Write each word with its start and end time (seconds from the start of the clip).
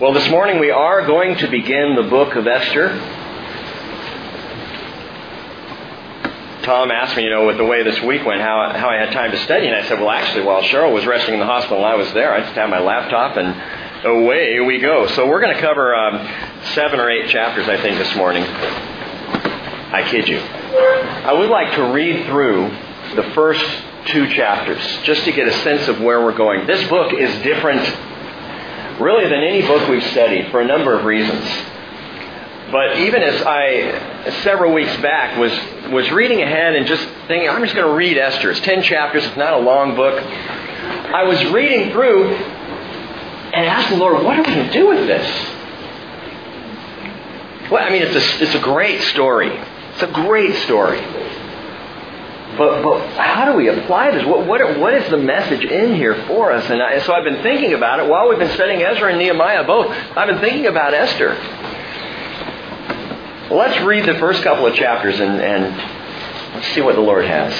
Well, 0.00 0.14
this 0.14 0.28
morning 0.30 0.58
we 0.58 0.70
are 0.70 1.06
going 1.06 1.36
to 1.36 1.48
begin 1.48 1.94
the 1.94 2.02
book 2.04 2.34
of 2.34 2.46
Esther. 2.46 2.88
Tom 6.62 6.90
asked 6.90 7.14
me, 7.14 7.24
you 7.24 7.30
know, 7.30 7.46
with 7.46 7.58
the 7.58 7.64
way 7.64 7.82
this 7.82 8.00
week 8.00 8.24
went, 8.24 8.40
how, 8.40 8.72
how 8.74 8.88
I 8.88 8.96
had 8.96 9.12
time 9.12 9.32
to 9.32 9.38
study. 9.44 9.66
And 9.66 9.76
I 9.76 9.86
said, 9.86 10.00
well, 10.00 10.10
actually, 10.10 10.44
while 10.44 10.62
Cheryl 10.62 10.94
was 10.94 11.04
resting 11.04 11.34
in 11.34 11.40
the 11.40 11.46
hospital 11.46 11.76
and 11.78 11.86
I 11.86 11.94
was 11.96 12.10
there, 12.14 12.32
I 12.32 12.40
just 12.40 12.54
had 12.54 12.70
my 12.70 12.80
laptop 12.80 13.36
and 13.36 14.06
away 14.06 14.58
we 14.60 14.78
go. 14.78 15.08
So 15.08 15.28
we're 15.28 15.42
going 15.42 15.54
to 15.54 15.60
cover 15.60 15.94
um, 15.94 16.26
seven 16.72 16.98
or 16.98 17.10
eight 17.10 17.28
chapters, 17.28 17.68
I 17.68 17.76
think, 17.80 17.98
this 17.98 18.16
morning. 18.16 18.44
I 18.44 20.08
kid 20.10 20.26
you. 20.26 20.38
I 20.38 21.34
would 21.34 21.50
like 21.50 21.74
to 21.74 21.92
read 21.92 22.24
through 22.26 22.70
the 23.14 23.30
first 23.34 23.64
two 24.06 24.26
chapters 24.32 24.82
just 25.04 25.24
to 25.26 25.32
get 25.32 25.46
a 25.46 25.52
sense 25.62 25.86
of 25.86 26.00
where 26.00 26.24
we're 26.24 26.36
going. 26.36 26.66
This 26.66 26.88
book 26.88 27.12
is 27.12 27.30
different, 27.42 27.84
really, 29.00 29.24
than 29.24 29.42
any 29.42 29.62
book 29.62 29.88
we've 29.88 30.04
studied 30.04 30.50
for 30.50 30.60
a 30.60 30.66
number 30.66 30.98
of 30.98 31.04
reasons. 31.04 31.44
But 32.70 32.98
even 33.00 33.22
as 33.22 33.42
I, 33.42 34.30
several 34.42 34.72
weeks 34.72 34.96
back, 35.02 35.38
was, 35.38 35.52
was 35.92 36.10
reading 36.10 36.40
ahead 36.40 36.74
and 36.74 36.86
just 36.86 37.06
thinking, 37.28 37.48
I'm 37.48 37.62
just 37.62 37.74
going 37.74 37.86
to 37.86 37.94
read 37.94 38.16
Esther. 38.16 38.50
It's 38.50 38.60
10 38.60 38.82
chapters, 38.82 39.24
it's 39.24 39.36
not 39.36 39.52
a 39.52 39.58
long 39.58 39.94
book. 39.94 40.22
I 40.22 41.24
was 41.24 41.44
reading 41.52 41.92
through 41.92 42.34
and 42.34 43.66
asked 43.66 43.90
the 43.90 43.96
Lord, 43.96 44.24
what 44.24 44.38
are 44.38 44.42
we 44.42 44.54
going 44.54 44.66
to 44.66 44.72
do 44.72 44.88
with 44.88 45.06
this? 45.06 45.26
Well, 47.70 47.84
I 47.84 47.90
mean, 47.90 48.02
it's 48.02 48.16
a, 48.16 48.42
it's 48.42 48.54
a 48.54 48.60
great 48.60 49.02
story. 49.02 49.54
It's 49.92 50.02
a 50.02 50.12
great 50.12 50.54
story. 50.64 51.00
But, 52.56 52.82
but 52.82 53.06
how 53.16 53.50
do 53.50 53.56
we 53.56 53.68
apply 53.68 54.10
this? 54.10 54.26
What, 54.26 54.46
what, 54.46 54.78
what 54.78 54.92
is 54.92 55.08
the 55.10 55.16
message 55.16 55.64
in 55.64 55.94
here 55.94 56.14
for 56.26 56.52
us? 56.52 56.68
And 56.68 56.82
I, 56.82 56.98
so 57.00 57.14
I've 57.14 57.24
been 57.24 57.42
thinking 57.42 57.72
about 57.72 58.00
it 58.00 58.08
while 58.08 58.28
we've 58.28 58.38
been 58.38 58.52
studying 58.54 58.82
Ezra 58.82 59.08
and 59.08 59.18
Nehemiah 59.18 59.64
both. 59.64 59.90
I've 60.16 60.28
been 60.28 60.40
thinking 60.40 60.66
about 60.66 60.92
Esther. 60.92 61.34
Let's 63.50 63.80
read 63.84 64.04
the 64.04 64.18
first 64.18 64.42
couple 64.42 64.66
of 64.66 64.74
chapters 64.74 65.18
and, 65.18 65.40
and 65.40 65.76
let's 66.54 66.68
see 66.68 66.82
what 66.82 66.94
the 66.94 67.00
Lord 67.00 67.24
has. 67.24 67.52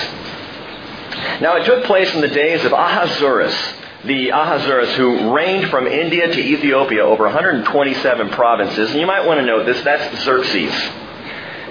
Now, 1.41 1.57
it 1.57 1.65
took 1.65 1.85
place 1.85 2.15
in 2.15 2.21
the 2.21 2.29
days 2.29 2.65
of 2.65 2.73
Ahasuerus, 2.73 3.57
the 4.05 4.29
Ahasuerus 4.31 4.95
who 4.97 5.35
reigned 5.35 5.71
from 5.71 5.87
India 5.87 6.27
to 6.29 6.39
Ethiopia 6.39 7.03
over 7.03 7.25
127 7.25 8.29
provinces. 8.31 8.91
And 8.91 9.01
you 9.01 9.07
might 9.07 9.27
want 9.27 9.41
to 9.41 9.47
note 9.47 9.65
this, 9.65 9.83
that's 9.85 10.23
Xerxes. 10.23 10.75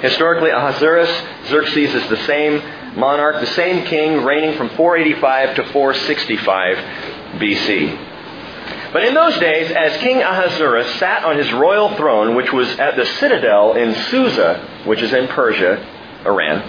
Historically, 0.01 0.49
Ahasuerus, 0.49 1.09
Xerxes 1.47 1.93
is 1.93 2.09
the 2.09 2.17
same 2.25 2.61
monarch, 2.95 3.39
the 3.39 3.53
same 3.53 3.85
king, 3.85 4.23
reigning 4.23 4.57
from 4.57 4.69
485 4.69 5.55
to 5.55 5.63
465 5.71 6.77
BC. 7.39 8.07
But 8.93 9.05
in 9.05 9.13
those 9.13 9.37
days, 9.39 9.71
as 9.71 9.97
King 10.01 10.21
Ahasuerus 10.21 10.99
sat 10.99 11.23
on 11.23 11.37
his 11.37 11.51
royal 11.53 11.95
throne, 11.95 12.35
which 12.35 12.51
was 12.51 12.67
at 12.77 12.97
the 12.97 13.05
citadel 13.05 13.73
in 13.75 13.95
Susa, 14.09 14.83
which 14.85 15.01
is 15.01 15.13
in 15.13 15.27
Persia, 15.29 15.79
Iran, 16.25 16.61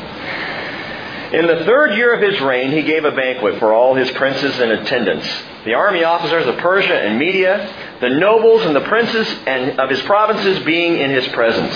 in 1.32 1.46
the 1.46 1.64
third 1.64 1.94
year 1.94 2.14
of 2.14 2.20
his 2.20 2.40
reign, 2.42 2.72
he 2.72 2.82
gave 2.82 3.06
a 3.06 3.10
banquet 3.10 3.58
for 3.58 3.72
all 3.72 3.94
his 3.94 4.10
princes 4.10 4.58
and 4.60 4.70
attendants, 4.70 5.26
the 5.64 5.72
army 5.72 6.04
officers 6.04 6.46
of 6.46 6.58
Persia 6.58 6.94
and 6.94 7.18
Media, 7.18 7.74
the 8.00 8.10
nobles 8.10 8.66
and 8.66 8.76
the 8.76 8.82
princes 8.82 9.26
and 9.46 9.80
of 9.80 9.88
his 9.88 10.02
provinces 10.02 10.62
being 10.64 10.98
in 10.98 11.10
his 11.10 11.26
presence. 11.28 11.74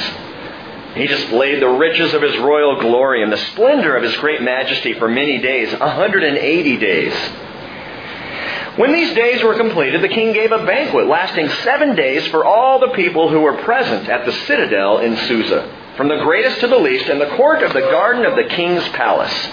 He 0.97 1.07
displayed 1.07 1.61
the 1.61 1.69
riches 1.69 2.15
of 2.15 2.23
his 2.23 2.39
royal 2.39 2.81
glory 2.81 3.23
and 3.23 3.31
the 3.31 3.37
splendor 3.37 3.95
of 3.97 4.03
his 4.03 4.17
great 4.17 4.41
majesty 4.41 4.95
for 4.95 5.09
many 5.09 5.39
days, 5.39 5.71
180 5.79 6.77
days. 6.79 7.13
When 8.77 8.93
these 8.93 9.15
days 9.15 9.43
were 9.43 9.57
completed, 9.57 10.03
the 10.03 10.09
king 10.09 10.33
gave 10.33 10.53
a 10.53 10.65
banquet 10.65 11.07
lasting 11.07 11.51
seven 11.65 11.97
days 11.97 12.27
for 12.29 12.47
all 12.47 12.79
the 12.79 12.95
people 12.95 13.29
who 13.29 13.41
were 13.41 13.59
present 13.59 14.09
at 14.09 14.25
the 14.25 14.33
citadel 14.33 14.99
in 14.99 15.17
Susa, 15.29 15.71
from 15.99 16.09
the 16.09 16.17
greatest 16.17 16.61
to 16.61 16.67
the 16.67 16.79
least, 16.79 17.09
in 17.09 17.19
the 17.19 17.35
court 17.37 17.63
of 17.63 17.75
the 17.75 17.81
garden 17.81 18.25
of 18.25 18.35
the 18.35 18.45
king's 18.45 18.87
palace. 18.89 19.49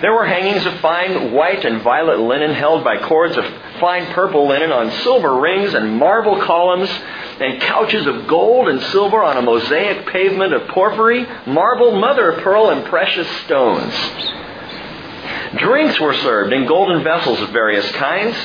There 0.00 0.12
were 0.12 0.26
hangings 0.26 0.64
of 0.66 0.80
fine 0.80 1.32
white 1.32 1.64
and 1.64 1.82
violet 1.82 2.20
linen 2.20 2.52
held 2.52 2.84
by 2.84 2.98
cords 2.98 3.36
of 3.36 3.44
fine 3.80 4.06
purple 4.12 4.46
linen 4.48 4.70
on 4.70 4.90
silver 5.02 5.38
rings 5.38 5.74
and 5.74 5.98
marble 5.98 6.40
columns, 6.42 6.90
and 7.40 7.60
couches 7.60 8.06
of 8.06 8.26
gold 8.26 8.68
and 8.68 8.82
silver 8.84 9.22
on 9.22 9.36
a 9.36 9.42
mosaic 9.42 10.06
pavement 10.06 10.54
of 10.54 10.68
porphyry, 10.68 11.26
marble, 11.46 11.98
mother 11.98 12.30
of 12.30 12.42
pearl, 12.42 12.70
and 12.70 12.84
precious 12.86 13.28
stones. 13.44 13.94
Drinks 15.56 16.00
were 16.00 16.14
served 16.14 16.52
in 16.52 16.66
golden 16.66 17.02
vessels 17.04 17.40
of 17.40 17.50
various 17.50 17.90
kinds, 17.92 18.36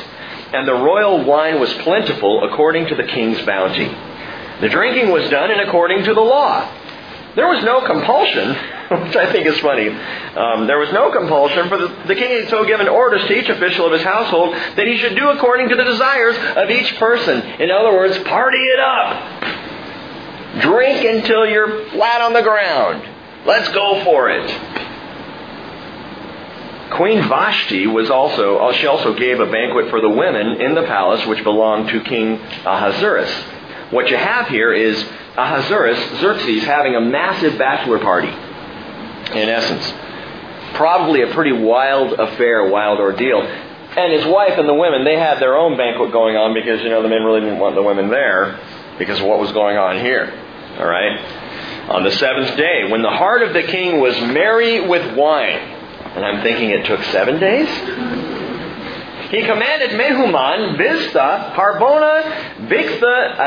and 0.54 0.68
the 0.68 0.74
royal 0.74 1.24
wine 1.24 1.60
was 1.60 1.72
plentiful 1.76 2.44
according 2.44 2.88
to 2.88 2.96
the 2.96 3.04
king's 3.04 3.42
bounty. 3.46 3.88
The 4.60 4.70
drinking 4.70 5.12
was 5.12 5.30
done 5.30 5.52
in 5.52 5.60
according 5.60 6.04
to 6.04 6.14
the 6.14 6.22
law. 6.22 6.70
There 7.36 7.48
was 7.48 7.64
no 7.64 7.86
compulsion, 7.86 8.50
which 9.06 9.16
I 9.16 9.32
think 9.32 9.48
is 9.48 9.58
funny. 9.60 9.88
Um, 9.90 10.68
there 10.68 10.80
was 10.80 10.92
no 10.92 11.12
compulsion, 11.12 11.70
for 11.70 11.78
the, 11.78 11.88
the 12.08 12.16
king 12.16 12.42
had 12.42 12.50
so 12.50 12.66
given 12.66 12.90
orders 12.90 13.26
to 13.28 13.34
each 13.34 13.48
official 13.48 13.86
of 13.86 13.94
his 13.94 14.04
household 14.04 14.54
that 14.54 14.86
he 14.86 14.98
should 14.98 15.16
do 15.16 15.30
according 15.30 15.70
to 15.70 15.76
the 15.76 15.84
desires 15.84 16.36
of 16.58 16.70
each 16.70 16.96
person. 16.98 17.42
In 17.62 17.72
other 17.72 17.94
words, 17.94 18.18
party 18.24 18.58
it 18.58 18.80
up. 18.80 20.62
Drink 20.62 21.06
until 21.06 21.46
you're 21.46 21.86
flat 21.92 22.22
on 22.22 22.34
the 22.34 22.42
ground. 22.42 23.08
Let's 23.46 23.70
go 23.70 24.04
for 24.04 24.30
it. 24.30 24.50
Queen 26.92 27.28
Vashti 27.30 27.88
was 27.88 28.10
also, 28.10 28.58
uh, 28.58 28.74
she 28.74 28.86
also 28.86 29.14
gave 29.14 29.40
a 29.40 29.46
banquet 29.46 29.90
for 29.90 30.02
the 30.02 30.10
women 30.10 30.62
in 30.62 30.76
the 30.76 30.84
palace 30.84 31.26
which 31.26 31.42
belonged 31.44 31.88
to 31.88 32.02
King 32.02 32.38
Ahasuerus. 32.66 33.32
What 33.92 34.10
you 34.10 34.18
have 34.18 34.48
here 34.48 34.74
is 34.74 35.06
Ahasuerus, 35.38 36.20
Xerxes, 36.20 36.64
having 36.64 36.96
a 36.96 37.02
massive 37.02 37.58
bachelor 37.58 38.00
party, 38.00 38.28
in 38.28 39.50
essence. 39.50 39.94
Probably 40.76 41.22
a 41.22 41.34
pretty 41.34 41.54
wild 41.54 42.20
affair, 42.20 42.68
wild 42.68 43.00
ordeal. 43.00 43.42
And 43.42 44.14
his 44.14 44.26
wife 44.26 44.58
and 44.58 44.68
the 44.68 44.74
women, 44.74 45.04
they 45.04 45.18
had 45.18 45.40
their 45.40 45.58
own 45.58 45.78
banquet 45.78 46.12
going 46.12 46.38
on 46.38 46.54
because, 46.54 46.82
you 46.82 46.90
know, 46.90 47.02
the 47.02 47.10
men 47.10 47.24
really 47.24 47.42
didn't 47.42 47.60
want 47.60 47.76
the 47.76 47.84
women 47.84 48.10
there 48.10 48.60
because 48.98 49.20
of 49.20 49.26
what 49.26 49.40
was 49.40 49.52
going 49.52 49.78
on 49.78 50.00
here. 50.00 50.32
All 50.80 50.88
right? 50.88 51.20
On 51.90 52.04
the 52.04 52.12
seventh 52.12 52.56
day, 52.56 52.90
when 52.90 53.02
the 53.02 53.10
heart 53.10 53.42
of 53.42 53.54
the 53.54 53.64
king 53.64 54.00
was 54.00 54.20
merry 54.22 54.88
with 54.88 55.16
wine, 55.18 55.60
and 56.16 56.26
I'm 56.26 56.42
thinking 56.42 56.70
it 56.70 56.86
took 56.86 57.04
seven 57.06 57.40
days? 57.40 57.68
He 59.32 59.42
commanded 59.44 59.92
Mehuman, 59.92 60.78
Biztha, 60.78 61.54
Harbona, 61.54 62.68
Bigtha, 62.68 63.38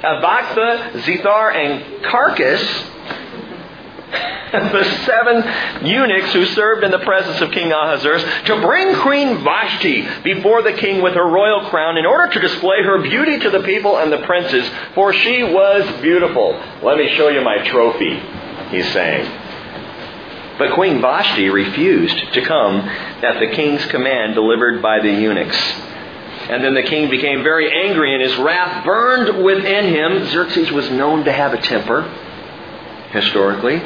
Abagtha, 0.00 0.92
Zethar, 1.02 1.52
and 1.52 2.04
Carkas, 2.04 2.62
the 4.52 4.84
seven 5.04 5.84
eunuchs 5.84 6.32
who 6.32 6.44
served 6.46 6.84
in 6.84 6.92
the 6.92 7.00
presence 7.00 7.40
of 7.40 7.50
King 7.50 7.72
Ahasuerus, 7.72 8.22
to 8.46 8.60
bring 8.60 8.94
Queen 9.00 9.42
Vashti 9.42 10.06
before 10.22 10.62
the 10.62 10.74
king 10.74 11.02
with 11.02 11.14
her 11.14 11.26
royal 11.26 11.68
crown 11.70 11.96
in 11.98 12.06
order 12.06 12.32
to 12.34 12.38
display 12.38 12.82
her 12.84 13.02
beauty 13.02 13.40
to 13.40 13.50
the 13.50 13.64
people 13.64 13.96
and 13.96 14.12
the 14.12 14.18
princes, 14.18 14.70
for 14.94 15.12
she 15.12 15.42
was 15.42 16.00
beautiful. 16.00 16.52
Let 16.84 16.98
me 16.98 17.16
show 17.16 17.30
you 17.30 17.40
my 17.40 17.66
trophy, 17.66 18.20
he's 18.70 18.92
saying. 18.92 19.41
But 20.62 20.74
Queen 20.74 21.00
Vashti 21.00 21.48
refused 21.48 22.34
to 22.34 22.40
come 22.40 22.76
at 22.76 23.40
the 23.40 23.48
king's 23.48 23.84
command 23.86 24.34
delivered 24.34 24.80
by 24.80 25.00
the 25.00 25.10
eunuchs. 25.10 25.56
And 26.48 26.62
then 26.62 26.74
the 26.74 26.84
king 26.84 27.10
became 27.10 27.42
very 27.42 27.68
angry, 27.84 28.14
and 28.14 28.22
his 28.22 28.36
wrath 28.36 28.84
burned 28.84 29.42
within 29.42 29.86
him. 29.86 30.24
Xerxes 30.26 30.70
was 30.70 30.88
known 30.88 31.24
to 31.24 31.32
have 31.32 31.52
a 31.52 31.60
temper, 31.60 32.02
historically. 33.10 33.78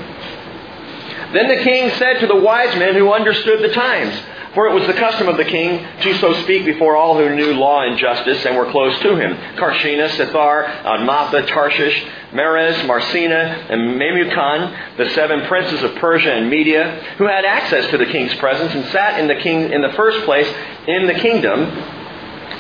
Then 1.33 1.49
the 1.49 1.63
king 1.65 1.93
said 1.93 2.19
to 2.19 2.27
the 2.27 2.37
wise 2.37 2.77
men 2.77 2.95
who 2.95 3.11
understood 3.11 3.63
the 3.63 3.73
times, 3.73 4.15
for 4.57 4.67
it 4.69 4.73
was 4.73 4.87
the 4.87 4.95
custom 4.95 5.29
of 5.29 5.37
the 5.37 5.45
king 5.45 5.87
to 6.01 6.19
so 6.19 6.33
speak 6.45 6.65
before 6.65 6.97
all 6.97 7.15
who 7.19 7.37
knew 7.37 7.53
law 7.53 7.83
and 7.83 7.99
justice 7.99 8.43
and 8.47 8.57
were 8.57 8.71
close 8.71 8.99
to 9.03 9.15
him. 9.15 9.37
Carshena, 9.57 10.09
Shethar, 10.09 10.83
Admatha, 10.83 11.47
Tarshish, 11.47 12.07
Meres, 12.33 12.83
Marsena, 12.87 13.67
and 13.69 14.01
Memucan, 14.01 14.97
the 14.97 15.11
seven 15.11 15.47
princes 15.47 15.83
of 15.83 15.95
Persia 15.97 16.33
and 16.33 16.49
Media, 16.49 17.05
who 17.19 17.27
had 17.27 17.45
access 17.45 17.91
to 17.91 17.99
the 17.99 18.07
king's 18.07 18.35
presence 18.37 18.73
and 18.73 18.87
sat 18.87 19.21
in 19.21 19.29
the 19.29 19.37
king 19.37 19.71
in 19.71 19.83
the 19.83 19.93
first 19.93 20.25
place 20.25 20.49
in 20.89 21.07
the 21.07 21.15
kingdom, 21.15 21.93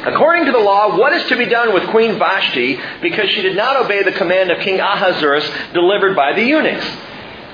According 0.05 0.45
to 0.47 0.53
the 0.53 0.59
law, 0.59 0.97
what 0.97 1.13
is 1.15 1.27
to 1.31 1.37
be 1.37 1.47
done 1.47 1.75
with 1.75 1.89
Queen 1.89 2.17
Vashti 2.17 2.79
because 3.03 3.29
she 3.31 3.43
did 3.43 3.57
not 3.57 3.77
obey 3.77 4.05
the 4.05 4.13
command 4.13 4.53
of 4.53 4.61
King 4.61 4.79
Ahasuerus 4.79 5.51
delivered 5.73 6.15
by 6.15 6.33
the 6.33 6.45
eunuchs? 6.45 6.87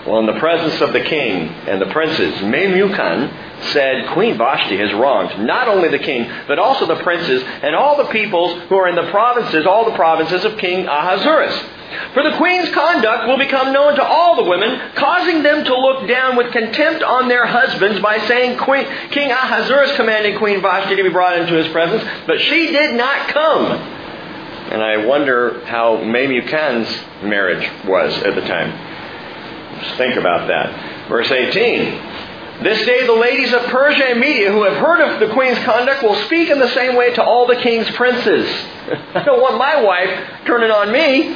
Well, 0.07 0.19
in 0.19 0.27
the 0.27 0.41
presence 0.41 0.81
of 0.81 0.93
the 0.93 1.05
king 1.05 1.49
and 1.69 1.81
the 1.81 1.87
princes, 1.87 2.35
Memucan 2.41 3.63
said, 3.73 4.09
Queen 4.13 4.37
Vashti 4.37 4.77
has 4.79 4.93
wronged 4.95 5.47
not 5.47 5.69
only 5.69 5.89
the 5.91 6.01
king, 6.01 6.29
but 6.49 6.59
also 6.59 6.87
the 6.87 7.01
princes 7.05 7.41
and 7.63 7.77
all 7.77 7.97
the 7.97 8.11
peoples 8.11 8.61
who 8.69 8.75
are 8.75 8.89
in 8.89 8.97
the 8.97 9.09
provinces, 9.13 9.65
all 9.65 9.85
the 9.85 9.95
provinces 9.95 10.45
of 10.45 10.59
King 10.59 10.87
Ahasuerus. 10.87 11.57
For 12.15 12.23
the 12.25 12.37
queen's 12.37 12.71
conduct 12.71 13.29
will 13.29 13.39
become 13.39 13.73
known 13.73 13.95
to 13.95 14.03
all 14.03 14.35
the 14.43 14.49
women, 14.49 14.93
causing 14.97 15.45
them 15.45 15.65
to 15.65 15.79
look 15.79 16.09
down 16.09 16.37
with 16.37 16.51
contempt 16.51 17.05
on 17.05 17.29
their 17.29 17.47
husbands 17.47 18.01
by 18.01 18.19
saying, 18.27 18.59
queen, 18.59 18.87
King 19.11 19.31
Ahasuerus 19.31 19.95
commanded 19.95 20.39
Queen 20.39 20.61
Vashti 20.61 20.97
to 20.97 21.03
be 21.03 21.11
brought 21.11 21.39
into 21.39 21.55
his 21.55 21.69
presence, 21.69 22.03
but 22.27 22.41
she 22.41 22.73
did 22.73 22.97
not 22.97 23.29
come. 23.29 23.67
And 24.73 24.83
I 24.83 25.05
wonder 25.07 25.65
how 25.67 25.99
Memucan's 25.99 26.89
marriage 27.23 27.71
was 27.87 28.13
at 28.23 28.35
the 28.35 28.41
time. 28.41 28.92
Think 29.97 30.17
about 30.17 30.49
that. 30.49 31.09
Verse 31.09 31.31
18. 31.31 32.63
This 32.63 32.87
day 32.87 33.07
the 33.07 33.13
ladies 33.13 33.53
of 33.53 33.63
Persia 33.65 34.05
and 34.05 34.21
Media 34.21 34.53
who 34.53 34.63
have 34.63 34.77
heard 34.77 35.01
of 35.01 35.19
the 35.19 35.35
queen's 35.35 35.59
conduct 35.61 36.03
will 36.03 36.15
speak 36.27 36.49
in 36.49 36.61
the 36.61 36.69
same 36.69 36.95
way 36.95 37.13
to 37.15 37.23
all 37.23 37.47
the 37.47 37.57
king's 37.57 37.91
princes. 37.97 38.49
I 39.15 39.25
don't 39.25 39.41
want 39.41 39.59
my 39.59 39.83
wife 39.83 40.45
turning 40.47 40.71
on 40.71 40.93
me. 40.93 41.35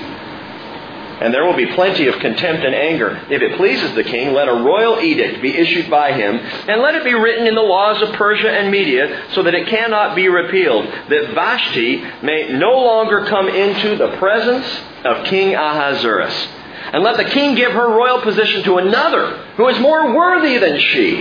And 1.18 1.32
there 1.32 1.46
will 1.46 1.56
be 1.56 1.66
plenty 1.74 2.08
of 2.08 2.18
contempt 2.20 2.62
and 2.64 2.74
anger. 2.74 3.22
If 3.30 3.40
it 3.40 3.56
pleases 3.56 3.94
the 3.94 4.04
king, 4.04 4.34
let 4.34 4.48
a 4.48 4.52
royal 4.52 5.00
edict 5.00 5.40
be 5.40 5.56
issued 5.56 5.90
by 5.90 6.12
him, 6.12 6.36
and 6.36 6.82
let 6.82 6.94
it 6.94 7.04
be 7.04 7.14
written 7.14 7.46
in 7.46 7.54
the 7.54 7.62
laws 7.62 8.02
of 8.02 8.12
Persia 8.12 8.50
and 8.50 8.70
Media, 8.70 9.24
so 9.32 9.42
that 9.42 9.54
it 9.54 9.66
cannot 9.66 10.14
be 10.14 10.28
repealed, 10.28 10.84
that 10.84 11.32
Vashti 11.34 12.04
may 12.22 12.52
no 12.52 12.78
longer 12.78 13.24
come 13.24 13.48
into 13.48 13.96
the 13.96 14.14
presence 14.18 14.66
of 15.06 15.24
King 15.24 15.54
Ahasuerus. 15.54 16.48
And 16.96 17.04
let 17.04 17.18
the 17.18 17.26
king 17.26 17.56
give 17.56 17.72
her 17.72 17.88
royal 17.90 18.22
position 18.22 18.62
to 18.62 18.78
another 18.78 19.36
who 19.58 19.68
is 19.68 19.78
more 19.80 20.16
worthy 20.16 20.56
than 20.56 20.80
she. 20.80 21.20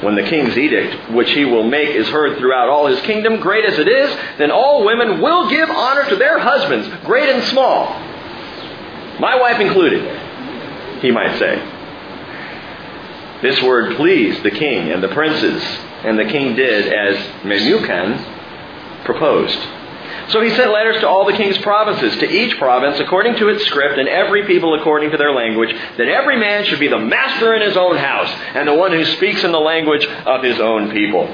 When 0.00 0.14
the 0.14 0.22
king's 0.22 0.56
edict, 0.56 1.10
which 1.10 1.30
he 1.32 1.44
will 1.44 1.64
make, 1.64 1.90
is 1.90 2.08
heard 2.08 2.38
throughout 2.38 2.70
all 2.70 2.86
his 2.86 2.98
kingdom, 3.02 3.38
great 3.38 3.66
as 3.66 3.78
it 3.78 3.86
is, 3.86 4.16
then 4.38 4.50
all 4.50 4.86
women 4.86 5.20
will 5.20 5.50
give 5.50 5.68
honor 5.68 6.08
to 6.08 6.16
their 6.16 6.38
husbands, 6.38 6.88
great 7.04 7.28
and 7.28 7.44
small. 7.50 7.88
My 9.20 9.38
wife 9.38 9.60
included, 9.60 11.02
he 11.02 11.10
might 11.10 11.38
say. 11.38 11.56
This 13.42 13.62
word 13.62 13.94
pleased 13.96 14.42
the 14.42 14.52
king 14.52 14.90
and 14.90 15.02
the 15.02 15.08
princes, 15.08 15.62
and 16.02 16.18
the 16.18 16.24
king 16.24 16.56
did 16.56 16.90
as 16.90 17.14
Memucan 17.42 19.04
proposed. 19.04 19.58
So 20.28 20.42
he 20.42 20.50
sent 20.50 20.72
letters 20.72 21.00
to 21.00 21.08
all 21.08 21.24
the 21.24 21.32
king's 21.32 21.56
provinces, 21.58 22.18
to 22.18 22.28
each 22.30 22.58
province 22.58 23.00
according 23.00 23.36
to 23.36 23.48
its 23.48 23.64
script, 23.64 23.98
and 23.98 24.08
every 24.08 24.46
people 24.46 24.74
according 24.74 25.10
to 25.12 25.16
their 25.16 25.32
language, 25.32 25.74
that 25.96 26.08
every 26.08 26.38
man 26.38 26.66
should 26.66 26.80
be 26.80 26.88
the 26.88 26.98
master 26.98 27.54
in 27.54 27.62
his 27.62 27.76
own 27.76 27.96
house, 27.96 28.30
and 28.54 28.68
the 28.68 28.74
one 28.74 28.92
who 28.92 29.04
speaks 29.04 29.42
in 29.42 29.52
the 29.52 29.60
language 29.60 30.04
of 30.04 30.42
his 30.42 30.60
own 30.60 30.90
people. 30.90 31.24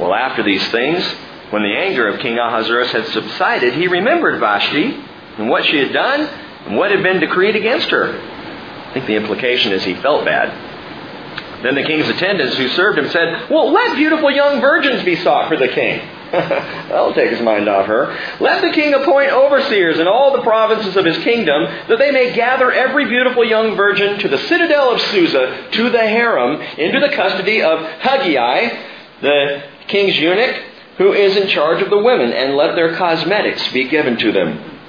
Well, 0.00 0.12
after 0.12 0.42
these 0.42 0.66
things, 0.68 1.04
when 1.50 1.62
the 1.62 1.76
anger 1.76 2.08
of 2.08 2.18
King 2.20 2.38
Ahasuerus 2.38 2.90
had 2.90 3.06
subsided, 3.06 3.74
he 3.74 3.86
remembered 3.86 4.40
Vashti 4.40 5.00
and 5.38 5.48
what 5.48 5.64
she 5.64 5.78
had 5.78 5.92
done 5.92 6.22
and 6.66 6.76
what 6.76 6.90
had 6.90 7.04
been 7.04 7.20
decreed 7.20 7.54
against 7.54 7.88
her. 7.90 8.18
I 8.18 8.90
think 8.92 9.06
the 9.06 9.14
implication 9.14 9.72
is 9.72 9.84
he 9.84 9.94
felt 9.94 10.24
bad. 10.24 11.62
Then 11.62 11.76
the 11.76 11.84
king's 11.84 12.08
attendants 12.08 12.56
who 12.56 12.68
served 12.68 12.98
him 12.98 13.08
said, 13.08 13.48
Well, 13.50 13.72
let 13.72 13.96
beautiful 13.96 14.30
young 14.30 14.60
virgins 14.60 15.04
be 15.04 15.16
sought 15.16 15.48
for 15.48 15.56
the 15.56 15.68
king. 15.68 16.00
That'll 16.88 17.14
take 17.14 17.30
his 17.30 17.40
mind 17.40 17.68
off 17.68 17.86
her. 17.86 18.16
Let 18.40 18.62
the 18.62 18.70
king 18.70 18.94
appoint 18.94 19.32
overseers 19.32 19.98
in 19.98 20.06
all 20.06 20.36
the 20.36 20.42
provinces 20.42 20.96
of 20.96 21.04
his 21.04 21.16
kingdom, 21.18 21.64
that 21.88 21.98
they 21.98 22.10
may 22.10 22.34
gather 22.34 22.70
every 22.70 23.06
beautiful 23.06 23.44
young 23.44 23.76
virgin 23.76 24.18
to 24.20 24.28
the 24.28 24.38
citadel 24.38 24.92
of 24.92 25.00
Susa, 25.00 25.68
to 25.72 25.90
the 25.90 25.98
harem, 25.98 26.60
into 26.78 27.00
the 27.00 27.14
custody 27.14 27.62
of 27.62 27.78
Hegai, 27.78 29.22
the 29.22 29.62
king's 29.88 30.16
eunuch, 30.16 30.62
who 30.98 31.12
is 31.12 31.36
in 31.36 31.48
charge 31.48 31.82
of 31.82 31.90
the 31.90 31.98
women, 31.98 32.32
and 32.32 32.56
let 32.56 32.74
their 32.74 32.96
cosmetics 32.96 33.72
be 33.72 33.88
given 33.88 34.18
to 34.18 34.32
them. 34.32 34.80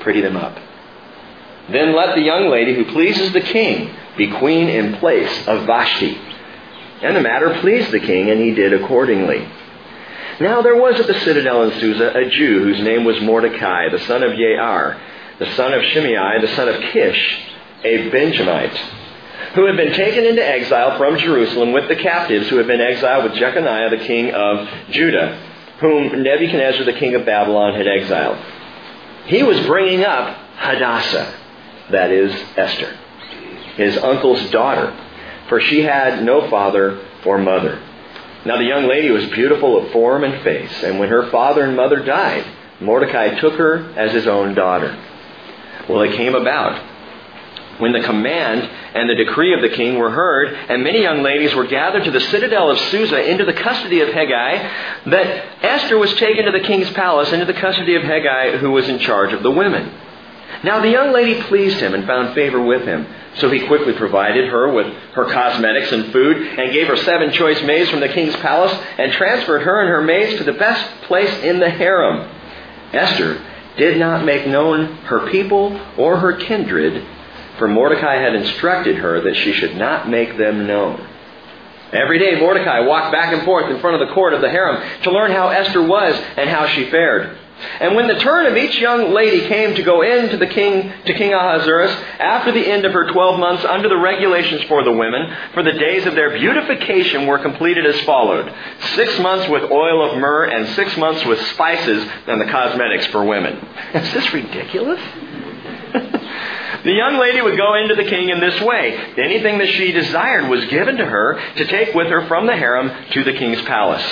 Pretty 0.00 0.20
them 0.20 0.36
up. 0.36 0.56
Then 1.70 1.94
let 1.94 2.14
the 2.14 2.22
young 2.22 2.48
lady 2.48 2.74
who 2.74 2.92
pleases 2.92 3.32
the 3.32 3.40
king 3.40 3.94
be 4.16 4.30
queen 4.30 4.68
in 4.68 4.96
place 4.96 5.46
of 5.46 5.66
Vashti. 5.66 6.18
And 7.02 7.16
the 7.16 7.20
matter 7.20 7.58
pleased 7.60 7.90
the 7.90 8.00
king, 8.00 8.30
and 8.30 8.40
he 8.40 8.52
did 8.52 8.72
accordingly. 8.72 9.48
Now 10.42 10.60
there 10.60 10.74
was 10.74 10.98
at 10.98 11.06
the 11.06 11.20
citadel 11.20 11.62
in 11.62 11.78
Susa 11.78 12.18
a 12.18 12.28
Jew 12.28 12.64
whose 12.64 12.80
name 12.80 13.04
was 13.04 13.20
Mordecai, 13.20 13.88
the 13.90 14.00
son 14.00 14.24
of 14.24 14.32
Jair, 14.32 14.98
the 15.38 15.46
son 15.52 15.72
of 15.72 15.84
Shimei, 15.84 16.40
the 16.40 16.52
son 16.56 16.68
of 16.68 16.82
Kish, 16.90 17.38
a 17.84 18.10
Benjamite, 18.10 18.76
who 19.54 19.66
had 19.66 19.76
been 19.76 19.92
taken 19.92 20.24
into 20.24 20.44
exile 20.44 20.98
from 20.98 21.16
Jerusalem 21.16 21.70
with 21.70 21.86
the 21.86 21.94
captives 21.94 22.48
who 22.48 22.56
had 22.56 22.66
been 22.66 22.80
exiled 22.80 23.22
with 23.22 23.34
Jeconiah, 23.34 23.90
the 23.90 24.04
king 24.04 24.32
of 24.32 24.68
Judah, 24.90 25.40
whom 25.78 26.24
Nebuchadnezzar, 26.24 26.86
the 26.86 26.92
king 26.94 27.14
of 27.14 27.24
Babylon, 27.24 27.76
had 27.76 27.86
exiled. 27.86 28.38
He 29.26 29.44
was 29.44 29.60
bringing 29.60 30.02
up 30.04 30.36
Hadassah, 30.56 31.38
that 31.92 32.10
is, 32.10 32.32
Esther, 32.56 32.98
his 33.76 33.96
uncle's 33.96 34.50
daughter, 34.50 34.92
for 35.48 35.60
she 35.60 35.82
had 35.82 36.24
no 36.24 36.50
father 36.50 37.00
or 37.24 37.38
mother. 37.38 37.80
Now 38.44 38.56
the 38.56 38.64
young 38.64 38.86
lady 38.86 39.10
was 39.10 39.26
beautiful 39.26 39.78
of 39.78 39.92
form 39.92 40.24
and 40.24 40.42
face, 40.42 40.82
and 40.82 40.98
when 40.98 41.08
her 41.08 41.30
father 41.30 41.62
and 41.62 41.76
mother 41.76 42.04
died, 42.04 42.44
Mordecai 42.80 43.38
took 43.40 43.54
her 43.54 43.92
as 43.96 44.12
his 44.12 44.26
own 44.26 44.54
daughter. 44.54 44.98
Well, 45.88 46.02
it 46.02 46.16
came 46.16 46.34
about 46.34 46.90
when 47.78 47.92
the 47.92 48.00
command 48.00 48.62
and 48.94 49.08
the 49.08 49.14
decree 49.14 49.54
of 49.54 49.62
the 49.62 49.76
king 49.76 49.96
were 49.96 50.10
heard, 50.10 50.54
and 50.54 50.84
many 50.84 51.02
young 51.02 51.22
ladies 51.22 51.54
were 51.54 51.66
gathered 51.66 52.04
to 52.04 52.10
the 52.10 52.20
citadel 52.20 52.70
of 52.70 52.78
Susa 52.78 53.30
into 53.30 53.44
the 53.44 53.52
custody 53.52 54.00
of 54.00 54.08
Hegai, 54.08 55.04
that 55.06 55.64
Esther 55.64 55.98
was 55.98 56.12
taken 56.14 56.44
to 56.44 56.52
the 56.52 56.60
king's 56.60 56.90
palace 56.90 57.32
into 57.32 57.46
the 57.46 57.54
custody 57.54 57.94
of 57.94 58.02
Hegai, 58.02 58.58
who 58.58 58.70
was 58.70 58.88
in 58.88 58.98
charge 58.98 59.32
of 59.32 59.42
the 59.42 59.50
women. 59.50 59.92
Now 60.62 60.80
the 60.80 60.90
young 60.90 61.12
lady 61.12 61.42
pleased 61.42 61.80
him 61.80 61.94
and 61.94 62.06
found 62.06 62.34
favor 62.34 62.60
with 62.60 62.82
him. 62.82 63.06
So 63.36 63.48
he 63.50 63.66
quickly 63.66 63.94
provided 63.94 64.48
her 64.48 64.70
with 64.72 64.86
her 65.14 65.24
cosmetics 65.24 65.90
and 65.90 66.12
food, 66.12 66.36
and 66.36 66.72
gave 66.72 66.86
her 66.88 66.96
seven 66.96 67.32
choice 67.32 67.62
maids 67.62 67.88
from 67.90 68.00
the 68.00 68.08
king's 68.08 68.36
palace, 68.36 68.72
and 68.98 69.12
transferred 69.12 69.62
her 69.62 69.80
and 69.80 69.88
her 69.88 70.02
maids 70.02 70.36
to 70.38 70.44
the 70.44 70.52
best 70.52 71.02
place 71.02 71.32
in 71.42 71.58
the 71.58 71.70
harem. 71.70 72.28
Esther 72.92 73.42
did 73.76 73.98
not 73.98 74.24
make 74.24 74.46
known 74.46 74.96
her 75.04 75.30
people 75.30 75.80
or 75.96 76.18
her 76.18 76.34
kindred, 76.34 77.06
for 77.58 77.68
Mordecai 77.68 78.16
had 78.16 78.34
instructed 78.34 78.96
her 78.96 79.22
that 79.22 79.36
she 79.36 79.52
should 79.52 79.76
not 79.76 80.08
make 80.08 80.36
them 80.36 80.66
known. 80.66 81.08
Every 81.92 82.18
day 82.18 82.38
Mordecai 82.38 82.80
walked 82.80 83.12
back 83.12 83.34
and 83.34 83.42
forth 83.44 83.70
in 83.70 83.78
front 83.80 84.00
of 84.00 84.06
the 84.06 84.14
court 84.14 84.32
of 84.32 84.40
the 84.40 84.50
harem 84.50 84.82
to 85.02 85.10
learn 85.10 85.30
how 85.30 85.48
Esther 85.48 85.82
was 85.82 86.14
and 86.36 86.48
how 86.48 86.66
she 86.66 86.90
fared. 86.90 87.38
And 87.80 87.94
when 87.94 88.08
the 88.08 88.18
turn 88.18 88.46
of 88.46 88.56
each 88.56 88.78
young 88.78 89.12
lady 89.12 89.46
came 89.46 89.74
to 89.74 89.82
go 89.82 90.02
in 90.02 90.28
to 90.30 90.36
the 90.36 90.46
king 90.46 90.92
to 91.06 91.14
King 91.14 91.32
Ahasuerus 91.32 91.92
after 92.18 92.52
the 92.52 92.66
end 92.66 92.84
of 92.84 92.92
her 92.92 93.10
twelve 93.12 93.38
months 93.38 93.64
under 93.64 93.88
the 93.88 93.96
regulations 93.96 94.62
for 94.64 94.84
the 94.84 94.92
women, 94.92 95.34
for 95.54 95.62
the 95.62 95.72
days 95.72 96.06
of 96.06 96.14
their 96.14 96.30
beautification 96.30 97.26
were 97.26 97.38
completed 97.38 97.86
as 97.86 98.00
followed: 98.02 98.52
six 98.94 99.18
months 99.20 99.48
with 99.48 99.70
oil 99.70 100.10
of 100.10 100.18
myrrh 100.18 100.44
and 100.44 100.68
six 100.74 100.96
months 100.96 101.24
with 101.24 101.40
spices 101.48 102.06
and 102.26 102.40
the 102.40 102.46
cosmetics 102.46 103.06
for 103.06 103.24
women. 103.24 103.56
Is 103.94 104.12
this 104.12 104.32
ridiculous? 104.32 105.00
the 106.84 106.92
young 106.92 107.18
lady 107.18 107.40
would 107.42 107.56
go 107.56 107.74
into 107.74 107.94
the 107.94 108.04
king 108.04 108.30
in 108.30 108.40
this 108.40 108.60
way. 108.62 108.96
Anything 109.18 109.58
that 109.58 109.68
she 109.68 109.92
desired 109.92 110.48
was 110.48 110.64
given 110.66 110.96
to 110.96 111.04
her 111.04 111.40
to 111.56 111.66
take 111.66 111.94
with 111.94 112.08
her 112.08 112.26
from 112.26 112.46
the 112.46 112.56
harem 112.56 112.90
to 113.12 113.24
the 113.24 113.32
king's 113.34 113.62
palace. 113.62 114.04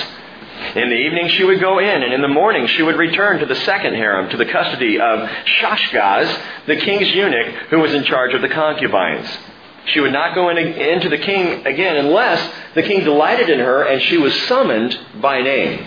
In 0.74 0.88
the 0.88 0.96
evening 0.96 1.28
she 1.28 1.44
would 1.44 1.60
go 1.60 1.78
in, 1.78 2.02
and 2.02 2.12
in 2.12 2.22
the 2.22 2.28
morning 2.28 2.66
she 2.66 2.82
would 2.82 2.96
return 2.96 3.40
to 3.40 3.46
the 3.46 3.56
second 3.56 3.94
harem, 3.94 4.30
to 4.30 4.36
the 4.36 4.46
custody 4.46 5.00
of 5.00 5.28
Shashgaz, 5.60 6.40
the 6.66 6.76
king's 6.76 7.10
eunuch, 7.10 7.54
who 7.70 7.80
was 7.80 7.94
in 7.94 8.04
charge 8.04 8.34
of 8.34 8.42
the 8.42 8.48
concubines. 8.48 9.28
She 9.86 10.00
would 10.00 10.12
not 10.12 10.34
go 10.34 10.50
in, 10.50 10.58
into 10.58 11.08
the 11.08 11.18
king 11.18 11.66
again 11.66 11.96
unless 11.96 12.52
the 12.74 12.82
king 12.82 13.02
delighted 13.02 13.48
in 13.48 13.58
her 13.58 13.82
and 13.82 14.00
she 14.02 14.18
was 14.18 14.34
summoned 14.42 14.98
by 15.20 15.42
name. 15.42 15.86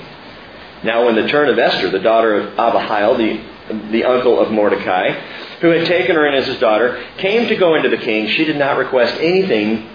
Now, 0.83 1.05
when 1.05 1.15
the 1.15 1.27
turn 1.27 1.47
of 1.47 1.57
Esther, 1.57 1.89
the 1.89 1.99
daughter 1.99 2.35
of 2.35 2.59
Abihail, 2.59 3.15
the, 3.15 3.41
the 3.91 4.03
uncle 4.03 4.39
of 4.39 4.51
Mordecai, 4.51 5.11
who 5.61 5.69
had 5.69 5.87
taken 5.87 6.15
her 6.15 6.27
in 6.27 6.33
as 6.33 6.47
his 6.47 6.59
daughter, 6.59 7.01
came 7.17 7.47
to 7.47 7.55
go 7.55 7.75
into 7.75 7.87
the 7.87 7.97
king, 7.97 8.27
she 8.27 8.43
did 8.43 8.57
not 8.57 8.77
request 8.77 9.15
anything 9.21 9.87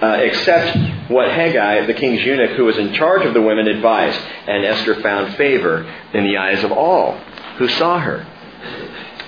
uh, 0.00 0.18
except 0.20 1.10
what 1.10 1.30
Haggai, 1.30 1.86
the 1.86 1.94
king's 1.94 2.22
eunuch 2.24 2.56
who 2.56 2.64
was 2.64 2.76
in 2.78 2.92
charge 2.94 3.24
of 3.24 3.34
the 3.34 3.42
women, 3.42 3.68
advised. 3.68 4.18
And 4.46 4.64
Esther 4.64 5.00
found 5.00 5.36
favor 5.36 5.90
in 6.12 6.24
the 6.24 6.36
eyes 6.36 6.64
of 6.64 6.72
all 6.72 7.16
who 7.58 7.68
saw 7.68 7.98
her. 8.00 8.26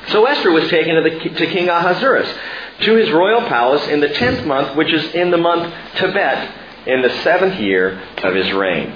So 0.09 0.25
Esther 0.25 0.53
was 0.53 0.69
taken 0.69 0.95
to, 0.95 1.03
the, 1.03 1.31
to 1.31 1.47
King 1.47 1.69
Ahasuerus, 1.69 2.33
to 2.81 2.95
his 2.95 3.11
royal 3.11 3.41
palace 3.43 3.87
in 3.89 4.01
the 4.01 4.09
tenth 4.09 4.47
month, 4.47 4.77
which 4.77 4.93
is 4.93 5.15
in 5.15 5.31
the 5.31 5.37
month 5.37 5.73
Tebet, 5.95 6.87
in 6.87 7.03
the 7.03 7.11
seventh 7.23 7.59
year 7.59 8.01
of 8.23 8.35
his 8.35 8.53
reign. 8.53 8.95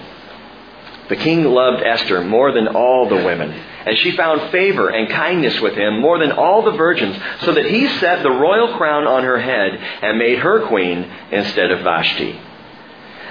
The 1.08 1.16
king 1.16 1.44
loved 1.44 1.82
Esther 1.82 2.22
more 2.22 2.52
than 2.52 2.68
all 2.68 3.08
the 3.08 3.16
women, 3.16 3.52
and 3.86 3.96
she 3.98 4.16
found 4.16 4.50
favor 4.50 4.88
and 4.88 5.10
kindness 5.10 5.60
with 5.60 5.74
him 5.74 6.00
more 6.00 6.18
than 6.18 6.32
all 6.32 6.62
the 6.62 6.72
virgins, 6.72 7.16
so 7.40 7.54
that 7.54 7.66
he 7.66 7.88
set 7.98 8.22
the 8.22 8.30
royal 8.30 8.76
crown 8.76 9.06
on 9.06 9.24
her 9.24 9.38
head 9.38 9.74
and 10.02 10.18
made 10.18 10.38
her 10.38 10.66
queen 10.66 11.10
instead 11.30 11.70
of 11.70 11.80
Vashti. 11.80 12.38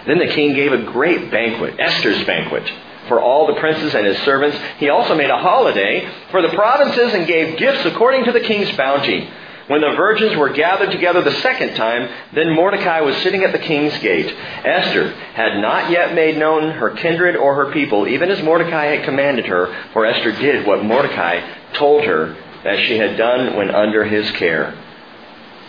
Then 0.05 0.19
the 0.19 0.27
king 0.27 0.53
gave 0.53 0.71
a 0.71 0.83
great 0.83 1.29
banquet, 1.29 1.75
Esther's 1.79 2.23
banquet, 2.25 2.71
for 3.07 3.21
all 3.21 3.47
the 3.47 3.59
princes 3.59 3.93
and 3.93 4.05
his 4.05 4.17
servants. 4.19 4.57
He 4.77 4.89
also 4.89 5.15
made 5.15 5.29
a 5.29 5.37
holiday 5.37 6.09
for 6.31 6.41
the 6.41 6.49
provinces 6.49 7.13
and 7.13 7.27
gave 7.27 7.57
gifts 7.57 7.85
according 7.85 8.25
to 8.25 8.31
the 8.31 8.39
king's 8.39 8.75
bounty. 8.75 9.29
When 9.69 9.81
the 9.81 9.91
virgins 9.91 10.35
were 10.35 10.49
gathered 10.49 10.89
together 10.89 11.21
the 11.21 11.41
second 11.43 11.75
time, 11.75 12.09
then 12.33 12.55
Mordecai 12.55 13.01
was 13.01 13.15
sitting 13.17 13.43
at 13.43 13.51
the 13.51 13.59
king's 13.59 13.95
gate. 13.99 14.35
Esther 14.65 15.11
had 15.35 15.61
not 15.61 15.91
yet 15.91 16.15
made 16.15 16.39
known 16.39 16.71
her 16.71 16.89
kindred 16.89 17.35
or 17.35 17.53
her 17.53 17.71
people, 17.71 18.07
even 18.07 18.31
as 18.31 18.41
Mordecai 18.41 18.85
had 18.85 19.05
commanded 19.05 19.45
her, 19.45 19.71
for 19.93 20.07
Esther 20.07 20.31
did 20.31 20.65
what 20.65 20.83
Mordecai 20.83 21.41
told 21.73 22.03
her 22.05 22.35
as 22.65 22.79
she 22.79 22.97
had 22.97 23.15
done 23.15 23.55
when 23.55 23.69
under 23.69 24.05
his 24.05 24.31
care. 24.31 24.73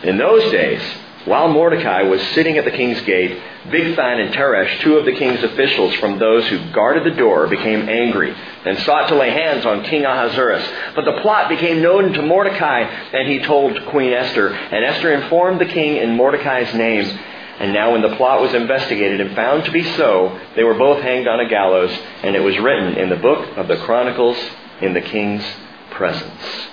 In 0.02 0.16
those 0.16 0.50
days, 0.50 0.80
while 1.26 1.48
Mordecai 1.48 2.02
was 2.02 2.22
sitting 2.28 2.56
at 2.56 2.64
the 2.64 2.70
king's 2.70 3.00
gate, 3.02 3.38
Bigthan 3.66 4.24
and 4.24 4.34
Teresh, 4.34 4.80
two 4.80 4.96
of 4.96 5.04
the 5.04 5.12
king's 5.12 5.42
officials 5.42 5.94
from 5.96 6.18
those 6.18 6.46
who 6.48 6.72
guarded 6.72 7.04
the 7.04 7.16
door, 7.16 7.46
became 7.46 7.88
angry 7.88 8.34
and 8.64 8.78
sought 8.80 9.08
to 9.08 9.14
lay 9.14 9.30
hands 9.30 9.66
on 9.66 9.84
King 9.84 10.04
Ahasuerus. 10.04 10.66
But 10.94 11.04
the 11.04 11.20
plot 11.20 11.50
became 11.50 11.82
known 11.82 12.14
to 12.14 12.22
Mordecai, 12.22 12.80
and 12.80 13.28
he 13.28 13.40
told 13.40 13.84
Queen 13.86 14.12
Esther. 14.14 14.48
And 14.48 14.84
Esther 14.84 15.12
informed 15.12 15.60
the 15.60 15.66
king 15.66 15.96
in 15.96 16.16
Mordecai's 16.16 16.74
name. 16.74 17.04
And 17.58 17.74
now 17.74 17.92
when 17.92 18.00
the 18.00 18.16
plot 18.16 18.40
was 18.40 18.54
investigated 18.54 19.20
and 19.20 19.36
found 19.36 19.64
to 19.66 19.70
be 19.70 19.84
so, 19.96 20.40
they 20.56 20.64
were 20.64 20.78
both 20.78 21.02
hanged 21.02 21.28
on 21.28 21.40
a 21.40 21.48
gallows, 21.48 21.90
and 22.22 22.34
it 22.34 22.40
was 22.40 22.58
written 22.58 22.96
in 22.96 23.10
the 23.10 23.16
book 23.16 23.58
of 23.58 23.68
the 23.68 23.76
Chronicles 23.76 24.38
in 24.80 24.94
the 24.94 25.02
king's 25.02 25.44
presence. 25.90 26.68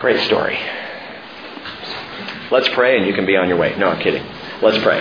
Great 0.00 0.20
story. 0.26 0.83
Let's 2.50 2.68
pray 2.70 2.98
and 2.98 3.06
you 3.06 3.14
can 3.14 3.26
be 3.26 3.36
on 3.36 3.48
your 3.48 3.56
way. 3.56 3.74
No, 3.78 3.88
I'm 3.88 4.00
kidding. 4.00 4.24
Let's 4.60 4.78
pray. 4.78 5.00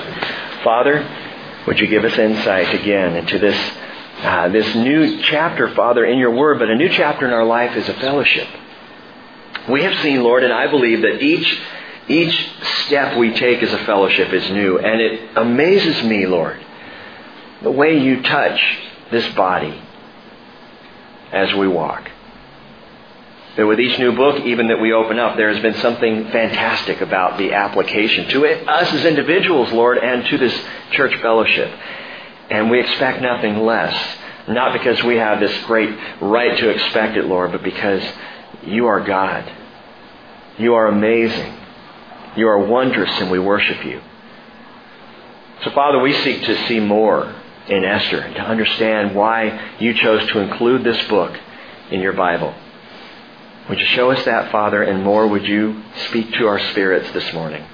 Father, 0.64 1.06
would 1.68 1.80
you 1.80 1.88
give 1.88 2.04
us 2.04 2.18
insight 2.18 2.74
again 2.74 3.16
into 3.16 3.40
this, 3.40 3.58
uh, 4.22 4.50
this 4.50 4.76
new 4.76 5.22
chapter, 5.24 5.74
Father, 5.76 6.06
in 6.06 6.18
your 6.18 6.32
word, 6.32 6.60
but 6.60 6.70
a 6.70 6.76
new 6.76 6.90
chapter 6.90 7.26
in 7.26 7.34
our 7.34 7.46
life 7.46 7.76
is 7.76 7.88
a 7.90 7.94
fellowship. 7.96 8.48
We 9.70 9.84
have 9.84 10.02
seen, 10.02 10.24
Lord, 10.24 10.44
and 10.44 10.52
I 10.52 10.68
believe 10.68 11.02
that 11.02 11.22
each, 11.22 11.60
each 12.08 12.50
step 12.86 13.18
we 13.18 13.34
take 13.34 13.64
as 13.64 13.72
a 13.72 13.86
fellowship 13.86 14.34
is 14.34 14.50
new. 14.50 14.78
And 14.80 15.02
it 15.02 15.38
amazes 15.38 16.04
me, 16.04 16.26
Lord, 16.26 16.60
the 17.62 17.72
way 17.72 18.00
you 18.00 18.22
touch 18.24 18.60
this 19.12 19.28
body 19.36 19.82
as 21.32 21.54
we 21.54 21.68
walk. 21.68 22.10
That 23.56 23.68
with 23.68 23.80
each 23.80 24.00
new 24.00 24.16
book, 24.16 24.44
even 24.46 24.70
that 24.70 24.82
we 24.82 24.94
open 24.94 25.20
up, 25.20 25.38
there 25.38 25.54
has 25.54 25.62
been 25.62 25.76
something 25.76 26.26
fantastic 26.30 27.02
about 27.02 27.38
the 27.38 27.54
application 27.54 28.28
to 28.30 28.46
it, 28.46 28.68
us 28.68 28.92
as 28.92 29.06
individuals, 29.06 29.72
Lord, 29.72 30.00
and 30.00 30.26
to 30.26 30.38
this 30.40 30.60
church 30.92 31.16
fellowship. 31.22 31.72
And 32.50 32.72
we 32.72 32.80
expect 32.80 33.22
nothing 33.22 33.60
less. 33.60 34.18
Not 34.48 34.74
because 34.74 35.02
we 35.04 35.18
have 35.18 35.40
this 35.40 35.56
great 35.66 35.96
right 36.20 36.58
to 36.58 36.70
expect 36.70 37.16
it, 37.16 37.26
Lord, 37.26 37.52
but 37.52 37.64
because 37.64 38.04
you 38.64 38.88
are 38.88 39.00
God. 39.02 39.50
You 40.58 40.74
are 40.74 40.88
amazing. 40.88 41.56
You 42.36 42.48
are 42.48 42.60
wondrous, 42.60 43.12
and 43.22 43.30
we 43.30 43.40
worship 43.40 43.86
you. 43.86 44.02
So, 45.64 45.72
Father, 45.72 46.00
we 46.00 46.14
seek 46.24 46.44
to 46.44 46.68
see 46.68 46.80
more 46.80 47.34
in 47.70 47.86
Esther 47.86 48.20
and 48.20 48.36
to 48.36 48.42
understand 48.42 49.16
why 49.16 49.76
you 49.80 49.94
chose 49.94 50.28
to 50.32 50.40
include 50.40 50.84
this 50.84 51.08
book 51.08 51.38
in 51.90 52.02
your 52.02 52.14
Bible. 52.14 52.54
Would 53.70 53.80
you 53.80 53.86
show 53.88 54.12
us 54.12 54.24
that, 54.26 54.52
Father, 54.52 54.84
and 54.84 55.04
more 55.04 55.26
would 55.26 55.46
you 55.46 55.84
speak 56.08 56.34
to 56.34 56.48
our 56.48 56.60
spirits 56.72 57.12
this 57.12 57.34
morning? 57.34 57.66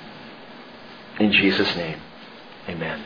In 1.20 1.32
Jesus' 1.32 1.76
name, 1.76 2.00
amen. 2.68 3.04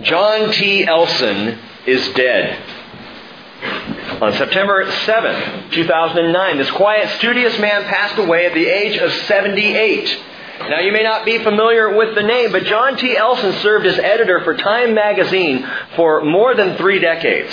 John 0.00 0.52
T. 0.52 0.86
Elson 0.86 1.58
is 1.86 2.08
dead. 2.10 2.62
On 4.20 4.32
September 4.34 4.90
7, 5.04 5.70
2009, 5.70 6.58
this 6.58 6.70
quiet, 6.70 7.08
studious 7.18 7.58
man 7.58 7.82
passed 7.84 8.18
away 8.18 8.46
at 8.46 8.54
the 8.54 8.66
age 8.66 8.96
of 8.98 9.12
78. 9.12 10.22
Now, 10.70 10.80
you 10.80 10.92
may 10.92 11.02
not 11.02 11.24
be 11.24 11.42
familiar 11.42 11.96
with 11.96 12.14
the 12.14 12.22
name, 12.22 12.52
but 12.52 12.64
John 12.64 12.96
T. 12.96 13.16
Elson 13.16 13.54
served 13.60 13.86
as 13.86 13.98
editor 13.98 14.42
for 14.44 14.56
Time 14.56 14.94
magazine 14.94 15.68
for 15.96 16.24
more 16.24 16.54
than 16.54 16.76
three 16.76 16.98
decades. 16.98 17.52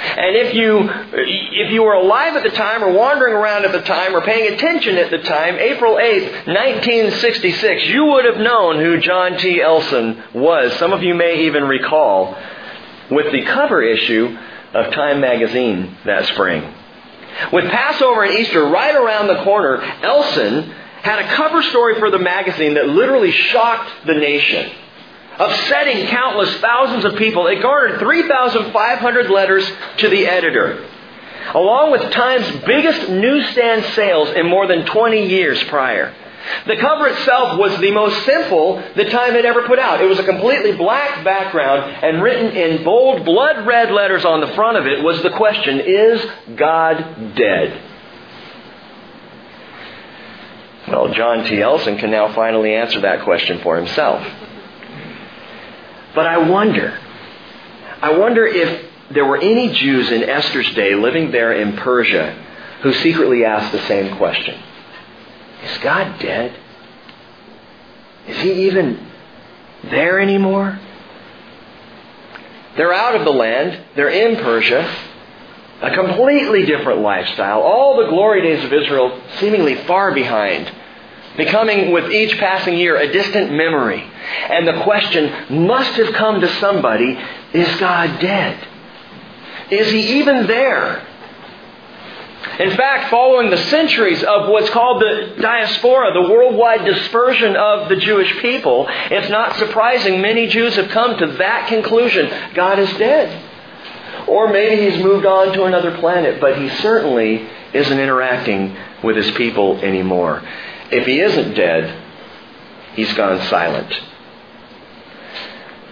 And 0.00 0.36
if 0.36 0.54
you, 0.54 0.88
if 1.12 1.70
you 1.72 1.82
were 1.82 1.92
alive 1.92 2.34
at 2.34 2.42
the 2.42 2.50
time 2.50 2.82
or 2.82 2.92
wandering 2.92 3.34
around 3.34 3.64
at 3.64 3.72
the 3.72 3.82
time 3.82 4.16
or 4.16 4.22
paying 4.22 4.52
attention 4.54 4.96
at 4.96 5.10
the 5.10 5.18
time, 5.18 5.56
April 5.56 5.94
8th, 5.94 6.46
1966, 6.46 7.86
you 7.86 8.06
would 8.06 8.24
have 8.24 8.38
known 8.38 8.78
who 8.78 8.98
John 8.98 9.36
T. 9.36 9.60
Elson 9.60 10.22
was. 10.34 10.72
Some 10.78 10.92
of 10.92 11.02
you 11.02 11.14
may 11.14 11.46
even 11.46 11.64
recall 11.64 12.36
with 13.10 13.30
the 13.32 13.42
cover 13.42 13.82
issue 13.82 14.36
of 14.72 14.92
Time 14.92 15.20
magazine 15.20 15.96
that 16.06 16.26
spring. 16.26 16.74
With 17.52 17.70
Passover 17.70 18.24
and 18.24 18.34
Easter 18.34 18.64
right 18.64 18.94
around 18.94 19.28
the 19.28 19.42
corner, 19.44 19.80
Elson 19.80 20.62
had 21.02 21.18
a 21.18 21.28
cover 21.34 21.62
story 21.62 21.98
for 21.98 22.10
the 22.10 22.18
magazine 22.18 22.74
that 22.74 22.88
literally 22.88 23.32
shocked 23.32 23.90
the 24.06 24.14
nation 24.14 24.70
upsetting 25.40 26.06
countless 26.08 26.54
thousands 26.58 27.04
of 27.04 27.16
people. 27.16 27.46
It 27.46 27.62
garnered 27.62 27.98
3,500 27.98 29.30
letters 29.30 29.68
to 29.98 30.08
the 30.08 30.26
editor, 30.26 30.86
along 31.54 31.92
with 31.92 32.12
Time's 32.12 32.64
biggest 32.64 33.08
newsstand 33.08 33.84
sales 33.94 34.28
in 34.30 34.46
more 34.46 34.66
than 34.66 34.84
20 34.84 35.28
years 35.28 35.62
prior. 35.64 36.14
The 36.66 36.76
cover 36.76 37.06
itself 37.08 37.58
was 37.58 37.78
the 37.80 37.90
most 37.90 38.24
simple 38.24 38.82
the 38.96 39.04
Time 39.10 39.32
had 39.32 39.44
ever 39.44 39.66
put 39.66 39.78
out. 39.78 40.00
It 40.00 40.06
was 40.06 40.18
a 40.18 40.24
completely 40.24 40.72
black 40.72 41.24
background, 41.24 42.04
and 42.04 42.22
written 42.22 42.56
in 42.56 42.84
bold, 42.84 43.24
blood 43.24 43.66
red 43.66 43.90
letters 43.90 44.24
on 44.24 44.40
the 44.40 44.48
front 44.48 44.76
of 44.76 44.86
it 44.86 45.02
was 45.02 45.22
the 45.22 45.30
question 45.30 45.80
Is 45.80 46.24
God 46.56 47.34
dead? 47.34 47.82
Well, 50.88 51.12
John 51.14 51.44
T. 51.44 51.60
Elson 51.60 51.98
can 51.98 52.10
now 52.10 52.34
finally 52.34 52.74
answer 52.74 53.00
that 53.02 53.22
question 53.22 53.60
for 53.60 53.76
himself. 53.76 54.26
But 56.14 56.26
I 56.26 56.38
wonder, 56.38 56.98
I 58.02 58.16
wonder 58.16 58.46
if 58.46 58.86
there 59.10 59.24
were 59.24 59.38
any 59.38 59.72
Jews 59.72 60.10
in 60.10 60.22
Esther's 60.22 60.72
day 60.74 60.94
living 60.94 61.30
there 61.30 61.52
in 61.52 61.76
Persia 61.76 62.46
who 62.82 62.92
secretly 62.94 63.44
asked 63.44 63.72
the 63.72 63.86
same 63.86 64.16
question. 64.16 64.60
Is 65.64 65.78
God 65.78 66.18
dead? 66.18 66.56
Is 68.26 68.36
he 68.38 68.66
even 68.66 69.06
there 69.84 70.20
anymore? 70.20 70.78
They're 72.76 72.94
out 72.94 73.16
of 73.16 73.24
the 73.24 73.32
land, 73.32 73.78
they're 73.96 74.08
in 74.08 74.36
Persia, 74.42 74.88
a 75.82 75.94
completely 75.94 76.64
different 76.66 77.00
lifestyle, 77.00 77.60
all 77.60 77.96
the 77.96 78.08
glory 78.08 78.42
days 78.42 78.64
of 78.64 78.72
Israel 78.72 79.20
seemingly 79.38 79.74
far 79.86 80.12
behind 80.14 80.70
becoming 81.36 81.92
with 81.92 82.10
each 82.10 82.36
passing 82.38 82.76
year 82.76 82.96
a 82.96 83.12
distant 83.12 83.52
memory. 83.52 84.02
And 84.48 84.66
the 84.66 84.82
question 84.82 85.66
must 85.66 85.92
have 85.94 86.12
come 86.14 86.40
to 86.40 86.48
somebody 86.60 87.18
is 87.52 87.80
God 87.80 88.20
dead? 88.20 88.66
Is 89.70 89.90
he 89.90 90.18
even 90.18 90.46
there? 90.46 91.06
In 92.58 92.76
fact, 92.76 93.10
following 93.10 93.50
the 93.50 93.56
centuries 93.56 94.22
of 94.22 94.48
what's 94.48 94.70
called 94.70 95.00
the 95.00 95.36
diaspora, 95.40 96.12
the 96.12 96.30
worldwide 96.30 96.84
dispersion 96.84 97.56
of 97.56 97.88
the 97.88 97.96
Jewish 97.96 98.30
people, 98.40 98.86
it's 98.88 99.30
not 99.30 99.56
surprising 99.56 100.20
many 100.20 100.46
Jews 100.46 100.74
have 100.76 100.88
come 100.88 101.16
to 101.18 101.26
that 101.38 101.68
conclusion 101.68 102.30
God 102.54 102.78
is 102.78 102.90
dead. 102.98 103.46
Or 104.26 104.52
maybe 104.52 104.90
he's 104.90 105.02
moved 105.02 105.26
on 105.26 105.52
to 105.54 105.64
another 105.64 105.96
planet, 105.98 106.40
but 106.40 106.58
he 106.58 106.68
certainly 106.80 107.48
isn't 107.72 107.98
interacting 107.98 108.76
with 109.02 109.16
his 109.16 109.30
people 109.32 109.78
anymore. 109.78 110.42
If 110.90 111.06
he 111.06 111.20
isn't 111.20 111.54
dead, 111.54 112.02
he's 112.94 113.12
gone 113.14 113.40
silent. 113.48 113.92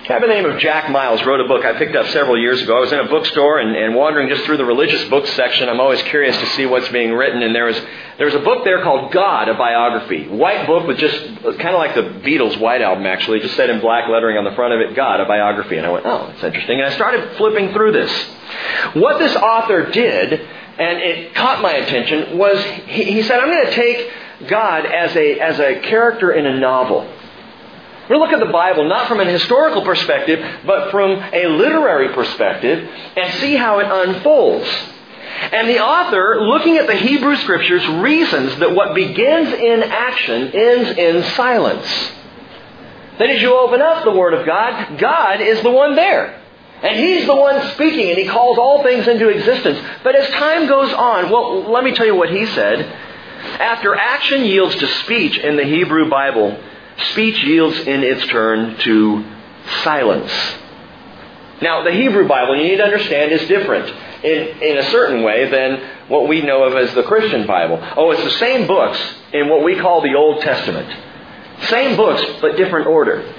Guy 0.09 0.19
by 0.21 0.27
the 0.27 0.33
name 0.33 0.47
of 0.47 0.59
Jack 0.59 0.91
Miles 0.91 1.23
wrote 1.27 1.39
a 1.39 1.47
book 1.47 1.67
I 1.67 1.77
picked 1.77 1.95
up 1.95 2.07
several 2.07 2.39
years 2.39 2.63
ago. 2.63 2.79
I 2.79 2.81
was 2.81 2.91
in 2.91 2.99
a 2.99 3.09
bookstore 3.09 3.59
and, 3.59 3.77
and 3.77 3.95
wandering 3.95 4.31
just 4.31 4.43
through 4.45 4.57
the 4.57 4.65
religious 4.65 5.05
books 5.11 5.31
section. 5.35 5.69
I'm 5.69 5.81
always 5.81 6.01
curious 6.05 6.35
to 6.35 6.47
see 6.57 6.65
what's 6.65 6.89
being 6.89 7.13
written. 7.13 7.43
And 7.43 7.55
there 7.55 7.67
was, 7.67 7.79
there 8.17 8.25
was 8.25 8.35
a 8.35 8.39
book 8.39 8.65
there 8.65 8.83
called 8.83 9.13
God, 9.13 9.51
a 9.51 9.55
biography. 9.55 10.27
White 10.27 10.67
book 10.67 10.87
with 10.87 10.97
just 10.97 11.15
kind 11.43 11.75
of 11.75 11.79
like 11.79 11.95
the 11.95 12.27
Beatles' 12.27 12.59
White 12.59 12.81
Album, 12.81 13.05
actually. 13.05 13.41
Just 13.41 13.55
said 13.55 13.69
in 13.69 13.81
black 13.81 14.09
lettering 14.09 14.39
on 14.39 14.45
the 14.45 14.53
front 14.53 14.73
of 14.73 14.81
it, 14.81 14.97
God, 14.97 15.21
a 15.21 15.27
biography. 15.27 15.77
And 15.77 15.87
I 15.87 15.91
went, 15.91 16.07
oh, 16.07 16.29
that's 16.29 16.43
interesting. 16.43 16.81
And 16.81 16.89
I 16.89 16.95
started 16.95 17.37
flipping 17.37 17.75
through 17.75 17.93
this. 17.93 18.11
What 18.95 19.19
this 19.19 19.37
author 19.37 19.91
did, 19.91 20.33
and 20.33 20.99
it 21.03 21.35
caught 21.35 21.61
my 21.61 21.75
attention, 21.75 22.39
was 22.39 22.59
he, 22.87 23.05
he 23.05 23.23
said, 23.25 23.41
I'm 23.41 23.51
going 23.51 23.67
to 23.67 23.75
take 23.75 24.11
God 24.47 24.87
as 24.87 25.17
a, 25.17 25.41
as 25.41 25.59
a 25.59 25.81
character 25.81 26.33
in 26.33 26.47
a 26.47 26.59
novel. 26.59 27.09
We 28.09 28.17
look 28.17 28.33
at 28.33 28.39
the 28.39 28.47
Bible 28.47 28.89
not 28.89 29.09
from 29.09 29.21
an 29.21 29.29
historical 29.29 29.83
perspective, 29.83 30.63
but 30.65 30.91
from 30.91 31.23
a 31.33 31.47
literary 31.47 32.15
perspective 32.15 32.89
and 33.17 33.35
see 33.41 33.55
how 33.55 33.81
it 33.81 33.87
unfolds. 33.91 34.69
And 35.53 35.69
the 35.69 35.81
author, 35.81 36.41
looking 36.41 36.79
at 36.79 36.87
the 36.87 36.97
Hebrew 36.97 37.37
Scriptures, 37.37 37.87
reasons 37.87 38.59
that 38.61 38.75
what 38.75 38.95
begins 38.95 39.53
in 39.53 39.83
action 39.83 40.51
ends 40.53 40.99
in 40.99 41.23
silence. 41.35 41.87
Then 43.19 43.31
as 43.31 43.43
you 43.43 43.57
open 43.57 43.83
up 43.83 44.05
the 44.05 44.13
Word 44.13 44.33
of 44.33 44.47
God, 44.47 44.99
God 44.99 45.41
is 45.41 45.63
the 45.63 45.71
one 45.71 45.95
there. 45.95 46.41
And 46.83 46.97
he's 46.97 47.27
the 47.27 47.35
one 47.35 47.61
speaking, 47.75 48.09
and 48.09 48.19
he 48.19 48.27
calls 48.27 48.57
all 48.57 48.83
things 48.85 49.09
into 49.09 49.29
existence. 49.29 49.79
But 50.05 50.15
as 50.15 50.31
time 50.31 50.69
goes 50.69 50.93
on, 50.93 51.31
well, 51.31 51.71
let 51.71 51.83
me 51.83 51.93
tell 51.93 52.07
you 52.07 52.15
what 52.15 52.31
he 52.31 52.47
said. 52.47 53.08
After 53.39 53.95
action 53.95 54.45
yields 54.45 54.75
to 54.77 54.87
speech 55.05 55.39
in 55.39 55.57
the 55.57 55.65
Hebrew 55.65 56.09
Bible, 56.11 56.59
speech 57.13 57.43
yields 57.45 57.79
in 57.81 58.03
its 58.03 58.27
turn 58.27 58.77
to 58.79 59.25
silence. 59.83 60.33
Now, 61.61 61.83
the 61.83 61.93
Hebrew 61.93 62.29
Bible, 62.29 62.57
you 62.57 62.65
need 62.65 62.77
to 62.77 62.85
understand, 62.85 63.33
is 63.33 63.47
different 63.49 63.89
in, 64.25 64.63
in 64.63 64.79
a 64.79 64.91
certain 64.91 65.23
way 65.23 65.49
than 65.51 65.81
what 66.09 66.29
we 66.29 66.41
know 66.41 66.65
of 66.65 66.75
as 66.77 66.95
the 66.95 67.03
Christian 67.03 67.47
Bible. 67.47 67.79
Oh, 67.97 68.11
it's 68.13 68.23
the 68.23 68.39
same 68.39 68.67
books 68.67 68.99
in 69.33 69.49
what 69.49 69.65
we 69.65 69.79
call 69.79 70.01
the 70.01 70.15
Old 70.15 70.41
Testament. 70.43 70.89
Same 71.65 71.97
books, 71.97 72.23
but 72.41 72.57
different 72.57 72.87
order. 72.87 73.35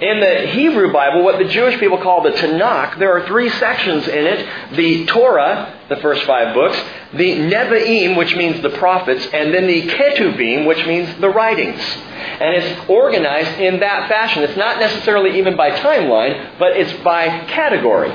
In 0.00 0.20
the 0.20 0.48
Hebrew 0.48 0.92
Bible, 0.92 1.24
what 1.24 1.38
the 1.38 1.46
Jewish 1.46 1.80
people 1.80 1.96
call 1.96 2.22
the 2.22 2.32
Tanakh, 2.32 2.98
there 2.98 3.16
are 3.16 3.26
three 3.26 3.48
sections 3.48 4.06
in 4.06 4.26
it. 4.26 4.46
The 4.76 5.06
Torah, 5.06 5.74
the 5.88 5.96
first 5.96 6.24
five 6.24 6.52
books, 6.52 6.76
the 7.14 7.36
Nevi'im, 7.36 8.14
which 8.14 8.36
means 8.36 8.60
the 8.60 8.68
prophets, 8.68 9.26
and 9.32 9.54
then 9.54 9.66
the 9.66 9.86
Ketuvim, 9.86 10.66
which 10.66 10.84
means 10.86 11.18
the 11.18 11.30
writings. 11.30 11.80
And 11.80 12.56
it's 12.56 12.90
organized 12.90 13.58
in 13.58 13.80
that 13.80 14.10
fashion. 14.10 14.42
It's 14.42 14.56
not 14.58 14.78
necessarily 14.78 15.38
even 15.38 15.56
by 15.56 15.70
timeline, 15.70 16.58
but 16.58 16.76
it's 16.76 16.92
by 17.02 17.28
category. 17.46 18.10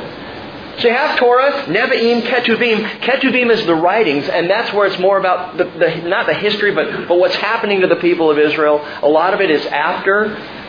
So 0.81 0.87
you 0.87 0.93
have 0.93 1.17
Torah, 1.17 1.65
Nevi'im, 1.65 2.21
Ketuvim. 2.21 2.99
Ketuvim 2.99 3.51
is 3.51 3.65
the 3.65 3.75
writings, 3.75 4.29
and 4.29 4.47
that's 4.47 4.71
where 4.71 4.85
it's 4.85 4.99
more 4.99 5.17
about 5.17 5.57
the, 5.57 5.63
the, 5.63 6.07
not 6.07 6.27
the 6.27 6.35
history, 6.35 6.75
but, 6.75 7.07
but 7.07 7.17
what's 7.17 7.35
happening 7.35 7.81
to 7.81 7.87
the 7.87 7.95
people 7.95 8.29
of 8.29 8.37
Israel. 8.37 8.85
A 9.01 9.07
lot 9.09 9.33
of 9.33 9.41
it 9.41 9.49
is 9.49 9.65
after 9.65 10.59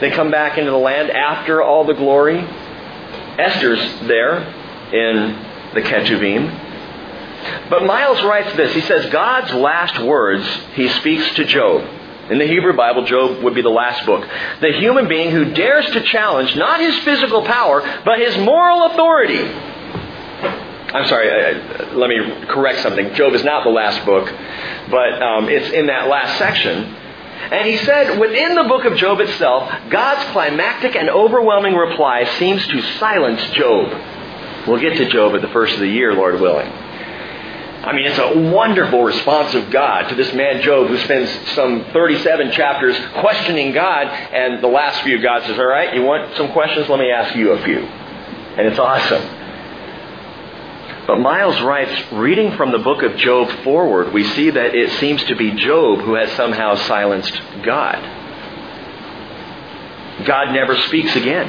they 0.00 0.10
come 0.10 0.30
back 0.30 0.58
into 0.58 0.70
the 0.70 0.76
land 0.76 1.10
after 1.10 1.62
all 1.62 1.84
the 1.84 1.94
glory. 1.94 2.38
Esther's 3.38 3.80
there 4.06 4.42
in 4.92 5.74
the 5.74 5.82
Ketuvim. 5.82 7.68
But 7.70 7.84
Miles 7.84 8.22
writes 8.22 8.56
this. 8.56 8.74
He 8.74 8.80
says, 8.82 9.10
God's 9.10 9.52
last 9.52 10.00
words 10.02 10.44
he 10.74 10.88
speaks 10.88 11.34
to 11.36 11.44
Job. 11.44 11.88
In 12.30 12.38
the 12.38 12.46
Hebrew 12.46 12.76
Bible, 12.76 13.04
Job 13.04 13.42
would 13.44 13.54
be 13.54 13.62
the 13.62 13.68
last 13.68 14.04
book. 14.04 14.28
The 14.60 14.72
human 14.72 15.06
being 15.06 15.30
who 15.30 15.52
dares 15.54 15.86
to 15.92 16.02
challenge 16.02 16.56
not 16.56 16.80
his 16.80 16.98
physical 17.04 17.42
power, 17.42 17.82
but 18.04 18.18
his 18.18 18.36
moral 18.38 18.86
authority. 18.86 19.38
I'm 19.38 21.06
sorry, 21.06 21.28
uh, 21.30 21.94
let 21.94 22.08
me 22.08 22.46
correct 22.48 22.80
something. 22.80 23.14
Job 23.14 23.34
is 23.34 23.44
not 23.44 23.64
the 23.64 23.70
last 23.70 24.04
book, 24.04 24.26
but 24.90 25.22
um, 25.22 25.48
it's 25.48 25.70
in 25.72 25.86
that 25.86 26.08
last 26.08 26.38
section. 26.38 26.96
And 27.36 27.68
he 27.68 27.76
said, 27.78 28.18
within 28.18 28.54
the 28.54 28.64
book 28.64 28.84
of 28.84 28.96
Job 28.96 29.20
itself, 29.20 29.70
God's 29.90 30.30
climactic 30.32 30.96
and 30.96 31.08
overwhelming 31.08 31.74
reply 31.74 32.24
seems 32.38 32.66
to 32.66 32.82
silence 32.98 33.42
Job. 33.50 34.66
We'll 34.66 34.80
get 34.80 34.96
to 34.96 35.08
Job 35.08 35.34
at 35.34 35.42
the 35.42 35.48
first 35.48 35.74
of 35.74 35.80
the 35.80 35.88
year, 35.88 36.14
Lord 36.14 36.40
willing. 36.40 36.66
I 36.66 37.92
mean, 37.92 38.06
it's 38.06 38.18
a 38.18 38.50
wonderful 38.50 39.04
response 39.04 39.54
of 39.54 39.70
God 39.70 40.08
to 40.08 40.16
this 40.16 40.34
man 40.34 40.60
Job 40.62 40.88
who 40.88 40.98
spends 40.98 41.30
some 41.54 41.84
37 41.92 42.50
chapters 42.50 42.96
questioning 43.20 43.72
God, 43.72 44.08
and 44.08 44.60
the 44.60 44.68
last 44.68 45.02
few, 45.02 45.22
God 45.22 45.44
says, 45.44 45.56
All 45.56 45.66
right, 45.66 45.94
you 45.94 46.02
want 46.02 46.36
some 46.36 46.50
questions? 46.50 46.88
Let 46.88 46.98
me 46.98 47.12
ask 47.12 47.36
you 47.36 47.52
a 47.52 47.62
few. 47.62 47.78
And 47.78 48.66
it's 48.66 48.78
awesome. 48.78 49.22
But 51.06 51.20
Miles 51.20 51.60
writes, 51.60 52.12
reading 52.12 52.56
from 52.56 52.72
the 52.72 52.78
book 52.78 53.04
of 53.04 53.16
Job 53.16 53.48
forward, 53.62 54.12
we 54.12 54.24
see 54.24 54.50
that 54.50 54.74
it 54.74 54.90
seems 54.98 55.22
to 55.24 55.36
be 55.36 55.52
Job 55.52 56.00
who 56.00 56.14
has 56.14 56.32
somehow 56.32 56.74
silenced 56.74 57.40
God. 57.62 58.02
God 60.26 60.52
never 60.52 60.76
speaks 60.88 61.14
again. 61.14 61.46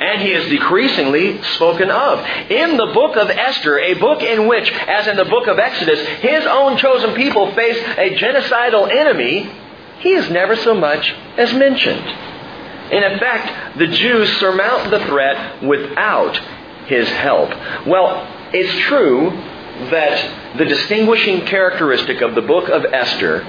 And 0.00 0.22
he 0.22 0.32
is 0.32 0.48
decreasingly 0.48 1.42
spoken 1.42 1.90
of. 1.90 2.24
In 2.50 2.76
the 2.76 2.86
book 2.86 3.16
of 3.16 3.30
Esther, 3.30 3.78
a 3.78 3.94
book 3.94 4.22
in 4.22 4.48
which, 4.48 4.70
as 4.70 5.06
in 5.06 5.16
the 5.16 5.24
book 5.24 5.46
of 5.46 5.58
Exodus, 5.58 6.00
his 6.20 6.44
own 6.46 6.76
chosen 6.76 7.14
people 7.14 7.52
face 7.54 7.76
a 7.76 8.16
genocidal 8.16 8.90
enemy, 8.90 9.50
he 10.00 10.14
is 10.14 10.30
never 10.30 10.56
so 10.56 10.74
much 10.74 11.12
as 11.36 11.52
mentioned. 11.52 12.06
In 12.92 13.04
effect, 13.04 13.78
the 13.78 13.88
Jews 13.88 14.36
surmount 14.38 14.90
the 14.90 15.04
threat 15.06 15.62
without 15.62 16.40
his 16.88 17.08
help. 17.08 17.50
Well, 17.86 18.26
it's 18.52 18.78
true 18.86 19.30
that 19.90 20.56
the 20.58 20.64
distinguishing 20.64 21.46
characteristic 21.46 22.20
of 22.20 22.34
the 22.34 22.42
book 22.42 22.68
of 22.68 22.84
Esther 22.86 23.46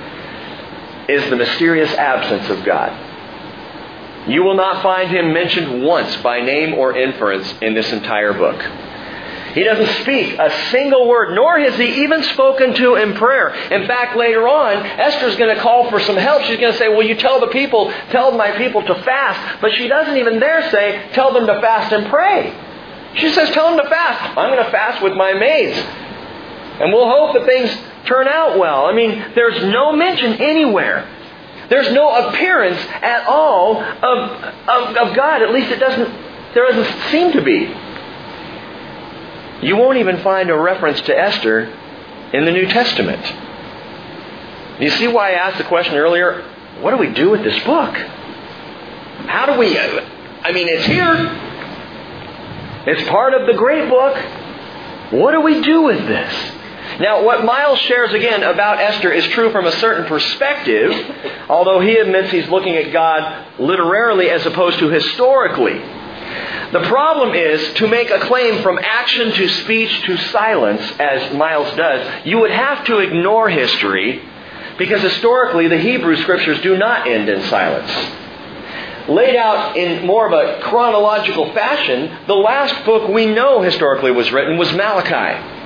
is 1.08 1.28
the 1.30 1.36
mysterious 1.36 1.92
absence 1.96 2.50
of 2.50 2.64
God. 2.64 4.30
You 4.30 4.44
will 4.44 4.56
not 4.56 4.84
find 4.84 5.10
him 5.10 5.34
mentioned 5.34 5.84
once 5.84 6.16
by 6.18 6.42
name 6.42 6.76
or 6.76 6.96
inference 6.96 7.52
in 7.62 7.74
this 7.74 7.92
entire 7.92 8.34
book. 8.34 8.62
He 9.54 9.64
doesn't 9.64 10.04
speak 10.04 10.38
a 10.38 10.52
single 10.70 11.08
word, 11.08 11.34
nor 11.34 11.58
has 11.60 11.76
he 11.76 12.04
even 12.04 12.22
spoken 12.22 12.76
to 12.76 12.96
in 12.96 13.16
prayer. 13.16 13.50
In 13.50 13.88
fact, 13.88 14.16
later 14.16 14.48
on, 14.48 14.86
Esther's 14.86 15.36
going 15.38 15.56
to 15.56 15.60
call 15.60 15.90
for 15.90 16.00
some 16.00 16.18
help. 16.18 16.44
She's 16.44 16.60
going 16.60 16.74
to 16.74 16.78
say, 16.78 16.88
Will 16.90 17.08
you 17.08 17.16
tell 17.16 17.40
the 17.40 17.48
people, 17.48 17.92
tell 18.12 18.32
my 18.32 18.52
people 18.58 18.84
to 18.84 18.94
fast? 19.02 19.60
But 19.62 19.72
she 19.74 19.88
doesn't 19.88 20.18
even 20.18 20.40
there 20.40 20.70
say, 20.70 21.10
Tell 21.14 21.34
them 21.34 21.48
to 21.48 21.60
fast 21.62 21.92
and 21.92 22.08
pray. 22.10 22.54
She 23.16 23.32
says, 23.32 23.50
Tell 23.52 23.72
him 23.74 23.84
to 23.84 23.90
fast. 23.90 24.38
I'm 24.38 24.52
going 24.52 24.64
to 24.64 24.72
fast 24.72 25.04
with 25.04 25.14
my 25.14 25.34
maids. 25.34 25.78
And 26.80 26.94
we'll 26.94 27.10
hope 27.10 27.34
that 27.34 27.46
things 27.46 27.70
turn 28.06 28.28
out 28.28 28.58
well. 28.58 28.86
I 28.86 28.94
mean, 28.94 29.34
there's 29.36 29.62
no 29.66 29.92
mention 29.92 30.34
anywhere. 30.34 31.08
There's 31.70 31.92
no 31.92 32.30
appearance 32.30 32.80
at 33.02 33.28
all 33.28 33.82
of, 33.82 34.32
of, 34.68 34.98
of 34.98 35.16
God. 35.16 35.42
At 35.42 35.54
least 35.54 35.72
it 35.72 35.80
doesn't, 35.80 36.54
there 36.54 36.66
doesn't 36.68 37.12
seem 37.12 37.32
to 37.34 37.42
be. 37.44 37.74
You 39.68 39.76
won't 39.76 39.98
even 39.98 40.20
find 40.24 40.50
a 40.50 40.58
reference 40.58 41.02
to 41.02 41.18
Esther 41.18 41.66
in 42.34 42.46
the 42.46 42.52
New 42.52 42.68
Testament. 42.68 43.24
You 44.80 44.90
see 44.92 45.08
why 45.08 45.32
I 45.32 45.34
asked 45.34 45.58
the 45.58 45.66
question 45.66 45.96
earlier? 45.96 46.42
What 46.80 46.92
do 46.92 46.98
we 46.98 47.12
do 47.14 47.30
with 47.30 47.44
this 47.44 47.62
book? 47.66 47.94
How 49.28 49.46
do 49.46 49.60
we. 49.60 49.78
I 49.78 50.54
mean, 50.54 50.70
it's 50.70 50.86
here. 50.86 51.49
It's 52.86 53.10
part 53.10 53.34
of 53.34 53.46
the 53.46 53.54
great 53.54 53.90
book. 53.90 54.18
What 55.12 55.32
do 55.32 55.42
we 55.42 55.62
do 55.62 55.84
with 55.84 56.00
this? 56.08 56.34
Now, 57.00 57.24
what 57.24 57.46
Miles 57.46 57.80
shares 57.80 58.14
again 58.14 58.44
about 58.44 58.80
Esther 58.80 59.12
is 59.12 59.26
true 59.28 59.52
from 59.52 59.66
a 59.66 59.72
certain 59.74 60.06
perspective, 60.06 60.92
although 61.50 61.80
he 61.80 61.98
admits 61.98 62.32
he's 62.32 62.48
looking 62.50 62.76
at 62.76 62.92
God 62.92 63.60
literarily 63.60 64.30
as 64.30 64.46
opposed 64.46 64.80
to 64.80 64.90
historically. 64.90 65.80
The 66.72 66.86
problem 66.88 67.36
is 67.36 67.74
to 67.76 67.88
make 67.88 68.12
a 68.12 68.20
claim 68.20 68.62
from 68.62 68.80
action 68.80 69.32
to 69.32 69.48
speech 69.50 70.02
to 70.04 70.18
silence, 70.18 70.82
as 71.00 71.34
Miles 71.34 71.76
does, 71.76 72.26
you 72.26 72.40
would 72.40 72.52
have 72.52 72.86
to 72.86 73.00
ignore 73.00 73.50
history 73.50 74.22
because 74.78 75.02
historically 75.02 75.68
the 75.68 75.80
Hebrew 75.80 76.16
scriptures 76.18 76.62
do 76.62 76.78
not 76.78 77.08
end 77.08 77.28
in 77.28 77.42
silence 77.50 78.19
laid 79.10 79.36
out 79.36 79.76
in 79.76 80.06
more 80.06 80.26
of 80.26 80.34
a 80.34 80.62
chronological 80.62 81.54
fashion, 81.54 82.26
the 82.28 82.36
last 82.36 82.86
book 82.86 83.10
we 83.10 83.26
know 83.26 83.62
historically 83.62 84.12
was 84.12 84.32
written 84.32 84.58
was 84.58 84.72
Malachi. 84.74 85.59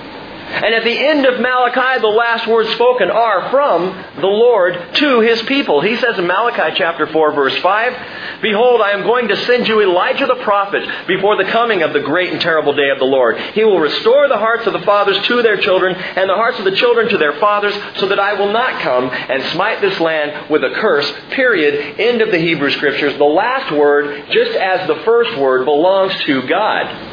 And 0.53 0.75
at 0.75 0.83
the 0.83 0.95
end 0.95 1.25
of 1.25 1.41
Malachi, 1.41 1.99
the 1.99 2.07
last 2.07 2.45
words 2.45 2.69
spoken 2.73 3.09
are 3.09 3.49
from 3.49 4.21
the 4.21 4.27
Lord 4.27 4.77
to 4.95 5.19
his 5.21 5.41
people. 5.43 5.81
He 5.81 5.97
says 5.97 6.19
in 6.19 6.27
Malachi 6.27 6.75
chapter 6.77 7.07
4 7.07 7.31
verse 7.33 7.57
5, 7.57 8.41
Behold, 8.43 8.79
I 8.79 8.91
am 8.91 9.01
going 9.01 9.29
to 9.29 9.35
send 9.47 9.67
you 9.67 9.81
Elijah 9.81 10.27
the 10.27 10.43
prophet 10.43 10.87
before 11.07 11.37
the 11.37 11.49
coming 11.49 11.81
of 11.81 11.91
the 11.91 12.01
great 12.01 12.31
and 12.31 12.39
terrible 12.39 12.73
day 12.73 12.89
of 12.91 12.99
the 12.99 13.05
Lord. 13.05 13.39
He 13.55 13.63
will 13.63 13.79
restore 13.79 14.27
the 14.27 14.37
hearts 14.37 14.67
of 14.67 14.73
the 14.73 14.83
fathers 14.83 15.17
to 15.25 15.41
their 15.41 15.57
children 15.57 15.95
and 15.95 16.29
the 16.29 16.35
hearts 16.35 16.59
of 16.59 16.65
the 16.65 16.75
children 16.75 17.09
to 17.09 17.17
their 17.17 17.39
fathers 17.39 17.73
so 17.95 18.07
that 18.09 18.19
I 18.19 18.35
will 18.35 18.53
not 18.53 18.79
come 18.83 19.09
and 19.09 19.41
smite 19.53 19.81
this 19.81 19.99
land 19.99 20.51
with 20.51 20.63
a 20.63 20.75
curse. 20.75 21.11
Period. 21.31 21.99
End 21.99 22.21
of 22.21 22.29
the 22.29 22.37
Hebrew 22.37 22.69
scriptures. 22.69 23.17
The 23.17 23.23
last 23.23 23.73
word, 23.73 24.29
just 24.29 24.51
as 24.51 24.87
the 24.87 25.03
first 25.03 25.35
word, 25.39 25.65
belongs 25.65 26.13
to 26.25 26.47
God. 26.47 27.09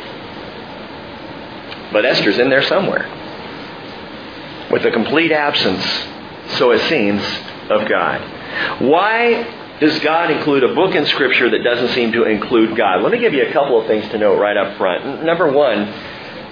But 1.90 2.04
Esther's 2.04 2.38
in 2.38 2.50
there 2.50 2.62
somewhere 2.62 3.19
with 4.70 4.84
a 4.84 4.90
complete 4.90 5.32
absence, 5.32 5.84
so 6.58 6.70
it 6.70 6.80
seems, 6.88 7.22
of 7.70 7.88
God. 7.88 8.82
Why 8.82 9.78
does 9.80 9.98
God 10.00 10.30
include 10.30 10.64
a 10.64 10.74
book 10.74 10.94
in 10.94 11.06
Scripture 11.06 11.50
that 11.50 11.62
doesn't 11.64 11.94
seem 11.94 12.12
to 12.12 12.24
include 12.24 12.76
God? 12.76 13.02
Let 13.02 13.12
me 13.12 13.18
give 13.18 13.32
you 13.32 13.46
a 13.46 13.52
couple 13.52 13.80
of 13.80 13.86
things 13.86 14.08
to 14.10 14.18
note 14.18 14.38
right 14.38 14.56
up 14.56 14.76
front. 14.76 15.24
Number 15.24 15.50
one, 15.50 15.92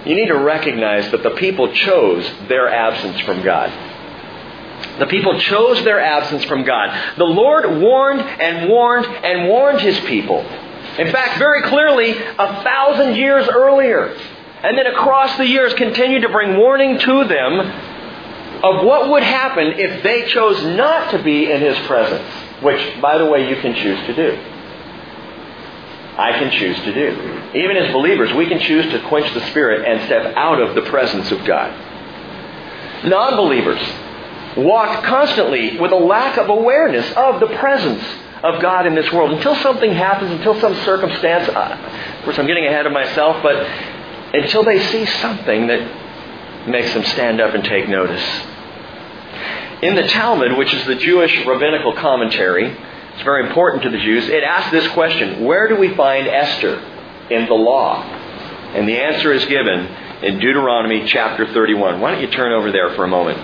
you 0.07 0.15
need 0.15 0.29
to 0.29 0.39
recognize 0.39 1.11
that 1.11 1.23
the 1.23 1.31
people 1.31 1.73
chose 1.73 2.29
their 2.49 2.69
absence 2.69 3.21
from 3.21 3.43
God. 3.43 3.71
The 4.99 5.07
people 5.07 5.39
chose 5.41 5.83
their 5.85 6.01
absence 6.01 6.45
from 6.45 6.65
God. 6.65 7.17
The 7.19 7.25
Lord 7.25 7.81
warned 7.81 8.21
and 8.21 8.69
warned 8.69 9.07
and 9.07 9.49
warned 9.49 9.81
his 9.81 9.99
people. 10.01 10.41
In 10.99 11.13
fact, 11.13 11.39
very 11.39 11.63
clearly, 11.63 12.13
a 12.13 12.63
thousand 12.63 13.17
years 13.17 13.47
earlier. 13.49 14.17
And 14.63 14.77
then 14.77 14.87
across 14.87 15.37
the 15.37 15.47
years 15.47 15.73
continued 15.75 16.23
to 16.23 16.29
bring 16.31 16.57
warning 16.57 16.99
to 16.99 17.25
them 17.25 17.61
of 18.63 18.85
what 18.85 19.09
would 19.11 19.23
happen 19.23 19.75
if 19.77 20.03
they 20.03 20.27
chose 20.29 20.63
not 20.77 21.13
to 21.13 21.23
be 21.23 21.51
in 21.51 21.61
His 21.61 21.79
presence, 21.87 22.29
which, 22.63 23.01
by 23.01 23.19
the 23.19 23.27
way, 23.27 23.49
you 23.49 23.57
can 23.61 23.75
choose 23.75 24.07
to 24.07 24.15
do. 24.15 24.39
I 26.19 26.33
can 26.33 26.51
choose 26.51 26.77
to 26.79 26.93
do. 26.93 27.51
Even 27.55 27.77
as 27.77 27.93
believers, 27.93 28.33
we 28.35 28.47
can 28.47 28.59
choose 28.59 28.91
to 28.93 29.09
quench 29.09 29.33
the 29.35 29.47
Spirit 29.51 29.87
and 29.87 30.05
step 30.07 30.35
out 30.37 30.61
of 30.61 30.75
the 30.75 30.83
presence 30.91 31.31
of 31.31 31.45
God. 31.45 31.73
Non 33.05 33.37
believers 33.37 33.81
walk 34.57 35.05
constantly 35.05 35.79
with 35.79 35.93
a 35.93 35.97
lack 35.97 36.37
of 36.37 36.49
awareness 36.49 37.07
of 37.13 37.39
the 37.39 37.47
presence 37.59 38.03
of 38.43 38.61
God 38.61 38.87
in 38.87 38.97
this 38.97 39.13
world. 39.13 39.31
Until 39.33 39.55
something 39.57 39.93
happens, 39.93 40.33
until 40.33 40.61
some 40.61 40.75
circumstance, 40.85 41.49
uh, 41.49 42.17
of 42.19 42.25
course 42.25 42.39
I'm 42.39 42.49
getting 42.49 42.67
ahead 42.67 42.87
of 42.87 42.93
myself, 42.93 43.41
but 43.43 43.57
until 44.35 44.65
they 44.65 44.85
see 44.87 45.07
something 45.07 45.69
that 45.69 46.08
makes 46.69 46.93
them 46.95 47.05
stand 47.05 47.41
up 47.41 47.55
and 47.55 47.65
take 47.65 47.89
notice. 47.89 48.23
In 49.83 49.95
the 49.95 50.09
Talmud, 50.09 50.57
which 50.57 50.75
is 50.75 50.85
the 50.87 50.97
Jewish 50.97 51.47
rabbinical 51.47 51.95
commentary, 51.95 52.69
it's 53.15 53.23
very 53.23 53.47
important 53.47 53.83
to 53.85 53.91
the 53.91 53.99
Jews, 53.99 54.29
it 54.29 54.43
asks 54.43 54.71
this 54.71 54.89
question 54.93 55.45
Where 55.45 55.69
do 55.69 55.77
we 55.77 55.95
find 55.95 56.27
Esther 56.27 56.79
in 57.31 57.47
the 57.47 57.55
law? 57.55 58.03
And 58.03 58.89
the 58.89 58.99
answer 58.99 59.33
is 59.33 59.45
given 59.47 59.87
in 60.23 60.41
Deuteronomy 60.41 61.07
chapter 61.07 61.47
31. 61.47 62.01
Why 62.01 62.13
don't 62.13 62.21
you 62.21 62.29
turn 62.29 62.53
over 62.53 62.73
there 62.73 62.95
for 62.95 63.05
a 63.05 63.09
moment? 63.09 63.39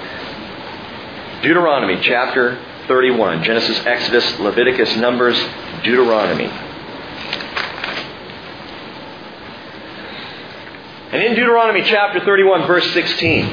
Deuteronomy 1.42 2.00
chapter 2.02 2.58
31. 2.88 3.44
Genesis, 3.44 3.78
Exodus, 3.86 4.40
Leviticus, 4.40 4.96
Numbers, 4.96 5.38
Deuteronomy. 5.82 6.50
And 11.14 11.22
in 11.22 11.36
Deuteronomy 11.36 11.82
chapter 11.84 12.18
31, 12.18 12.66
verse 12.66 12.92
16, 12.92 13.46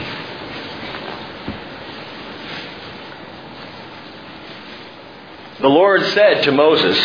the 5.59 5.67
Lord 5.67 6.01
said 6.07 6.41
to 6.45 6.51
Moses, 6.51 6.97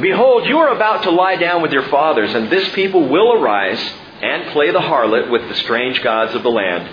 Behold, 0.00 0.46
you 0.46 0.58
are 0.58 0.68
about 0.68 1.02
to 1.02 1.10
lie 1.10 1.34
down 1.34 1.62
with 1.62 1.72
your 1.72 1.82
fathers, 1.88 2.32
and 2.32 2.48
this 2.48 2.72
people 2.74 3.08
will 3.08 3.32
arise 3.32 3.80
and 4.22 4.52
play 4.52 4.70
the 4.70 4.78
harlot 4.78 5.28
with 5.28 5.48
the 5.48 5.56
strange 5.56 6.00
gods 6.00 6.32
of 6.36 6.44
the 6.44 6.50
land, 6.52 6.88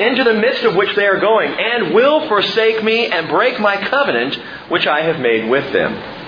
into 0.00 0.24
the 0.24 0.32
midst 0.32 0.64
of 0.64 0.74
which 0.74 0.96
they 0.96 1.04
are 1.04 1.20
going, 1.20 1.52
and 1.52 1.94
will 1.94 2.26
forsake 2.26 2.82
me 2.82 3.08
and 3.08 3.28
break 3.28 3.60
my 3.60 3.76
covenant 3.76 4.34
which 4.70 4.86
I 4.86 5.02
have 5.02 5.20
made 5.20 5.50
with 5.50 5.70
them. 5.74 6.21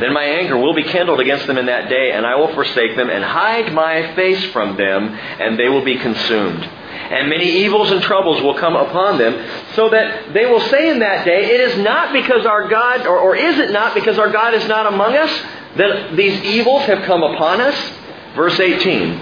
Then 0.00 0.12
my 0.12 0.24
anger 0.24 0.56
will 0.56 0.74
be 0.74 0.82
kindled 0.82 1.20
against 1.20 1.46
them 1.46 1.58
in 1.58 1.66
that 1.66 1.88
day, 1.88 2.12
and 2.12 2.26
I 2.26 2.36
will 2.36 2.52
forsake 2.54 2.96
them 2.96 3.08
and 3.08 3.24
hide 3.24 3.72
my 3.72 4.14
face 4.14 4.44
from 4.46 4.76
them, 4.76 5.08
and 5.14 5.58
they 5.58 5.68
will 5.68 5.84
be 5.84 5.96
consumed. 5.96 6.64
And 6.64 7.28
many 7.28 7.64
evils 7.64 7.90
and 7.90 8.02
troubles 8.02 8.42
will 8.42 8.54
come 8.54 8.76
upon 8.76 9.18
them, 9.18 9.34
so 9.74 9.88
that 9.90 10.32
they 10.32 10.46
will 10.46 10.60
say 10.60 10.90
in 10.90 11.00
that 11.00 11.24
day, 11.24 11.54
It 11.54 11.60
is 11.60 11.78
not 11.78 12.12
because 12.12 12.46
our 12.46 12.68
God, 12.68 13.06
or, 13.06 13.18
or 13.18 13.36
is 13.36 13.58
it 13.58 13.70
not 13.70 13.94
because 13.94 14.18
our 14.18 14.30
God 14.30 14.54
is 14.54 14.66
not 14.66 14.86
among 14.86 15.16
us, 15.16 15.30
that 15.76 16.16
these 16.16 16.42
evils 16.42 16.82
have 16.82 17.04
come 17.04 17.22
upon 17.22 17.60
us? 17.60 17.76
Verse 18.34 18.58
18. 18.58 19.18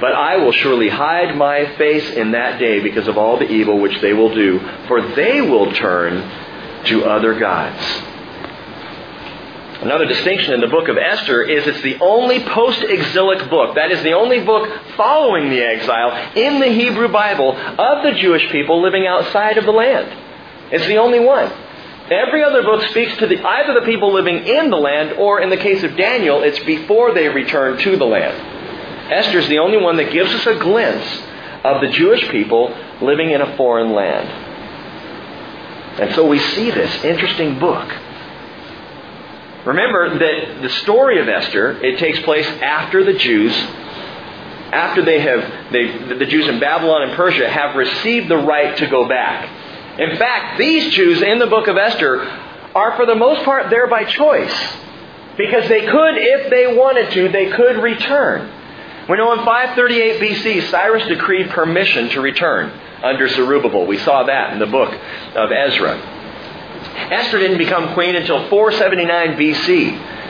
But 0.00 0.14
I 0.14 0.36
will 0.38 0.52
surely 0.52 0.88
hide 0.88 1.36
my 1.36 1.76
face 1.76 2.08
in 2.10 2.32
that 2.32 2.58
day 2.58 2.80
because 2.80 3.06
of 3.06 3.18
all 3.18 3.38
the 3.38 3.50
evil 3.50 3.78
which 3.78 4.00
they 4.00 4.14
will 4.14 4.34
do, 4.34 4.58
for 4.88 5.02
they 5.14 5.40
will 5.40 5.72
turn 5.72 6.28
to 6.86 7.04
other 7.04 7.38
gods. 7.38 7.84
Another 9.82 10.04
distinction 10.04 10.52
in 10.52 10.60
the 10.60 10.66
book 10.66 10.88
of 10.88 10.98
Esther 10.98 11.42
is 11.42 11.66
it's 11.66 11.80
the 11.80 11.98
only 12.00 12.40
post 12.40 12.82
exilic 12.82 13.48
book, 13.48 13.76
that 13.76 13.90
is, 13.90 14.02
the 14.02 14.12
only 14.12 14.40
book 14.40 14.68
following 14.94 15.48
the 15.48 15.62
exile 15.62 16.10
in 16.36 16.60
the 16.60 16.68
Hebrew 16.68 17.08
Bible 17.08 17.56
of 17.56 18.02
the 18.02 18.12
Jewish 18.20 18.46
people 18.52 18.82
living 18.82 19.06
outside 19.06 19.56
of 19.56 19.64
the 19.64 19.72
land. 19.72 20.06
It's 20.70 20.86
the 20.86 20.98
only 20.98 21.20
one. 21.20 21.50
Every 22.10 22.44
other 22.44 22.62
book 22.62 22.82
speaks 22.90 23.16
to 23.18 23.26
the, 23.26 23.42
either 23.42 23.80
the 23.80 23.86
people 23.86 24.12
living 24.12 24.46
in 24.46 24.68
the 24.68 24.76
land, 24.76 25.12
or 25.12 25.40
in 25.40 25.48
the 25.48 25.56
case 25.56 25.82
of 25.82 25.96
Daniel, 25.96 26.42
it's 26.42 26.58
before 26.60 27.14
they 27.14 27.28
return 27.28 27.78
to 27.78 27.96
the 27.96 28.04
land. 28.04 28.36
Esther 29.10 29.38
is 29.38 29.48
the 29.48 29.60
only 29.60 29.78
one 29.78 29.96
that 29.96 30.12
gives 30.12 30.30
us 30.34 30.46
a 30.46 30.58
glimpse 30.58 31.22
of 31.64 31.80
the 31.80 31.88
Jewish 31.88 32.28
people 32.30 32.76
living 33.00 33.30
in 33.30 33.40
a 33.40 33.56
foreign 33.56 33.92
land. 33.92 34.28
And 36.00 36.14
so 36.14 36.26
we 36.26 36.38
see 36.38 36.70
this 36.70 37.02
interesting 37.02 37.58
book 37.58 37.90
Remember 39.70 40.18
that 40.18 40.62
the 40.62 40.68
story 40.82 41.20
of 41.20 41.28
Esther, 41.28 41.80
it 41.80 42.00
takes 42.00 42.18
place 42.20 42.46
after 42.46 43.04
the 43.04 43.12
Jews, 43.12 43.54
after 44.72 45.04
they 45.04 45.20
have, 45.20 45.72
they, 45.72 46.16
the 46.18 46.26
Jews 46.26 46.48
in 46.48 46.58
Babylon 46.58 47.02
and 47.02 47.12
Persia 47.12 47.48
have 47.48 47.76
received 47.76 48.28
the 48.28 48.36
right 48.36 48.76
to 48.78 48.88
go 48.88 49.06
back. 49.06 49.48
In 50.00 50.16
fact, 50.16 50.58
these 50.58 50.92
Jews 50.92 51.22
in 51.22 51.38
the 51.38 51.46
book 51.46 51.68
of 51.68 51.76
Esther 51.76 52.20
are 52.74 52.96
for 52.96 53.06
the 53.06 53.14
most 53.14 53.44
part 53.44 53.70
there 53.70 53.86
by 53.86 54.02
choice. 54.02 54.52
Because 55.36 55.68
they 55.68 55.86
could, 55.86 56.14
if 56.16 56.50
they 56.50 56.76
wanted 56.76 57.12
to, 57.12 57.28
they 57.28 57.50
could 57.50 57.80
return. 57.80 58.50
We 59.08 59.18
know 59.18 59.32
in 59.34 59.44
538 59.44 60.20
BC, 60.20 60.70
Cyrus 60.70 61.06
decreed 61.06 61.48
permission 61.50 62.08
to 62.08 62.20
return 62.20 62.72
under 63.04 63.28
Zerubbabel. 63.28 63.86
We 63.86 63.98
saw 63.98 64.24
that 64.24 64.52
in 64.52 64.58
the 64.58 64.66
book 64.66 64.92
of 65.36 65.52
Ezra. 65.52 66.19
Esther 67.10 67.38
didn't 67.38 67.58
become 67.58 67.94
queen 67.94 68.14
until 68.14 68.48
479 68.48 69.36
BC. 69.36 70.20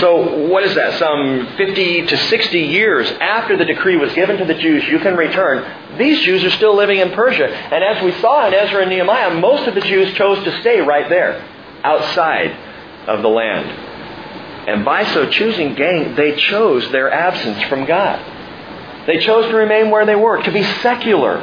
So, 0.00 0.48
what 0.48 0.64
is 0.64 0.74
that? 0.74 0.98
Some 0.98 1.56
50 1.56 2.06
to 2.06 2.16
60 2.16 2.58
years 2.58 3.10
after 3.20 3.56
the 3.56 3.64
decree 3.64 3.96
was 3.96 4.12
given 4.12 4.36
to 4.36 4.44
the 4.44 4.54
Jews, 4.54 4.86
you 4.86 4.98
can 4.98 5.16
return. 5.16 5.96
These 5.96 6.20
Jews 6.20 6.44
are 6.44 6.50
still 6.50 6.76
living 6.76 6.98
in 6.98 7.10
Persia. 7.12 7.48
And 7.48 7.82
as 7.82 8.02
we 8.04 8.12
saw 8.20 8.46
in 8.46 8.52
Ezra 8.52 8.82
and 8.82 8.90
Nehemiah, 8.90 9.40
most 9.40 9.66
of 9.66 9.74
the 9.74 9.80
Jews 9.80 10.14
chose 10.14 10.44
to 10.44 10.60
stay 10.60 10.80
right 10.80 11.08
there, 11.08 11.42
outside 11.82 12.50
of 13.08 13.22
the 13.22 13.28
land. 13.28 13.66
And 14.68 14.84
by 14.84 15.04
so 15.04 15.30
choosing, 15.30 15.74
gang, 15.74 16.14
they 16.14 16.36
chose 16.36 16.92
their 16.92 17.10
absence 17.10 17.62
from 17.64 17.86
God. 17.86 18.22
They 19.06 19.20
chose 19.20 19.46
to 19.50 19.56
remain 19.56 19.88
where 19.88 20.04
they 20.04 20.14
were, 20.14 20.42
to 20.42 20.52
be 20.52 20.62
secular, 20.82 21.40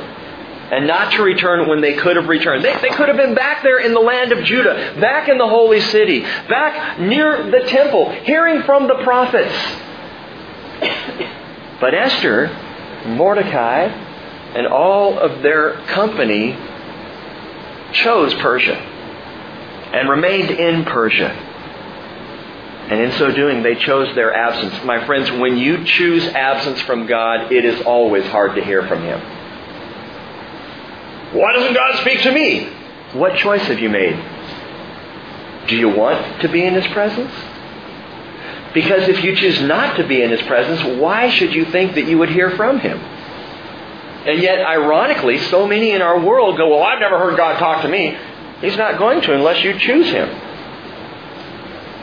and 0.71 0.87
not 0.87 1.13
to 1.13 1.21
return 1.21 1.67
when 1.67 1.81
they 1.81 1.93
could 1.93 2.15
have 2.15 2.27
returned. 2.27 2.63
They, 2.63 2.73
they 2.81 2.89
could 2.89 3.07
have 3.07 3.17
been 3.17 3.35
back 3.35 3.61
there 3.61 3.79
in 3.79 3.93
the 3.93 3.99
land 3.99 4.31
of 4.31 4.43
Judah, 4.43 4.97
back 4.99 5.29
in 5.29 5.37
the 5.37 5.47
holy 5.47 5.81
city, 5.81 6.21
back 6.21 6.99
near 6.99 7.51
the 7.51 7.67
temple, 7.67 8.11
hearing 8.23 8.63
from 8.63 8.87
the 8.87 8.95
prophets. 9.03 9.55
But 11.77 11.93
Esther, 11.93 12.47
Mordecai, 13.05 13.81
and 14.55 14.65
all 14.65 15.19
of 15.19 15.41
their 15.43 15.73
company 15.87 16.57
chose 17.91 18.33
Persia 18.35 18.75
and 18.75 20.09
remained 20.09 20.51
in 20.51 20.85
Persia. 20.85 21.29
And 22.89 23.01
in 23.01 23.11
so 23.13 23.31
doing, 23.31 23.61
they 23.61 23.75
chose 23.75 24.15
their 24.15 24.33
absence. 24.33 24.85
My 24.85 25.05
friends, 25.05 25.29
when 25.31 25.57
you 25.57 25.83
choose 25.83 26.25
absence 26.27 26.79
from 26.81 27.07
God, 27.07 27.51
it 27.51 27.65
is 27.65 27.81
always 27.81 28.25
hard 28.27 28.55
to 28.55 28.63
hear 28.63 28.87
from 28.87 29.01
Him. 29.01 29.34
Why 31.35 31.51
doesn't 31.51 31.73
God 31.73 31.99
speak 31.99 32.21
to 32.21 32.31
me? 32.31 32.69
What 33.13 33.37
choice 33.37 33.61
have 33.63 33.79
you 33.79 33.89
made? 33.89 34.15
Do 35.67 35.75
you 35.75 35.89
want 35.89 36.41
to 36.41 36.47
be 36.47 36.63
in 36.63 36.73
His 36.75 36.87
presence? 36.93 37.33
Because 38.73 39.07
if 39.09 39.23
you 39.23 39.35
choose 39.35 39.61
not 39.61 39.97
to 39.97 40.07
be 40.07 40.21
in 40.21 40.29
His 40.29 40.41
presence, 40.43 40.99
why 40.99 41.29
should 41.29 41.53
you 41.53 41.65
think 41.65 41.95
that 41.95 42.07
you 42.07 42.17
would 42.17 42.29
hear 42.29 42.51
from 42.51 42.79
Him? 42.79 42.99
And 42.99 44.41
yet, 44.41 44.65
ironically, 44.65 45.37
so 45.49 45.67
many 45.67 45.91
in 45.91 46.01
our 46.01 46.19
world 46.19 46.57
go, 46.57 46.69
Well, 46.69 46.83
I've 46.83 46.99
never 46.99 47.19
heard 47.19 47.37
God 47.37 47.59
talk 47.59 47.81
to 47.81 47.89
me. 47.89 48.17
He's 48.61 48.77
not 48.77 48.97
going 48.97 49.21
to 49.21 49.33
unless 49.33 49.63
you 49.63 49.77
choose 49.77 50.07
Him. 50.07 50.29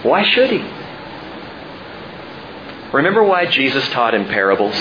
Why 0.02 0.24
should 0.24 0.50
He? 0.50 0.81
Remember 2.92 3.24
why 3.24 3.46
Jesus 3.46 3.88
taught 3.90 4.14
in 4.14 4.26
parables? 4.26 4.74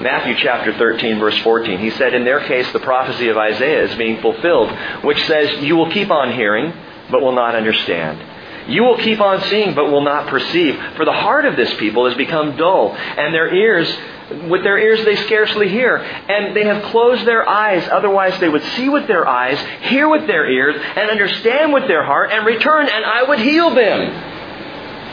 Matthew 0.00 0.34
chapter 0.36 0.76
13, 0.76 1.18
verse 1.18 1.38
14. 1.38 1.78
He 1.78 1.90
said, 1.90 2.12
In 2.12 2.24
their 2.24 2.40
case, 2.40 2.70
the 2.72 2.80
prophecy 2.80 3.28
of 3.28 3.38
Isaiah 3.38 3.84
is 3.84 3.96
being 3.96 4.20
fulfilled, 4.20 4.70
which 5.02 5.24
says, 5.26 5.62
You 5.62 5.76
will 5.76 5.90
keep 5.90 6.10
on 6.10 6.34
hearing, 6.34 6.72
but 7.10 7.22
will 7.22 7.34
not 7.34 7.54
understand. 7.54 8.22
You 8.68 8.82
will 8.82 8.98
keep 8.98 9.20
on 9.20 9.40
seeing, 9.44 9.74
but 9.74 9.90
will 9.90 10.02
not 10.02 10.26
perceive. 10.26 10.76
For 10.96 11.04
the 11.06 11.12
heart 11.12 11.46
of 11.46 11.56
this 11.56 11.72
people 11.74 12.06
has 12.06 12.16
become 12.16 12.56
dull, 12.56 12.94
and 12.94 13.32
their 13.32 13.54
ears, 13.54 13.96
with 14.50 14.62
their 14.62 14.76
ears 14.76 15.02
they 15.06 15.16
scarcely 15.24 15.68
hear. 15.68 15.96
And 15.96 16.54
they 16.54 16.64
have 16.64 16.82
closed 16.90 17.24
their 17.24 17.48
eyes, 17.48 17.88
otherwise 17.90 18.38
they 18.38 18.50
would 18.50 18.64
see 18.74 18.90
with 18.90 19.06
their 19.06 19.26
eyes, 19.26 19.58
hear 19.88 20.08
with 20.10 20.26
their 20.26 20.50
ears, 20.50 20.76
and 20.96 21.10
understand 21.10 21.72
with 21.72 21.86
their 21.86 22.04
heart, 22.04 22.32
and 22.32 22.44
return, 22.44 22.88
and 22.88 23.04
I 23.04 23.22
would 23.22 23.38
heal 23.38 23.74
them. 23.74 24.35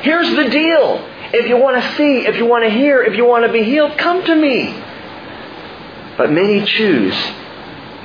Here's 0.03 0.29
the 0.35 0.49
deal. 0.49 1.09
If 1.33 1.47
you 1.47 1.57
want 1.57 1.81
to 1.81 1.95
see, 1.95 2.27
if 2.27 2.35
you 2.35 2.45
want 2.45 2.65
to 2.65 2.69
hear, 2.69 3.01
if 3.01 3.15
you 3.15 3.25
want 3.25 3.45
to 3.45 3.51
be 3.51 3.63
healed, 3.63 3.97
come 3.97 4.23
to 4.23 4.35
me. 4.35 4.71
But 6.17 6.29
many 6.29 6.65
choose 6.65 7.15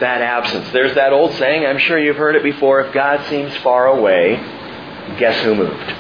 that 0.00 0.22
absence. 0.22 0.70
There's 0.70 0.94
that 0.94 1.12
old 1.12 1.34
saying, 1.34 1.66
I'm 1.66 1.78
sure 1.78 1.98
you've 1.98 2.16
heard 2.16 2.37
it 2.37 2.44
before 2.44 2.80
if 2.82 2.94
God 2.94 3.28
seems 3.28 3.54
far 3.58 3.88
away, 3.88 4.37
guess 5.18 5.42
who 5.44 5.56
moved? 5.56 5.94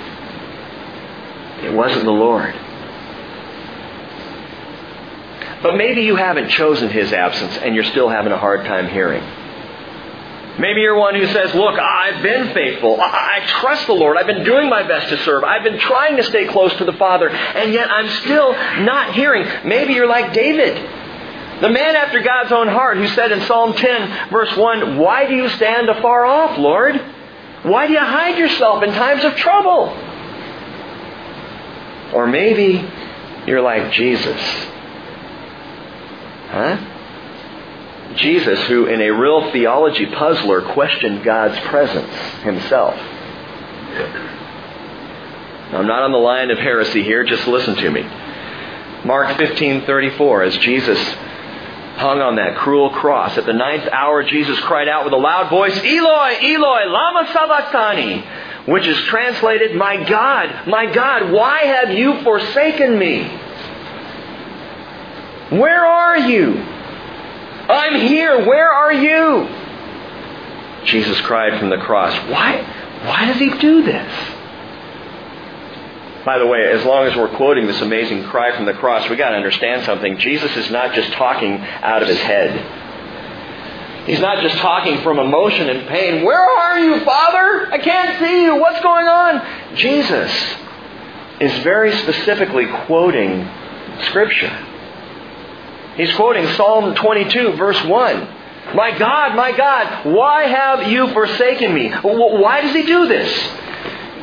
It 1.64 1.74
wasn't 1.74 2.04
the 2.04 2.12
Lord. 2.12 2.54
But 5.62 5.76
maybe 5.76 6.02
you 6.02 6.14
haven't 6.14 6.50
chosen 6.50 6.90
His 6.90 7.12
absence 7.12 7.56
and 7.56 7.74
you're 7.74 7.82
still 7.82 8.08
having 8.08 8.32
a 8.32 8.38
hard 8.38 8.64
time 8.64 8.88
hearing. 8.88 9.24
Maybe 10.58 10.80
you're 10.80 10.96
one 10.96 11.14
who 11.14 11.26
says, 11.28 11.54
Look, 11.54 11.78
I've 11.78 12.20
been 12.22 12.52
faithful. 12.52 13.00
I, 13.00 13.42
I, 13.42 13.46
trust 13.60 13.86
the 13.86 13.92
Lord. 13.92 14.16
I've 14.16 14.26
been 14.26 14.44
doing 14.44 14.68
my 14.68 14.82
best 14.82 15.08
to 15.10 15.18
serve. 15.24 15.44
I've 15.44 15.62
been 15.62 15.78
trying 15.78 16.16
to 16.16 16.24
stay 16.24 16.48
close 16.48 16.74
to 16.74 16.84
the 16.84 16.94
Father, 16.94 17.28
and 17.28 17.72
yet 17.72 17.88
I'm 17.90 18.08
still 18.22 18.52
not 18.82 19.14
hearing. 19.14 19.46
Maybe 19.64 19.94
you're 19.94 20.08
like 20.08 20.32
David, 20.32 20.76
the 21.60 21.68
man 21.68 21.94
after 21.94 22.20
God's 22.20 22.50
own 22.50 22.66
heart, 22.66 22.96
who 22.96 23.06
said 23.08 23.30
in 23.30 23.40
Psalm 23.42 23.74
10, 23.74 24.30
verse 24.30 24.56
1, 24.56 24.98
Why 24.98 25.26
do 25.26 25.34
you 25.34 25.48
stand 25.50 25.88
afar 25.88 26.24
off, 26.24 26.58
Lord? 26.58 26.96
Why 27.62 27.86
do 27.86 27.92
you 27.92 28.00
hide 28.00 28.36
yourself 28.36 28.82
in 28.82 28.90
times 28.90 29.24
of 29.24 29.36
trouble? 29.36 29.96
Or 32.12 32.26
maybe 32.26 32.88
you're 33.46 33.60
like 33.60 33.92
Jesus. 33.92 34.40
Huh? 36.48 36.97
Jesus, 38.16 38.60
who 38.66 38.86
in 38.86 39.00
a 39.00 39.10
real 39.10 39.50
theology 39.52 40.06
puzzler 40.06 40.62
questioned 40.62 41.22
God's 41.22 41.58
presence 41.68 42.12
himself. 42.42 42.96
Now, 45.70 45.78
I'm 45.78 45.86
not 45.86 46.02
on 46.02 46.12
the 46.12 46.18
line 46.18 46.50
of 46.50 46.58
heresy 46.58 47.02
here, 47.02 47.24
just 47.24 47.46
listen 47.46 47.76
to 47.76 47.90
me. 47.90 48.02
Mark 49.04 49.36
15:34 49.36 50.42
as 50.46 50.56
Jesus 50.58 50.98
hung 51.98 52.20
on 52.20 52.36
that 52.36 52.56
cruel 52.56 52.90
cross 52.90 53.36
at 53.36 53.44
the 53.44 53.52
ninth 53.52 53.88
hour 53.90 54.22
Jesus 54.22 54.58
cried 54.60 54.88
out 54.88 55.04
with 55.04 55.12
a 55.12 55.16
loud 55.16 55.50
voice, 55.50 55.76
"Eloi, 55.84 56.36
Eloi, 56.40 56.86
lama 56.86 57.28
sabachthani," 57.32 58.24
which 58.66 58.86
is 58.86 58.96
translated, 59.02 59.74
"My 59.74 59.96
God, 59.96 60.66
my 60.66 60.86
God, 60.86 61.30
why 61.30 61.58
have 61.64 61.90
you 61.92 62.14
forsaken 62.22 62.98
me?" 62.98 63.30
Where 65.50 65.84
are 65.84 66.18
you? 66.18 66.62
I'm 67.68 68.00
here. 68.06 68.46
Where 68.46 68.70
are 68.70 68.92
you? 68.92 69.48
Jesus 70.86 71.20
cried 71.22 71.58
from 71.58 71.70
the 71.70 71.78
cross. 71.78 72.14
Why, 72.30 72.62
why 73.04 73.26
does 73.26 73.38
he 73.38 73.50
do 73.58 73.82
this? 73.82 74.34
By 76.24 76.38
the 76.38 76.46
way, 76.46 76.70
as 76.70 76.84
long 76.84 77.06
as 77.06 77.16
we're 77.16 77.34
quoting 77.36 77.66
this 77.66 77.80
amazing 77.80 78.24
cry 78.24 78.54
from 78.54 78.66
the 78.66 78.74
cross, 78.74 79.08
we 79.08 79.16
got 79.16 79.30
to 79.30 79.36
understand 79.36 79.84
something. 79.84 80.18
Jesus 80.18 80.54
is 80.56 80.70
not 80.70 80.94
just 80.94 81.12
talking 81.12 81.58
out 81.58 82.02
of 82.02 82.08
his 82.08 82.20
head. 82.20 84.06
He's 84.06 84.20
not 84.20 84.42
just 84.42 84.56
talking 84.58 85.02
from 85.02 85.18
emotion 85.18 85.68
and 85.68 85.86
pain. 85.88 86.24
Where 86.24 86.42
are 86.42 86.78
you, 86.78 87.04
Father? 87.04 87.70
I 87.72 87.78
can't 87.78 88.18
see 88.18 88.44
you. 88.44 88.56
What's 88.56 88.80
going 88.82 89.06
on? 89.06 89.76
Jesus 89.76 90.30
is 91.40 91.62
very 91.62 91.92
specifically 91.98 92.66
quoting 92.86 93.46
Scripture. 94.06 94.67
He's 95.98 96.14
quoting 96.14 96.46
Psalm 96.54 96.94
22, 96.94 97.52
verse 97.54 97.84
1. 97.84 98.28
My 98.76 98.96
God, 98.96 99.34
my 99.34 99.50
God, 99.50 100.06
why 100.14 100.44
have 100.44 100.90
you 100.90 101.12
forsaken 101.12 101.74
me? 101.74 101.90
Why 101.90 102.60
does 102.60 102.72
he 102.72 102.84
do 102.84 103.08
this? 103.08 103.28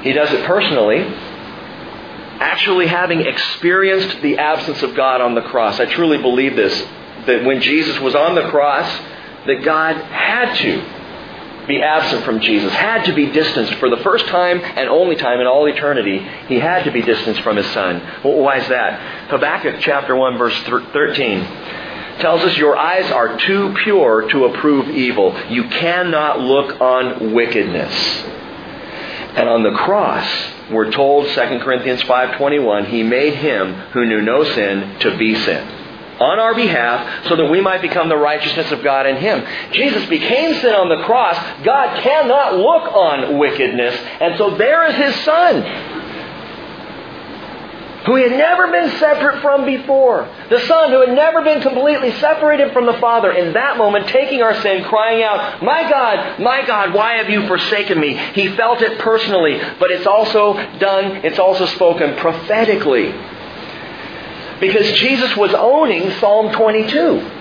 He 0.02 0.14
does 0.14 0.32
it 0.32 0.46
personally, 0.46 1.00
actually 2.40 2.88
having 2.88 3.22
experienced 3.22 4.22
the 4.22 4.38
absence 4.38 4.84
of 4.84 4.96
God 4.96 5.20
on 5.20 5.36
the 5.36 5.42
cross. 5.42 5.80
I 5.80 5.86
truly 5.86 6.18
believe 6.18 6.56
this, 6.56 6.80
that 7.26 7.44
when 7.44 7.60
Jesus 7.60 8.00
was 8.00 8.16
on 8.16 8.36
the 8.36 8.50
cross, 8.50 8.90
that 9.46 9.64
God 9.66 9.98
had 9.98 10.56
to 10.56 10.95
be 11.68 11.82
absent 11.82 12.24
from 12.24 12.40
Jesus, 12.40 12.72
had 12.74 13.06
to 13.06 13.14
be 13.14 13.28
distanced 13.28 13.76
for 13.76 13.90
the 13.90 13.98
first 13.98 14.28
time 14.28 14.62
and 14.62 14.90
only 14.90 15.16
time 15.16 15.40
in 15.40 15.48
all 15.48 15.68
eternity. 15.68 16.20
He 16.48 16.60
had 16.60 16.84
to 16.84 16.92
be 16.92 17.02
distanced 17.02 17.42
from 17.42 17.58
his 17.58 17.68
son. 17.68 18.02
Well, 18.24 18.38
why 18.38 18.58
is 18.60 18.68
that? 18.70 19.30
Habakkuk 19.30 19.78
chapter 19.80 20.16
1 20.16 20.38
verse 20.38 20.58
13 20.64 21.48
tells 22.20 22.42
us 22.44 22.56
your 22.58 22.78
eyes 22.78 23.12
are 23.12 23.38
too 23.40 23.74
pure 23.84 24.30
to 24.30 24.46
approve 24.46 24.90
evil. 24.90 25.38
You 25.50 25.66
cannot 25.66 26.40
look 26.40 26.80
on 26.80 27.34
wickedness. 27.34 27.94
And 29.36 29.50
on 29.50 29.64
the 29.64 29.72
cross, 29.72 30.26
we're 30.72 30.92
told 30.92 31.28
2 31.28 31.34
Corinthians 31.60 32.02
5:21, 32.04 32.86
he 32.86 33.04
made 33.04 33.36
him 33.36 33.74
who 33.92 34.06
knew 34.06 34.22
no 34.22 34.44
sin 34.46 34.98
to 35.00 35.18
be 35.18 35.36
sin 35.36 35.85
on 36.20 36.40
our 36.40 36.56
behalf 36.56 37.28
so 37.28 37.36
that 37.36 37.50
we 37.50 37.62
might 37.62 37.82
become 37.82 38.10
the 38.10 38.18
righteousness 38.18 38.72
of 38.72 38.84
God 38.84 39.06
in 39.06 39.18
Him. 39.18 39.46
Jesus 39.72 40.08
became 40.08 40.54
sin 40.62 40.74
on 40.74 40.90
the 40.90 41.04
cross. 41.04 41.36
God 41.64 42.02
cannot 42.02 42.56
look 42.56 42.94
on 42.94 43.38
wickedness. 43.38 43.96
And 44.22 44.38
so 44.38 44.56
there 44.56 44.88
is 44.88 44.96
His 44.96 45.24
Son, 45.24 45.62
who 48.06 48.16
had 48.16 48.32
never 48.32 48.68
been 48.68 48.90
separate 49.00 49.42
from 49.42 49.66
before. 49.66 50.30
The 50.50 50.60
Son 50.62 50.92
who 50.92 51.00
had 51.02 51.16
never 51.16 51.42
been 51.42 51.62
completely 51.62 52.12
separated 52.20 52.72
from 52.72 52.86
the 52.86 52.94
Father. 53.00 53.32
In 53.32 53.54
that 53.54 53.78
moment, 53.78 54.08
taking 54.08 54.44
our 54.44 54.54
sin, 54.62 54.84
crying 54.84 55.24
out, 55.24 55.64
My 55.64 55.90
God, 55.90 56.40
my 56.40 56.66
God, 56.66 56.94
why 56.94 57.14
have 57.14 57.30
you 57.30 57.48
forsaken 57.48 58.00
me? 58.00 58.16
He 58.34 58.56
felt 58.56 58.82
it 58.82 59.00
personally, 59.00 59.60
but 59.80 59.90
it's 59.90 60.06
also 60.06 60.54
done, 60.78 61.26
it's 61.26 61.40
also 61.40 61.66
spoken 61.66 62.16
prophetically 62.18 63.14
because 64.60 64.92
Jesus 65.00 65.36
was 65.36 65.54
owning 65.54 66.12
Psalm 66.20 66.52
22. 66.52 67.32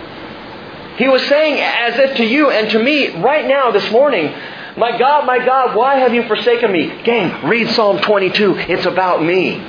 He 0.96 1.08
was 1.08 1.22
saying, 1.26 1.60
as 1.60 1.98
if 1.98 2.16
to 2.18 2.24
you 2.24 2.50
and 2.50 2.70
to 2.70 2.78
me 2.82 3.20
right 3.20 3.46
now 3.46 3.70
this 3.70 3.90
morning, 3.90 4.32
My 4.76 4.98
God, 4.98 5.24
my 5.24 5.44
God, 5.44 5.76
why 5.76 5.96
have 5.96 6.12
you 6.14 6.26
forsaken 6.26 6.72
me? 6.72 7.02
Gang, 7.04 7.46
read 7.48 7.68
Psalm 7.70 7.98
22. 8.00 8.56
It's 8.58 8.86
about 8.86 9.22
me. 9.22 9.62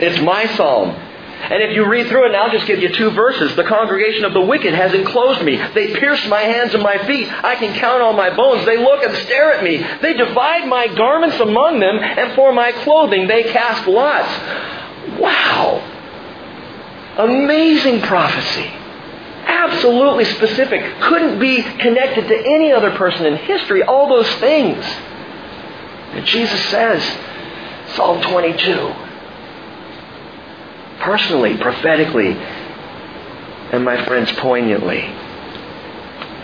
It's 0.00 0.20
my 0.22 0.46
psalm. 0.56 0.90
And 0.90 1.62
if 1.62 1.74
you 1.74 1.86
read 1.86 2.08
through 2.08 2.24
it, 2.24 2.28
and 2.28 2.36
I'll 2.36 2.50
just 2.50 2.66
give 2.66 2.80
you 2.80 2.90
two 2.90 3.10
verses. 3.10 3.54
The 3.56 3.64
congregation 3.64 4.24
of 4.24 4.32
the 4.34 4.40
wicked 4.40 4.74
has 4.74 4.92
enclosed 4.94 5.42
me. 5.42 5.56
They 5.74 5.94
pierced 5.94 6.28
my 6.28 6.40
hands 6.40 6.74
and 6.74 6.82
my 6.82 6.98
feet. 7.06 7.32
I 7.32 7.56
can 7.56 7.74
count 7.78 8.02
on 8.02 8.16
my 8.16 8.34
bones. 8.34 8.66
They 8.66 8.76
look 8.76 9.02
and 9.02 9.14
stare 9.26 9.52
at 9.54 9.64
me. 9.64 9.78
They 10.02 10.14
divide 10.14 10.68
my 10.68 10.86
garments 10.88 11.40
among 11.40 11.80
them, 11.80 11.98
and 11.98 12.34
for 12.34 12.52
my 12.52 12.72
clothing 12.72 13.26
they 13.26 13.44
cast 13.44 13.86
lots. 13.86 15.18
Wow. 15.18 15.89
Amazing 17.18 18.02
prophecy. 18.02 18.70
Absolutely 19.46 20.24
specific. 20.24 21.00
Couldn't 21.00 21.38
be 21.38 21.62
connected 21.62 22.28
to 22.28 22.36
any 22.36 22.72
other 22.72 22.92
person 22.92 23.26
in 23.26 23.36
history. 23.36 23.82
All 23.82 24.08
those 24.08 24.32
things. 24.36 24.84
And 24.84 26.24
Jesus 26.24 26.62
says, 26.66 27.02
Psalm 27.94 28.22
22. 28.22 28.94
Personally, 31.00 31.56
prophetically, 31.56 32.32
and 33.72 33.84
my 33.84 34.04
friends, 34.04 34.30
poignantly. 34.32 35.00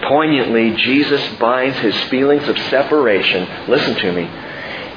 Poignantly, 0.09 0.77
Jesus 0.77 1.37
binds 1.39 1.79
his 1.79 1.97
feelings 2.05 2.49
of 2.49 2.57
separation. 2.71 3.69
Listen 3.69 3.95
to 3.97 4.13
me. 4.13 4.31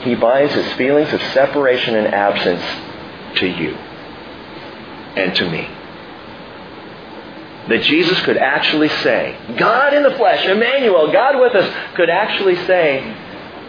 He 0.04 0.16
binds 0.16 0.54
his 0.54 0.72
feelings 0.74 1.12
of 1.14 1.22
separation 1.34 1.96
and 1.96 2.08
absence 2.08 3.40
to 3.40 3.48
you 3.48 3.78
and 5.16 5.36
to 5.36 5.50
me. 5.50 5.68
That 7.70 7.84
Jesus 7.84 8.20
could 8.22 8.38
actually 8.38 8.90
say, 8.90 9.38
God 9.58 9.94
in 9.94 10.04
the 10.04 10.12
flesh, 10.12 10.46
Emmanuel, 10.46 11.12
God 11.12 11.40
with 11.40 11.54
us, 11.54 11.96
could 11.96 12.10
actually 12.10 12.56
say, 12.66 13.02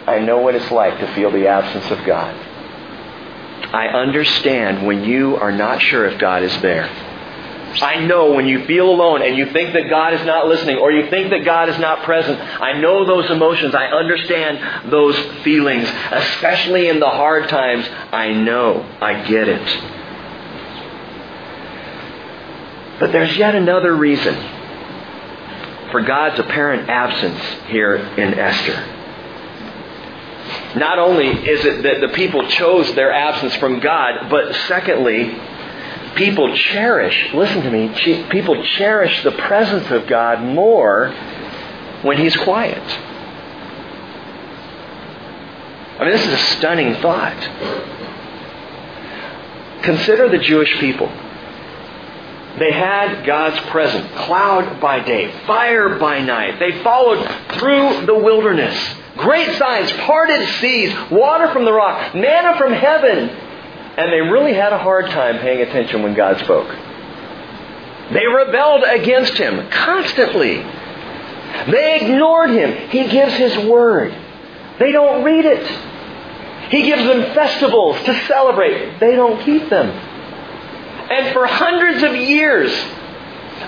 I 0.07 0.19
know 0.19 0.39
what 0.39 0.55
it's 0.55 0.71
like 0.71 0.97
to 0.99 1.13
feel 1.13 1.31
the 1.31 1.47
absence 1.47 1.91
of 1.91 2.03
God. 2.05 2.35
I 3.73 3.87
understand 3.87 4.85
when 4.85 5.03
you 5.03 5.35
are 5.37 5.51
not 5.51 5.81
sure 5.81 6.05
if 6.05 6.19
God 6.19 6.43
is 6.43 6.61
there. 6.61 6.89
I 7.81 8.05
know 8.05 8.33
when 8.33 8.47
you 8.47 8.65
feel 8.65 8.89
alone 8.89 9.21
and 9.21 9.37
you 9.37 9.45
think 9.51 9.73
that 9.73 9.89
God 9.89 10.13
is 10.13 10.25
not 10.25 10.47
listening 10.47 10.77
or 10.77 10.91
you 10.91 11.09
think 11.09 11.29
that 11.29 11.45
God 11.45 11.69
is 11.69 11.79
not 11.79 12.03
present. 12.03 12.37
I 12.39 12.73
know 12.79 13.05
those 13.05 13.29
emotions. 13.31 13.73
I 13.73 13.85
understand 13.85 14.91
those 14.91 15.17
feelings, 15.43 15.87
especially 16.11 16.89
in 16.89 16.99
the 16.99 17.07
hard 17.07 17.47
times. 17.47 17.87
I 18.11 18.33
know. 18.33 18.83
I 18.99 19.23
get 19.25 19.47
it. 19.47 20.00
But 23.01 23.11
there's 23.11 23.35
yet 23.35 23.55
another 23.55 23.95
reason 23.95 24.35
for 25.89 26.01
God's 26.01 26.39
apparent 26.39 26.87
absence 26.87 27.41
here 27.65 27.95
in 27.95 28.35
Esther. 28.35 28.77
Not 30.77 30.99
only 30.99 31.25
is 31.27 31.65
it 31.65 31.81
that 31.81 31.99
the 31.99 32.09
people 32.09 32.47
chose 32.47 32.93
their 32.93 33.11
absence 33.11 33.55
from 33.55 33.79
God, 33.79 34.29
but 34.29 34.53
secondly, 34.67 35.35
people 36.13 36.55
cherish, 36.55 37.33
listen 37.33 37.63
to 37.63 37.71
me, 37.71 37.89
people 38.29 38.63
cherish 38.63 39.23
the 39.23 39.31
presence 39.31 39.89
of 39.89 40.05
God 40.05 40.43
more 40.43 41.09
when 42.03 42.19
He's 42.19 42.35
quiet. 42.37 42.83
I 45.97 46.03
mean, 46.03 46.11
this 46.11 46.23
is 46.27 46.33
a 46.33 46.37
stunning 46.55 46.93
thought. 47.01 47.49
Consider 49.81 50.29
the 50.29 50.37
Jewish 50.37 50.77
people. 50.79 51.11
They 52.59 52.71
had 52.71 53.25
God's 53.25 53.59
presence, 53.69 54.07
cloud 54.25 54.79
by 54.81 54.99
day, 54.99 55.31
fire 55.47 55.97
by 55.97 56.19
night. 56.19 56.59
They 56.59 56.83
followed 56.83 57.25
through 57.53 58.05
the 58.05 58.15
wilderness. 58.15 58.77
Great 59.17 59.57
signs, 59.57 59.91
parted 60.03 60.47
seas, 60.59 60.93
water 61.09 61.51
from 61.53 61.65
the 61.65 61.73
rock, 61.73 62.13
manna 62.13 62.57
from 62.57 62.73
heaven. 62.73 63.29
And 63.29 64.11
they 64.11 64.21
really 64.21 64.53
had 64.53 64.73
a 64.73 64.77
hard 64.77 65.07
time 65.07 65.39
paying 65.39 65.61
attention 65.61 66.03
when 66.03 66.13
God 66.13 66.39
spoke. 66.39 66.67
They 68.11 68.25
rebelled 68.25 68.83
against 68.83 69.33
Him 69.33 69.69
constantly. 69.69 70.63
They 71.69 72.01
ignored 72.01 72.49
him. 72.51 72.89
He 72.89 73.07
gives 73.07 73.33
his 73.33 73.57
word. 73.67 74.15
They 74.79 74.91
don't 74.91 75.23
read 75.23 75.45
it. 75.45 75.67
He 76.71 76.83
gives 76.83 77.03
them 77.03 77.33
festivals 77.35 77.97
to 78.05 78.25
celebrate. 78.25 78.99
They 78.99 79.15
don't 79.15 79.43
keep 79.43 79.69
them. 79.69 79.89
And 81.11 81.33
for 81.33 81.45
hundreds 81.45 82.03
of 82.03 82.15
years, 82.15 82.71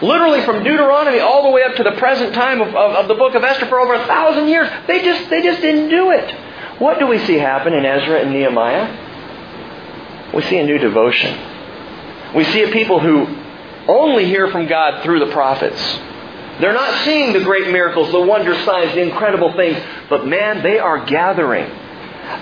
literally 0.01 0.45
from 0.45 0.63
Deuteronomy 0.63 1.19
all 1.19 1.43
the 1.43 1.49
way 1.49 1.63
up 1.63 1.75
to 1.75 1.83
the 1.83 1.91
present 1.91 2.33
time 2.33 2.61
of, 2.61 2.69
of, 2.69 2.95
of, 2.95 3.07
the 3.09 3.15
book 3.15 3.35
of 3.35 3.43
Esther 3.43 3.67
for 3.67 3.81
over 3.81 3.95
a 3.95 4.07
thousand 4.07 4.47
years, 4.47 4.69
they 4.87 5.03
just, 5.03 5.29
they 5.29 5.41
just 5.41 5.61
didn't 5.61 5.89
do 5.89 6.11
it. 6.11 6.31
What 6.79 6.99
do 6.99 7.07
we 7.07 7.19
see 7.19 7.33
happen 7.33 7.73
in 7.73 7.85
Ezra 7.85 8.21
and 8.21 8.31
Nehemiah? 8.31 10.31
We 10.33 10.41
see 10.43 10.57
a 10.57 10.65
new 10.65 10.77
devotion. 10.77 11.37
We 12.33 12.45
see 12.45 12.63
a 12.63 12.71
people 12.71 13.01
who 13.01 13.27
only 13.89 14.25
hear 14.25 14.49
from 14.49 14.67
God 14.67 15.03
through 15.03 15.19
the 15.19 15.31
prophets. 15.33 15.81
They're 16.61 16.73
not 16.73 17.03
seeing 17.03 17.33
the 17.33 17.41
great 17.41 17.71
miracles, 17.71 18.11
the 18.11 18.21
wonder 18.21 18.55
signs, 18.63 18.93
the 18.93 19.01
incredible 19.01 19.53
things, 19.53 19.77
but 20.09 20.25
man, 20.25 20.63
they 20.63 20.79
are 20.79 21.05
gathering. 21.05 21.69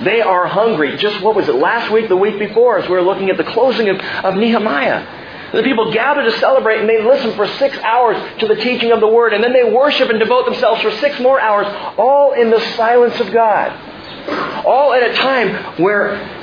They 0.04 0.22
are 0.22 0.48
hungry. 0.48 0.98
Just 0.98 1.22
what 1.22 1.36
was 1.36 1.48
it, 1.48 1.56
last 1.56 1.92
week, 1.92 2.10
the 2.10 2.18
week 2.18 2.40
before, 2.40 2.80
as 2.80 2.90
we 2.90 2.96
were 2.96 3.02
looking 3.02 3.30
at 3.30 3.38
the 3.38 3.44
closing 3.44 3.90
of, 3.90 4.00
of 4.00 4.36
Nehemiah. 4.36 5.20
The 5.54 5.64
people 5.64 5.92
gather 5.92 6.24
to 6.24 6.40
celebrate 6.40 6.80
and 6.80 6.88
they 6.88 7.04
listen 7.04 7.36
for 7.36 7.46
six 7.46 7.78
hours 7.80 8.40
to 8.40 8.48
the 8.48 8.56
teaching 8.56 8.92
of 8.92 9.02
the 9.02 9.08
Word, 9.08 9.34
and 9.34 9.44
then 9.44 9.54
they 9.54 9.64
worship 9.64 10.10
and 10.10 10.20
devote 10.20 10.46
themselves 10.46 10.82
for 10.82 10.92
six 10.98 11.20
more 11.20 11.40
hours, 11.40 11.68
all 11.98 12.34
in 12.34 12.50
the 12.50 12.62
silence 12.78 13.20
of 13.20 13.32
God. 13.32 14.66
All 14.66 14.94
at 14.94 15.04
a 15.04 15.14
time 15.16 15.82
where 15.82 16.40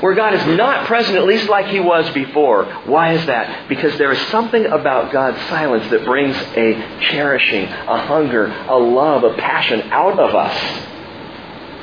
where 0.00 0.14
God 0.14 0.34
is 0.34 0.58
not 0.58 0.86
present, 0.86 1.16
at 1.16 1.24
least 1.24 1.48
like 1.48 1.66
He 1.66 1.80
was 1.80 2.08
before. 2.10 2.64
Why 2.84 3.14
is 3.14 3.26
that? 3.26 3.68
Because 3.68 3.96
there 3.96 4.12
is 4.12 4.20
something 4.28 4.66
about 4.66 5.10
God's 5.10 5.40
silence 5.48 5.88
that 5.90 6.04
brings 6.04 6.36
a 6.36 7.00
cherishing, 7.00 7.64
a 7.64 8.06
hunger, 8.06 8.46
a 8.46 8.76
love, 8.76 9.24
a 9.24 9.34
passion 9.34 9.80
out 9.92 10.18
of 10.18 10.34
us. 10.34 10.95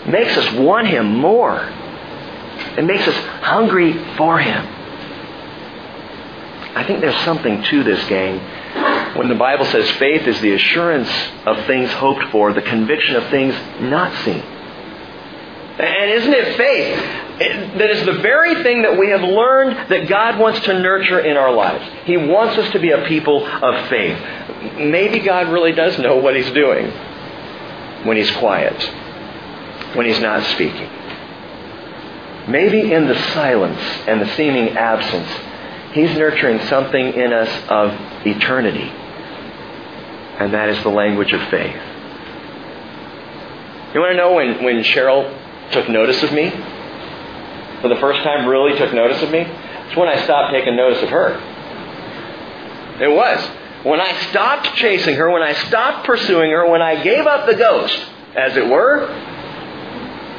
Makes 0.08 0.38
us 0.38 0.54
want 0.54 0.88
Him 0.88 1.18
more. 1.18 1.62
It 2.78 2.84
makes 2.84 3.08
us 3.08 3.16
hungry 3.42 3.94
for 4.18 4.40
Him. 4.40 4.66
I 6.76 6.84
think 6.86 7.02
there's 7.02 7.24
something 7.24 7.64
to 7.64 7.84
this, 7.84 8.04
gang. 8.08 8.40
When 9.16 9.30
the 9.30 9.36
Bible 9.36 9.66
says 9.66 9.90
faith 9.92 10.28
is 10.28 10.42
the 10.42 10.54
assurance 10.54 11.10
of 11.46 11.66
things 11.68 11.92
hoped 11.92 12.32
for, 12.32 12.52
the 12.54 12.64
conviction 12.64 13.16
of 13.16 13.30
things 13.30 13.54
not 13.80 14.12
seen. 14.26 14.42
And 15.80 16.12
isn't 16.12 16.34
it 16.34 16.58
faith 16.58 17.24
that 17.40 17.90
is 17.90 18.06
the 18.06 18.14
very 18.14 18.62
thing 18.62 18.84
that 18.84 18.98
we 18.98 19.10
have 19.10 19.22
learned 19.22 19.90
that 19.90 20.08
God 20.08 20.40
wants 20.40 20.60
to 20.62 20.80
nurture 20.80 21.20
in 21.20 21.36
our 21.36 21.52
lives. 21.52 21.84
He 22.06 22.16
wants 22.16 22.58
us 22.58 22.72
to 22.74 22.80
be 22.80 22.92
a 22.92 23.06
people 23.08 23.46
of 23.46 23.90
faith. 23.90 24.18
Maybe 24.78 25.20
God 25.20 25.50
really 25.50 25.72
does 25.72 25.98
know 25.98 26.18
what 26.18 26.36
He's 26.36 26.52
doing 26.52 26.92
when 28.06 28.18
He's 28.18 28.30
quiet, 28.32 28.80
when 29.96 30.06
He's 30.06 30.20
not 30.20 30.44
speaking. 30.52 30.90
Maybe 32.48 32.92
in 32.92 33.08
the 33.08 33.20
silence 33.34 33.80
and 34.08 34.22
the 34.22 34.36
seeming 34.36 34.70
absence, 34.70 35.30
He's 35.94 36.16
nurturing 36.18 36.60
something 36.68 37.14
in 37.14 37.32
us 37.32 37.50
of 37.70 37.92
eternity. 38.26 38.92
And 40.40 40.54
that 40.54 40.70
is 40.70 40.82
the 40.84 40.90
language 40.90 41.32
of 41.32 41.42
faith. 41.50 41.76
You 43.94 44.00
want 44.00 44.14
to 44.14 44.18
know 44.18 44.34
when, 44.34 44.64
when 44.64 44.84
Cheryl 44.84 45.32
took 45.72 45.88
notice 45.88 46.24
of 46.24 46.34
me? 46.34 46.52
for 47.84 47.90
the 47.90 47.98
first 47.98 48.24
time 48.24 48.48
really 48.48 48.78
took 48.78 48.94
notice 48.94 49.22
of 49.22 49.30
me, 49.30 49.40
it's 49.40 49.98
when 49.98 50.08
I 50.08 50.24
stopped 50.24 50.54
taking 50.54 50.78
notice 50.78 51.04
of 51.04 51.10
her. 51.10 51.36
It 53.04 53.14
was. 53.14 53.46
When 53.86 54.00
I 54.00 54.14
stopped 54.30 54.74
chasing 54.76 55.16
her, 55.16 55.30
when 55.30 55.44
I 55.44 55.52
stopped 55.68 56.08
pursuing 56.08 56.50
her, 56.52 56.66
when 56.70 56.82
I 56.82 57.04
gave 57.04 57.28
up 57.28 57.46
the 57.46 57.56
ghost, 57.56 58.00
as 58.38 58.56
it 58.56 58.70
were, 58.70 59.10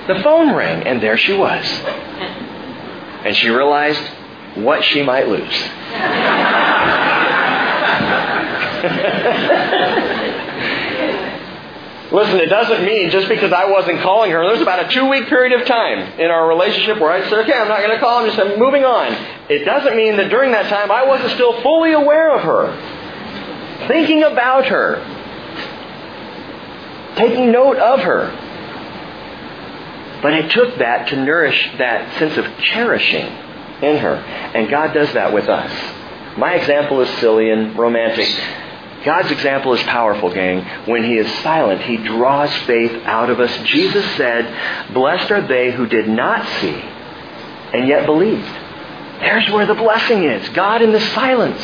the 0.06 0.22
phone 0.22 0.54
rang, 0.54 0.86
and 0.86 1.02
there 1.02 1.16
she 1.16 1.32
was. 1.32 1.64
And 3.24 3.34
she 3.36 3.48
realized 3.48 4.00
what 4.56 4.84
she 4.84 5.02
might 5.02 5.28
lose. 5.28 5.40
Listen, 12.12 12.38
it 12.38 12.46
doesn't 12.46 12.84
mean 12.84 13.10
just 13.10 13.28
because 13.28 13.52
I 13.52 13.64
wasn't 13.64 14.00
calling 14.00 14.30
her, 14.30 14.46
there's 14.46 14.60
about 14.60 14.84
a 14.84 14.88
two 14.88 15.08
week 15.08 15.26
period 15.26 15.58
of 15.58 15.66
time 15.66 15.98
in 16.20 16.30
our 16.30 16.46
relationship 16.46 17.00
where 17.00 17.10
I 17.10 17.28
said, 17.28 17.40
okay, 17.40 17.54
I'm 17.54 17.66
not 17.66 17.80
going 17.80 17.90
to 17.90 17.98
call, 17.98 18.20
I'm 18.20 18.26
just 18.26 18.38
I'm 18.38 18.56
moving 18.58 18.84
on. 18.84 19.12
It 19.48 19.64
doesn't 19.64 19.96
mean 19.96 20.16
that 20.18 20.30
during 20.30 20.52
that 20.52 20.68
time 20.68 20.92
I 20.92 21.04
wasn't 21.04 21.32
still 21.32 21.60
fully 21.62 21.92
aware 21.92 22.36
of 22.36 22.42
her, 22.42 23.88
thinking 23.88 24.22
about 24.22 24.66
her, 24.66 25.02
taking 27.16 27.50
note 27.50 27.78
of 27.78 28.00
her. 28.00 28.30
But 30.24 30.32
it 30.32 30.50
took 30.52 30.78
that 30.78 31.08
to 31.08 31.22
nourish 31.22 31.70
that 31.76 32.18
sense 32.18 32.38
of 32.38 32.46
cherishing 32.56 33.26
in 33.26 33.98
her. 33.98 34.14
And 34.54 34.70
God 34.70 34.94
does 34.94 35.12
that 35.12 35.34
with 35.34 35.50
us. 35.50 35.70
My 36.38 36.54
example 36.54 37.02
is 37.02 37.10
silly 37.18 37.50
and 37.50 37.78
romantic. 37.78 38.26
God's 39.04 39.30
example 39.30 39.74
is 39.74 39.82
powerful, 39.82 40.32
gang. 40.32 40.64
When 40.88 41.04
He 41.04 41.18
is 41.18 41.30
silent, 41.42 41.82
He 41.82 41.98
draws 41.98 42.50
faith 42.62 43.02
out 43.04 43.28
of 43.28 43.38
us. 43.38 43.54
Jesus 43.68 44.02
said, 44.16 44.94
Blessed 44.94 45.30
are 45.30 45.46
they 45.46 45.70
who 45.72 45.86
did 45.86 46.08
not 46.08 46.48
see 46.58 46.72
and 47.74 47.86
yet 47.86 48.06
believed. 48.06 48.48
There's 49.20 49.50
where 49.50 49.66
the 49.66 49.74
blessing 49.74 50.24
is. 50.24 50.48
God 50.54 50.80
in 50.80 50.92
the 50.92 51.00
silence. 51.00 51.60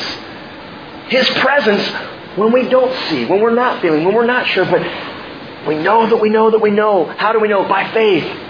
His 1.08 1.26
presence 1.38 1.88
when 2.36 2.52
we 2.52 2.68
don't 2.68 2.94
see, 3.08 3.24
when 3.24 3.40
we're 3.40 3.54
not 3.54 3.80
feeling, 3.80 4.04
when 4.04 4.14
we're 4.14 4.26
not 4.26 4.46
sure, 4.48 4.66
but 4.66 4.82
we 5.66 5.78
know 5.78 6.10
that 6.10 6.18
we 6.18 6.28
know 6.28 6.50
that 6.50 6.60
we 6.60 6.70
know. 6.70 7.06
How 7.06 7.32
do 7.32 7.40
we 7.40 7.48
know? 7.48 7.66
By 7.66 7.90
faith. 7.94 8.48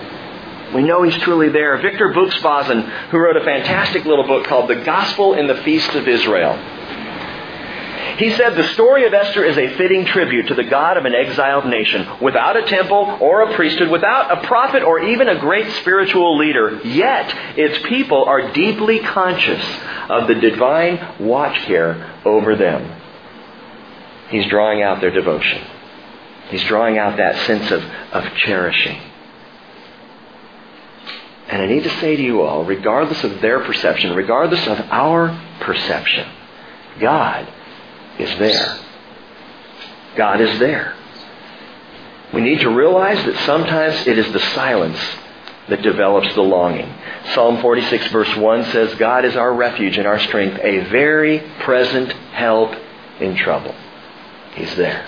We 0.75 0.83
know 0.83 1.03
He's 1.03 1.17
truly 1.19 1.49
there. 1.49 1.77
Victor 1.79 2.11
Buksbazen, 2.11 3.09
who 3.11 3.19
wrote 3.19 3.37
a 3.37 3.45
fantastic 3.45 4.05
little 4.05 4.27
book 4.27 4.47
called 4.47 4.69
The 4.69 4.77
Gospel 4.77 5.35
in 5.35 5.47
the 5.47 5.57
Feast 5.63 5.95
of 5.95 6.07
Israel, 6.07 6.59
he 8.21 8.31
said 8.37 8.55
the 8.55 8.69
story 8.75 9.07
of 9.07 9.15
Esther 9.15 9.45
is 9.45 9.57
a 9.57 9.77
fitting 9.77 10.05
tribute 10.05 10.49
to 10.49 10.55
the 10.55 10.65
God 10.65 10.99
of 10.99 11.07
an 11.07 11.15
exiled 11.15 11.65
nation, 11.67 12.07
without 12.21 12.55
a 12.55 12.67
temple 12.67 13.17
or 13.19 13.43
a 13.43 13.55
priesthood, 13.55 13.89
without 13.89 14.31
a 14.31 14.47
prophet 14.47 14.83
or 14.83 15.03
even 15.03 15.29
a 15.29 15.39
great 15.39 15.73
spiritual 15.77 16.37
leader. 16.37 16.83
Yet, 16.85 17.35
its 17.57 17.79
people 17.89 18.25
are 18.25 18.53
deeply 18.53 18.99
conscious 18.99 19.65
of 20.11 20.29
the 20.29 20.35
divine 20.35 21.27
watch 21.27 21.57
care 21.63 22.15
over 22.27 22.57
them. 22.57 23.01
He's 24.29 24.47
drawing 24.49 24.83
out 24.83 25.01
their 25.01 25.11
devotion. 25.11 25.67
He's 26.51 26.65
drawing 26.65 26.99
out 26.99 27.17
that 27.17 27.47
sense 27.47 27.71
of, 27.71 27.83
of 28.13 28.35
cherishing. 28.35 29.01
And 31.51 31.61
I 31.61 31.67
need 31.67 31.83
to 31.83 32.01
say 32.01 32.15
to 32.15 32.23
you 32.23 32.43
all, 32.43 32.65
regardless 32.65 33.25
of 33.25 33.41
their 33.41 33.61
perception, 33.61 34.15
regardless 34.15 34.65
of 34.69 34.79
our 34.91 35.37
perception, 35.61 36.29
God 37.01 37.49
is 38.19 38.39
there. 38.39 38.79
God 40.17 40.41
is 40.41 40.59
there. 40.61 40.95
We 42.33 42.41
need 42.41 42.61
to 42.61 42.71
realize 42.71 43.25
that 43.25 43.37
sometimes 43.45 44.07
it 44.07 44.17
is 44.17 44.33
the 44.33 44.41
silence 44.55 44.99
that 45.69 45.83
develops 45.83 46.33
the 46.35 46.43
longing. 46.43 46.93
Psalm 47.35 47.61
46 47.61 48.07
verse 48.13 48.37
1 48.37 48.65
says, 48.67 48.95
God 48.95 49.25
is 49.25 49.37
our 49.37 49.53
refuge 49.53 49.99
and 49.99 50.07
our 50.07 50.21
strength, 50.21 50.59
a 50.63 50.85
very 50.91 51.41
present 51.61 52.13
help 52.33 52.77
in 53.21 53.37
trouble. 53.37 53.75
He's 54.55 54.75
there. 54.77 55.05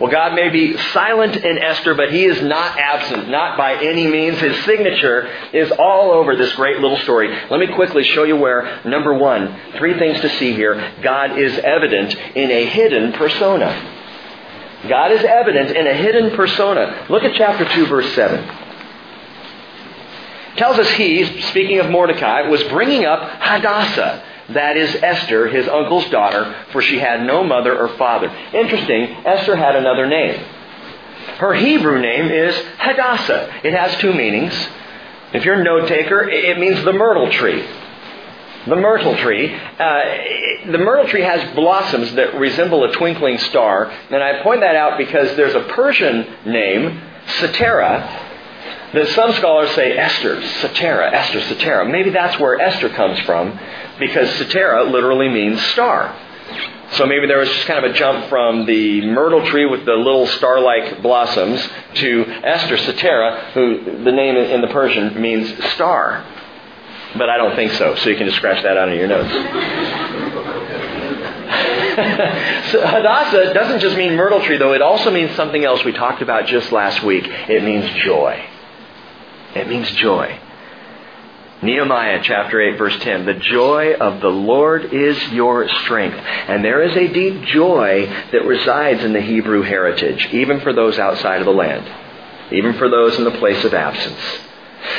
Well, 0.00 0.10
God 0.10 0.34
may 0.34 0.50
be 0.50 0.76
silent 0.92 1.36
in 1.36 1.58
Esther, 1.58 1.94
but 1.94 2.12
he 2.12 2.26
is 2.26 2.42
not 2.42 2.78
absent, 2.78 3.30
not 3.30 3.56
by 3.56 3.76
any 3.76 4.06
means. 4.06 4.38
His 4.38 4.62
signature 4.64 5.26
is 5.54 5.70
all 5.72 6.10
over 6.10 6.36
this 6.36 6.54
great 6.54 6.80
little 6.80 6.98
story. 6.98 7.34
Let 7.50 7.58
me 7.58 7.68
quickly 7.74 8.04
show 8.04 8.24
you 8.24 8.36
where, 8.36 8.82
number 8.84 9.14
one, 9.14 9.58
three 9.78 9.98
things 9.98 10.20
to 10.20 10.28
see 10.38 10.52
here. 10.52 10.92
God 11.02 11.38
is 11.38 11.58
evident 11.58 12.14
in 12.34 12.50
a 12.50 12.66
hidden 12.66 13.12
persona. 13.14 13.94
God 14.86 15.12
is 15.12 15.24
evident 15.24 15.74
in 15.74 15.86
a 15.86 15.94
hidden 15.94 16.36
persona. 16.36 17.06
Look 17.08 17.24
at 17.24 17.34
chapter 17.34 17.64
2, 17.64 17.86
verse 17.86 18.12
7. 18.14 18.38
It 20.52 20.58
tells 20.58 20.78
us 20.78 20.90
he, 20.90 21.40
speaking 21.42 21.80
of 21.80 21.90
Mordecai, 21.90 22.42
was 22.42 22.62
bringing 22.64 23.06
up 23.06 23.30
Hadassah 23.40 24.22
that 24.50 24.76
is 24.76 24.94
Esther, 25.02 25.48
his 25.48 25.66
uncle's 25.68 26.08
daughter, 26.10 26.54
for 26.72 26.80
she 26.80 26.98
had 26.98 27.26
no 27.26 27.42
mother 27.42 27.76
or 27.76 27.88
father. 27.96 28.28
Interesting, 28.52 29.04
Esther 29.26 29.56
had 29.56 29.76
another 29.76 30.06
name. 30.06 30.40
Her 31.38 31.54
Hebrew 31.54 32.00
name 32.00 32.30
is 32.30 32.56
Hadassah. 32.78 33.60
It 33.64 33.74
has 33.74 33.96
two 34.00 34.14
meanings. 34.14 34.54
If 35.32 35.44
you're 35.44 35.60
a 35.60 35.64
note 35.64 35.88
taker, 35.88 36.28
it 36.28 36.58
means 36.58 36.82
the 36.84 36.92
myrtle 36.92 37.30
tree. 37.30 37.66
The 38.66 38.76
myrtle 38.76 39.16
tree. 39.16 39.54
Uh, 39.54 40.00
the 40.70 40.78
myrtle 40.78 41.06
tree 41.08 41.22
has 41.22 41.54
blossoms 41.54 42.14
that 42.14 42.34
resemble 42.36 42.84
a 42.84 42.92
twinkling 42.92 43.38
star. 43.38 43.86
And 43.86 44.22
I 44.22 44.42
point 44.42 44.60
that 44.60 44.76
out 44.76 44.98
because 44.98 45.36
there's 45.36 45.54
a 45.54 45.62
Persian 45.68 46.26
name, 46.46 47.00
Satera, 47.38 48.25
that 48.92 49.08
some 49.08 49.32
scholars 49.32 49.70
say 49.72 49.96
Esther, 49.96 50.40
Satera, 50.40 51.12
Esther, 51.12 51.40
Satera. 51.40 51.90
Maybe 51.90 52.10
that's 52.10 52.38
where 52.38 52.60
Esther 52.60 52.88
comes 52.88 53.18
from 53.20 53.58
because 53.98 54.28
Satera 54.40 54.90
literally 54.90 55.28
means 55.28 55.60
star. 55.66 56.14
So 56.92 57.04
maybe 57.04 57.26
there 57.26 57.38
was 57.38 57.48
just 57.48 57.66
kind 57.66 57.84
of 57.84 57.90
a 57.90 57.94
jump 57.94 58.28
from 58.28 58.64
the 58.64 59.04
myrtle 59.06 59.44
tree 59.46 59.66
with 59.66 59.84
the 59.84 59.94
little 59.94 60.26
star-like 60.26 61.02
blossoms 61.02 61.66
to 61.94 62.24
Esther 62.44 62.76
Satera, 62.76 63.52
who 63.52 64.04
the 64.04 64.12
name 64.12 64.36
in 64.36 64.60
the 64.60 64.68
Persian 64.68 65.20
means 65.20 65.52
star. 65.72 66.24
But 67.18 67.28
I 67.28 67.38
don't 67.38 67.56
think 67.56 67.72
so, 67.72 67.96
so 67.96 68.08
you 68.08 68.16
can 68.16 68.26
just 68.26 68.36
scratch 68.36 68.62
that 68.62 68.76
out 68.76 68.88
of 68.88 68.94
your 68.94 69.08
notes. 69.08 69.30
so 72.70 72.86
Hadassah 72.86 73.54
doesn't 73.54 73.80
just 73.80 73.96
mean 73.96 74.14
myrtle 74.14 74.42
tree, 74.42 74.58
though. 74.58 74.74
It 74.74 74.82
also 74.82 75.10
means 75.10 75.34
something 75.34 75.64
else 75.64 75.82
we 75.84 75.92
talked 75.92 76.22
about 76.22 76.46
just 76.46 76.70
last 76.70 77.02
week. 77.02 77.24
It 77.26 77.64
means 77.64 77.90
joy. 78.04 78.44
It 79.56 79.68
means 79.68 79.90
joy. 79.92 80.40
Nehemiah 81.62 82.20
chapter 82.22 82.60
8 82.60 82.76
verse 82.76 82.98
10. 83.00 83.24
The 83.24 83.34
joy 83.34 83.94
of 83.94 84.20
the 84.20 84.28
Lord 84.28 84.92
is 84.92 85.20
your 85.28 85.68
strength. 85.68 86.18
And 86.18 86.64
there 86.64 86.82
is 86.82 86.94
a 86.94 87.12
deep 87.12 87.42
joy 87.46 88.06
that 88.32 88.44
resides 88.44 89.02
in 89.02 89.14
the 89.14 89.22
Hebrew 89.22 89.62
heritage, 89.62 90.28
even 90.32 90.60
for 90.60 90.72
those 90.72 90.98
outside 90.98 91.40
of 91.40 91.46
the 91.46 91.52
land, 91.52 91.90
even 92.52 92.74
for 92.74 92.90
those 92.90 93.16
in 93.16 93.24
the 93.24 93.30
place 93.32 93.64
of 93.64 93.72
absence. 93.72 94.20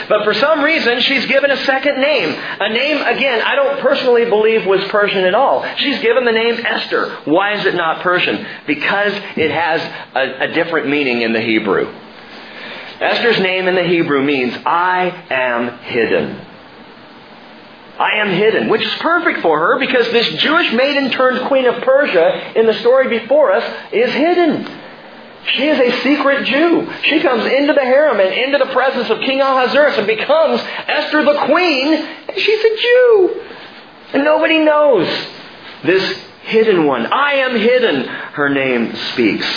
But 0.09 0.23
for 0.23 0.33
some 0.33 0.63
reason, 0.63 0.99
she's 1.01 1.25
given 1.27 1.51
a 1.51 1.57
second 1.63 2.01
name. 2.01 2.29
A 2.29 2.69
name, 2.69 3.01
again, 3.01 3.41
I 3.41 3.55
don't 3.55 3.79
personally 3.79 4.25
believe 4.25 4.65
was 4.65 4.83
Persian 4.85 5.23
at 5.23 5.35
all. 5.35 5.63
She's 5.77 5.99
given 5.99 6.25
the 6.25 6.31
name 6.31 6.65
Esther. 6.65 7.15
Why 7.25 7.53
is 7.53 7.65
it 7.65 7.75
not 7.75 8.01
Persian? 8.01 8.45
Because 8.65 9.13
it 9.37 9.51
has 9.51 9.81
a, 10.15 10.49
a 10.49 10.53
different 10.53 10.89
meaning 10.89 11.21
in 11.21 11.33
the 11.33 11.41
Hebrew. 11.41 11.93
Esther's 12.99 13.39
name 13.39 13.67
in 13.67 13.75
the 13.75 13.83
Hebrew 13.83 14.23
means, 14.23 14.55
I 14.65 15.09
am 15.29 15.77
hidden. 15.79 16.45
I 17.99 18.17
am 18.17 18.29
hidden, 18.29 18.69
which 18.69 18.83
is 18.83 18.93
perfect 18.95 19.41
for 19.41 19.59
her 19.59 19.79
because 19.79 20.11
this 20.11 20.27
Jewish 20.41 20.71
maiden 20.73 21.09
turned 21.11 21.47
queen 21.47 21.65
of 21.65 21.81
Persia 21.81 22.53
in 22.55 22.65
the 22.65 22.73
story 22.75 23.19
before 23.19 23.51
us 23.51 23.63
is 23.91 24.11
hidden. 24.13 24.67
She 25.53 25.67
is 25.67 25.79
a 25.79 26.01
secret 26.01 26.45
Jew. 26.45 26.91
She 27.03 27.21
comes 27.21 27.45
into 27.45 27.73
the 27.73 27.81
harem 27.81 28.19
and 28.19 28.33
into 28.33 28.57
the 28.57 28.71
presence 28.73 29.09
of 29.09 29.19
King 29.21 29.41
Ahasuerus 29.41 29.97
and 29.97 30.05
becomes 30.05 30.61
Esther 30.61 31.23
the 31.23 31.45
queen, 31.45 31.93
and 31.93 32.37
she's 32.37 32.63
a 32.63 32.77
Jew. 32.77 33.45
And 34.13 34.23
nobody 34.23 34.59
knows. 34.59 35.07
This 35.83 36.19
hidden 36.43 36.85
one, 36.85 37.05
I 37.05 37.35
am 37.35 37.55
hidden, 37.55 38.03
her 38.05 38.49
name 38.49 38.95
speaks. 39.13 39.47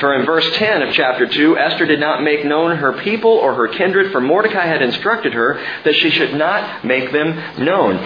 For 0.00 0.14
in 0.14 0.26
verse 0.26 0.48
10 0.56 0.82
of 0.82 0.94
chapter 0.94 1.26
2, 1.26 1.58
Esther 1.58 1.86
did 1.86 1.98
not 1.98 2.22
make 2.22 2.44
known 2.44 2.76
her 2.76 2.92
people 3.02 3.32
or 3.32 3.54
her 3.54 3.68
kindred, 3.68 4.12
for 4.12 4.20
Mordecai 4.20 4.64
had 4.64 4.80
instructed 4.80 5.34
her 5.34 5.60
that 5.84 5.96
she 5.96 6.10
should 6.10 6.34
not 6.34 6.84
make 6.84 7.10
them 7.10 7.64
known. 7.64 7.96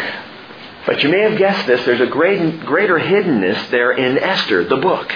But 0.86 1.02
you 1.02 1.10
may 1.10 1.20
have 1.20 1.38
guessed 1.38 1.66
this, 1.66 1.84
there's 1.84 2.00
a 2.00 2.06
great, 2.06 2.60
greater 2.60 2.98
hiddenness 2.98 3.70
there 3.70 3.92
in 3.92 4.18
Esther, 4.18 4.64
the 4.64 4.78
book. 4.78 5.12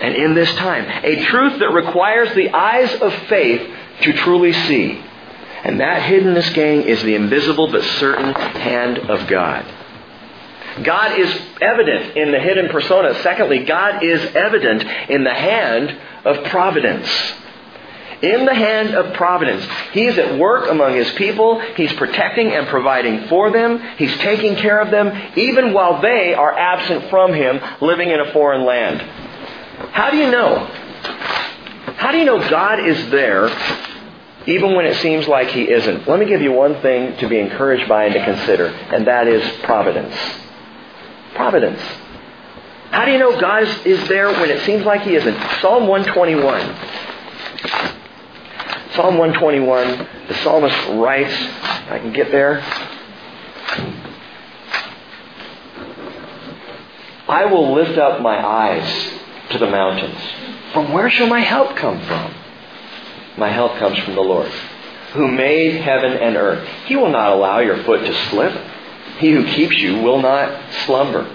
And 0.00 0.14
in 0.14 0.34
this 0.34 0.52
time, 0.56 0.86
a 1.04 1.24
truth 1.26 1.58
that 1.60 1.70
requires 1.72 2.34
the 2.34 2.50
eyes 2.50 2.92
of 2.94 3.12
faith 3.28 3.70
to 4.02 4.12
truly 4.12 4.52
see. 4.52 5.02
And 5.62 5.80
that 5.80 6.02
hiddenness, 6.02 6.54
gang, 6.54 6.82
is 6.82 7.02
the 7.02 7.14
invisible 7.14 7.70
but 7.70 7.82
certain 7.82 8.32
hand 8.32 8.98
of 8.98 9.26
God. 9.26 9.64
God 10.82 11.18
is 11.18 11.30
evident 11.60 12.16
in 12.16 12.32
the 12.32 12.38
hidden 12.38 12.68
persona. 12.68 13.14
Secondly, 13.22 13.64
God 13.64 14.02
is 14.02 14.20
evident 14.34 14.82
in 15.10 15.24
the 15.24 15.34
hand 15.34 15.96
of 16.24 16.44
providence. 16.46 17.08
In 18.22 18.46
the 18.46 18.54
hand 18.54 18.94
of 18.94 19.14
providence. 19.14 19.66
He's 19.92 20.16
at 20.18 20.38
work 20.38 20.70
among 20.70 20.94
His 20.94 21.10
people. 21.12 21.60
He's 21.76 21.92
protecting 21.94 22.48
and 22.52 22.66
providing 22.66 23.28
for 23.28 23.50
them. 23.50 23.78
He's 23.98 24.16
taking 24.18 24.56
care 24.56 24.80
of 24.80 24.90
them, 24.90 25.12
even 25.36 25.72
while 25.72 26.00
they 26.00 26.34
are 26.34 26.56
absent 26.56 27.10
from 27.10 27.32
Him, 27.32 27.60
living 27.80 28.10
in 28.10 28.20
a 28.20 28.32
foreign 28.32 28.64
land. 28.64 29.00
How 29.92 30.10
do 30.10 30.16
you 30.16 30.30
know? 30.30 30.64
How 31.96 32.12
do 32.12 32.18
you 32.18 32.24
know 32.24 32.38
God 32.48 32.80
is 32.80 33.10
there 33.10 33.50
even 34.46 34.74
when 34.74 34.86
it 34.86 34.96
seems 34.96 35.26
like 35.26 35.48
He 35.48 35.70
isn't? 35.70 36.06
Let 36.06 36.18
me 36.18 36.26
give 36.26 36.40
you 36.40 36.52
one 36.52 36.80
thing 36.80 37.16
to 37.18 37.28
be 37.28 37.38
encouraged 37.38 37.88
by 37.88 38.04
and 38.04 38.14
to 38.14 38.24
consider, 38.24 38.66
and 38.68 39.06
that 39.06 39.26
is 39.26 39.42
providence. 39.62 40.14
Providence. 41.36 41.80
How 42.90 43.04
do 43.04 43.12
you 43.12 43.18
know 43.18 43.38
God 43.38 43.64
is 43.86 44.08
there 44.08 44.32
when 44.32 44.50
it 44.50 44.64
seems 44.64 44.84
like 44.84 45.02
He 45.02 45.14
isn't? 45.14 45.36
Psalm 45.60 45.86
121. 45.86 46.60
Psalm 48.94 49.18
121, 49.18 50.08
the 50.28 50.34
psalmist 50.42 50.74
writes, 50.92 51.34
I 51.90 51.98
can 51.98 52.14
get 52.14 52.32
there. 52.32 52.62
I 57.28 57.44
will 57.44 57.74
lift 57.74 57.98
up 57.98 58.22
my 58.22 58.42
eyes 58.42 59.10
to 59.50 59.58
the 59.58 59.66
mountains. 59.66 60.18
From 60.72 60.92
where 60.92 61.10
shall 61.10 61.26
my 61.26 61.40
help 61.40 61.76
come 61.76 62.00
from? 62.06 62.34
My 63.36 63.50
help 63.50 63.76
comes 63.76 63.98
from 63.98 64.14
the 64.14 64.22
Lord, 64.22 64.50
who 65.12 65.28
made 65.28 65.82
heaven 65.82 66.12
and 66.12 66.36
earth. 66.36 66.66
He 66.86 66.96
will 66.96 67.10
not 67.10 67.32
allow 67.32 67.58
your 67.58 67.82
foot 67.84 68.00
to 68.00 68.14
slip. 68.30 68.54
He 69.18 69.32
who 69.32 69.44
keeps 69.46 69.76
you 69.76 69.98
will 70.00 70.20
not 70.20 70.58
slumber. 70.84 71.32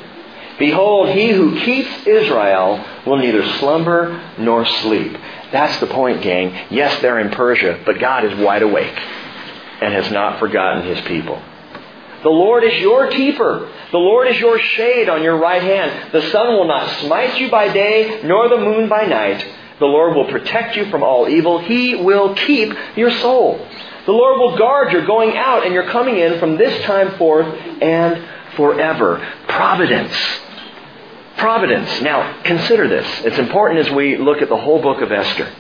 Behold, 0.59 1.09
he 1.09 1.31
who 1.31 1.59
keeps 1.61 1.89
Israel 2.05 2.85
will 3.05 3.17
neither 3.17 3.43
slumber 3.57 4.21
nor 4.37 4.65
sleep. 4.65 5.17
That's 5.51 5.79
the 5.79 5.87
point, 5.87 6.21
gang. 6.21 6.67
Yes, 6.69 7.01
they're 7.01 7.19
in 7.19 7.31
Persia, 7.31 7.81
but 7.85 7.99
God 7.99 8.25
is 8.25 8.37
wide 8.37 8.61
awake 8.61 8.95
and 9.81 9.93
has 9.93 10.11
not 10.11 10.39
forgotten 10.39 10.83
his 10.85 11.01
people. 11.05 11.41
The 12.23 12.29
Lord 12.29 12.63
is 12.63 12.79
your 12.79 13.07
keeper. 13.07 13.67
The 13.91 13.97
Lord 13.97 14.27
is 14.27 14.39
your 14.39 14.59
shade 14.59 15.09
on 15.09 15.23
your 15.23 15.37
right 15.37 15.63
hand. 15.63 16.13
The 16.13 16.29
sun 16.29 16.49
will 16.49 16.67
not 16.67 16.99
smite 16.99 17.39
you 17.39 17.49
by 17.49 17.73
day, 17.73 18.21
nor 18.23 18.47
the 18.47 18.57
moon 18.57 18.87
by 18.87 19.07
night. 19.07 19.43
The 19.79 19.87
Lord 19.87 20.15
will 20.15 20.29
protect 20.29 20.75
you 20.75 20.85
from 20.91 21.01
all 21.01 21.27
evil. 21.27 21.57
He 21.57 21.95
will 21.95 22.35
keep 22.35 22.71
your 22.95 23.09
soul. 23.09 23.65
The 24.05 24.11
Lord 24.11 24.39
will 24.39 24.57
guard 24.57 24.91
your 24.91 25.05
going 25.05 25.37
out 25.37 25.63
and 25.63 25.73
your 25.73 25.87
coming 25.89 26.17
in 26.17 26.39
from 26.39 26.57
this 26.57 26.83
time 26.83 27.17
forth 27.17 27.45
and 27.81 28.27
forever. 28.55 29.25
Providence. 29.47 30.15
Providence. 31.37 32.01
Now, 32.01 32.41
consider 32.43 32.87
this. 32.87 33.07
It's 33.23 33.37
important 33.37 33.85
as 33.85 33.91
we 33.91 34.17
look 34.17 34.41
at 34.41 34.49
the 34.49 34.57
whole 34.57 34.81
book 34.81 35.01
of 35.01 35.11
Esther. 35.11 35.51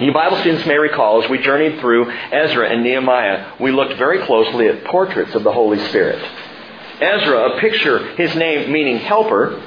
You 0.00 0.12
Bible 0.12 0.38
students 0.38 0.66
may 0.66 0.78
recall 0.78 1.22
as 1.22 1.30
we 1.30 1.38
journeyed 1.38 1.80
through 1.80 2.10
Ezra 2.10 2.68
and 2.70 2.82
Nehemiah, 2.82 3.52
we 3.60 3.70
looked 3.70 3.98
very 3.98 4.24
closely 4.24 4.68
at 4.68 4.84
portraits 4.84 5.34
of 5.34 5.42
the 5.42 5.52
Holy 5.52 5.78
Spirit. 5.88 6.22
Ezra, 7.00 7.56
a 7.56 7.60
picture, 7.60 8.14
his 8.16 8.34
name 8.34 8.72
meaning 8.72 8.98
helper, 8.98 9.62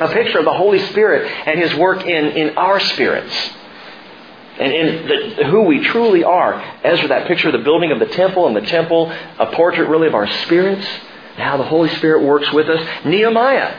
a 0.00 0.08
picture 0.12 0.38
of 0.38 0.44
the 0.44 0.52
Holy 0.52 0.78
Spirit 0.88 1.30
and 1.46 1.60
his 1.60 1.74
work 1.74 2.04
in, 2.04 2.26
in 2.26 2.56
our 2.56 2.80
spirits 2.80 3.34
and 4.58 4.72
in 4.72 5.06
the, 5.06 5.44
who 5.44 5.62
we 5.62 5.84
truly 5.84 6.24
are. 6.24 6.54
Ezra, 6.82 7.08
that 7.08 7.26
picture 7.26 7.48
of 7.48 7.52
the 7.52 7.64
building 7.64 7.92
of 7.92 7.98
the 7.98 8.06
temple 8.06 8.46
and 8.46 8.56
the 8.56 8.62
temple, 8.62 9.10
a 9.38 9.46
portrait 9.52 9.88
really 9.88 10.08
of 10.08 10.14
our 10.14 10.26
spirits 10.44 10.86
and 10.86 11.44
how 11.44 11.56
the 11.56 11.64
Holy 11.64 11.90
Spirit 11.96 12.22
works 12.24 12.50
with 12.52 12.68
us. 12.68 13.04
Nehemiah, 13.04 13.74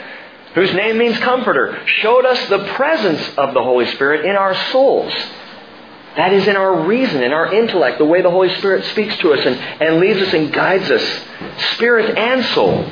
whose 0.53 0.73
name 0.73 0.97
means 0.97 1.17
comforter, 1.19 1.79
showed 1.85 2.25
us 2.25 2.49
the 2.49 2.65
presence 2.75 3.21
of 3.37 3.53
the 3.53 3.63
Holy 3.63 3.87
Spirit 3.93 4.25
in 4.25 4.35
our 4.35 4.55
souls. 4.71 5.13
That 6.15 6.33
is 6.33 6.47
in 6.47 6.55
our 6.55 6.85
reason, 6.87 7.21
in 7.23 7.31
our 7.31 7.53
intellect, 7.53 7.99
the 7.99 8.05
way 8.05 8.21
the 8.21 8.31
Holy 8.31 8.53
Spirit 8.55 8.85
speaks 8.85 9.17
to 9.17 9.33
us 9.33 9.45
and, 9.45 9.55
and 9.55 9.99
leads 9.99 10.19
us 10.19 10.33
and 10.33 10.51
guides 10.51 10.89
us, 10.89 11.03
spirit 11.73 12.17
and 12.17 12.43
soul. 12.45 12.91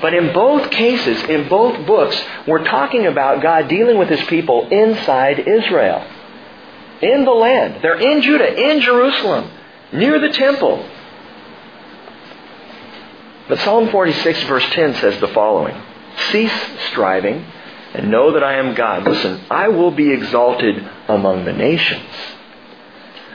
But 0.00 0.14
in 0.14 0.32
both 0.32 0.70
cases, 0.70 1.22
in 1.24 1.48
both 1.48 1.86
books, 1.86 2.20
we're 2.48 2.64
talking 2.64 3.06
about 3.06 3.40
God 3.40 3.68
dealing 3.68 3.98
with 3.98 4.08
His 4.08 4.22
people 4.26 4.68
inside 4.68 5.38
Israel 5.46 6.04
in 7.02 7.24
the 7.24 7.32
land. 7.32 7.82
They're 7.82 8.00
in 8.00 8.22
Judah, 8.22 8.70
in 8.70 8.80
Jerusalem, 8.80 9.50
near 9.92 10.18
the 10.18 10.30
temple. 10.30 10.88
But 13.48 13.58
Psalm 13.60 13.90
46, 13.90 14.44
verse 14.44 14.64
10 14.70 14.94
says 14.94 15.20
the 15.20 15.28
following 15.28 15.76
Cease 16.30 16.52
striving 16.90 17.44
and 17.94 18.10
know 18.10 18.32
that 18.32 18.44
I 18.44 18.54
am 18.54 18.74
God. 18.74 19.04
Listen, 19.04 19.40
I 19.50 19.68
will 19.68 19.90
be 19.90 20.10
exalted 20.12 20.82
among 21.08 21.44
the 21.44 21.52
nations. 21.52 22.08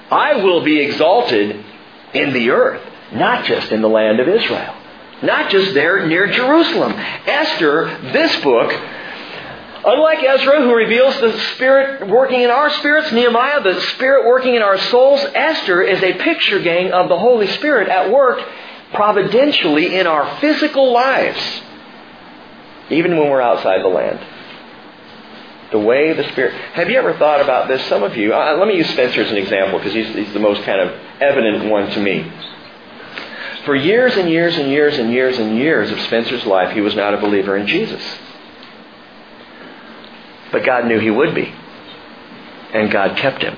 I 0.09 0.41
will 0.41 0.63
be 0.63 0.79
exalted 0.79 1.63
in 2.13 2.33
the 2.33 2.49
earth, 2.51 2.81
not 3.11 3.45
just 3.45 3.71
in 3.71 3.81
the 3.81 3.89
land 3.89 4.19
of 4.19 4.27
Israel. 4.27 4.73
Not 5.21 5.51
just 5.51 5.73
there 5.73 6.07
near 6.07 6.27
Jerusalem. 6.31 6.93
Esther, 6.93 7.99
this 8.13 8.35
book, 8.41 8.71
Unlike 9.85 10.23
Ezra, 10.23 10.61
who 10.61 10.73
reveals 10.73 11.19
the 11.19 11.37
Spirit 11.53 12.07
working 12.07 12.41
in 12.41 12.49
our 12.49 12.69
spirits, 12.71 13.11
Nehemiah, 13.11 13.61
the 13.61 13.79
Spirit 13.93 14.25
working 14.25 14.55
in 14.55 14.61
our 14.61 14.77
souls, 14.77 15.21
Esther 15.33 15.81
is 15.81 16.01
a 16.01 16.13
picture 16.13 16.59
gang 16.59 16.91
of 16.91 17.09
the 17.09 17.17
Holy 17.17 17.47
Spirit 17.47 17.87
at 17.87 18.11
work 18.11 18.43
providentially 18.93 19.95
in 19.95 20.07
our 20.07 20.39
physical 20.39 20.91
lives, 20.91 21.39
even 22.89 23.17
when 23.17 23.29
we're 23.29 23.41
outside 23.41 23.83
the 23.83 23.89
land. 23.89 24.19
The 25.71 25.79
way 25.79 26.13
the 26.13 26.23
Spirit. 26.31 26.53
Have 26.73 26.89
you 26.89 26.97
ever 26.97 27.13
thought 27.17 27.41
about 27.41 27.67
this? 27.67 27.85
Some 27.87 28.01
of 28.01 28.15
you. 28.15 28.33
Uh, 28.33 28.55
let 28.57 28.69
me 28.69 28.77
use 28.77 28.89
Spencer 28.89 29.21
as 29.21 29.29
an 29.29 29.37
example 29.37 29.77
because 29.77 29.93
he's, 29.93 30.07
he's 30.15 30.33
the 30.33 30.39
most 30.39 30.63
kind 30.63 30.79
of 30.79 30.97
evident 31.21 31.69
one 31.69 31.89
to 31.91 31.99
me. 31.99 32.31
For 33.65 33.75
years 33.75 34.15
and 34.15 34.29
years 34.29 34.57
and 34.57 34.69
years 34.71 34.97
and 34.97 35.11
years 35.11 35.37
and 35.37 35.57
years 35.57 35.91
of 35.91 35.99
Spencer's 36.01 36.45
life, 36.45 36.73
he 36.73 36.79
was 36.79 36.95
not 36.95 37.13
a 37.13 37.17
believer 37.17 37.57
in 37.57 37.67
Jesus. 37.67 38.01
But 40.51 40.65
God 40.65 40.85
knew 40.85 40.99
he 40.99 41.11
would 41.11 41.35
be. 41.35 41.53
And 42.73 42.91
God 42.91 43.17
kept 43.17 43.41
him. 43.41 43.57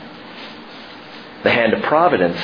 The 1.44 1.52
hand 1.52 1.74
of 1.74 1.84
providence 1.84 2.40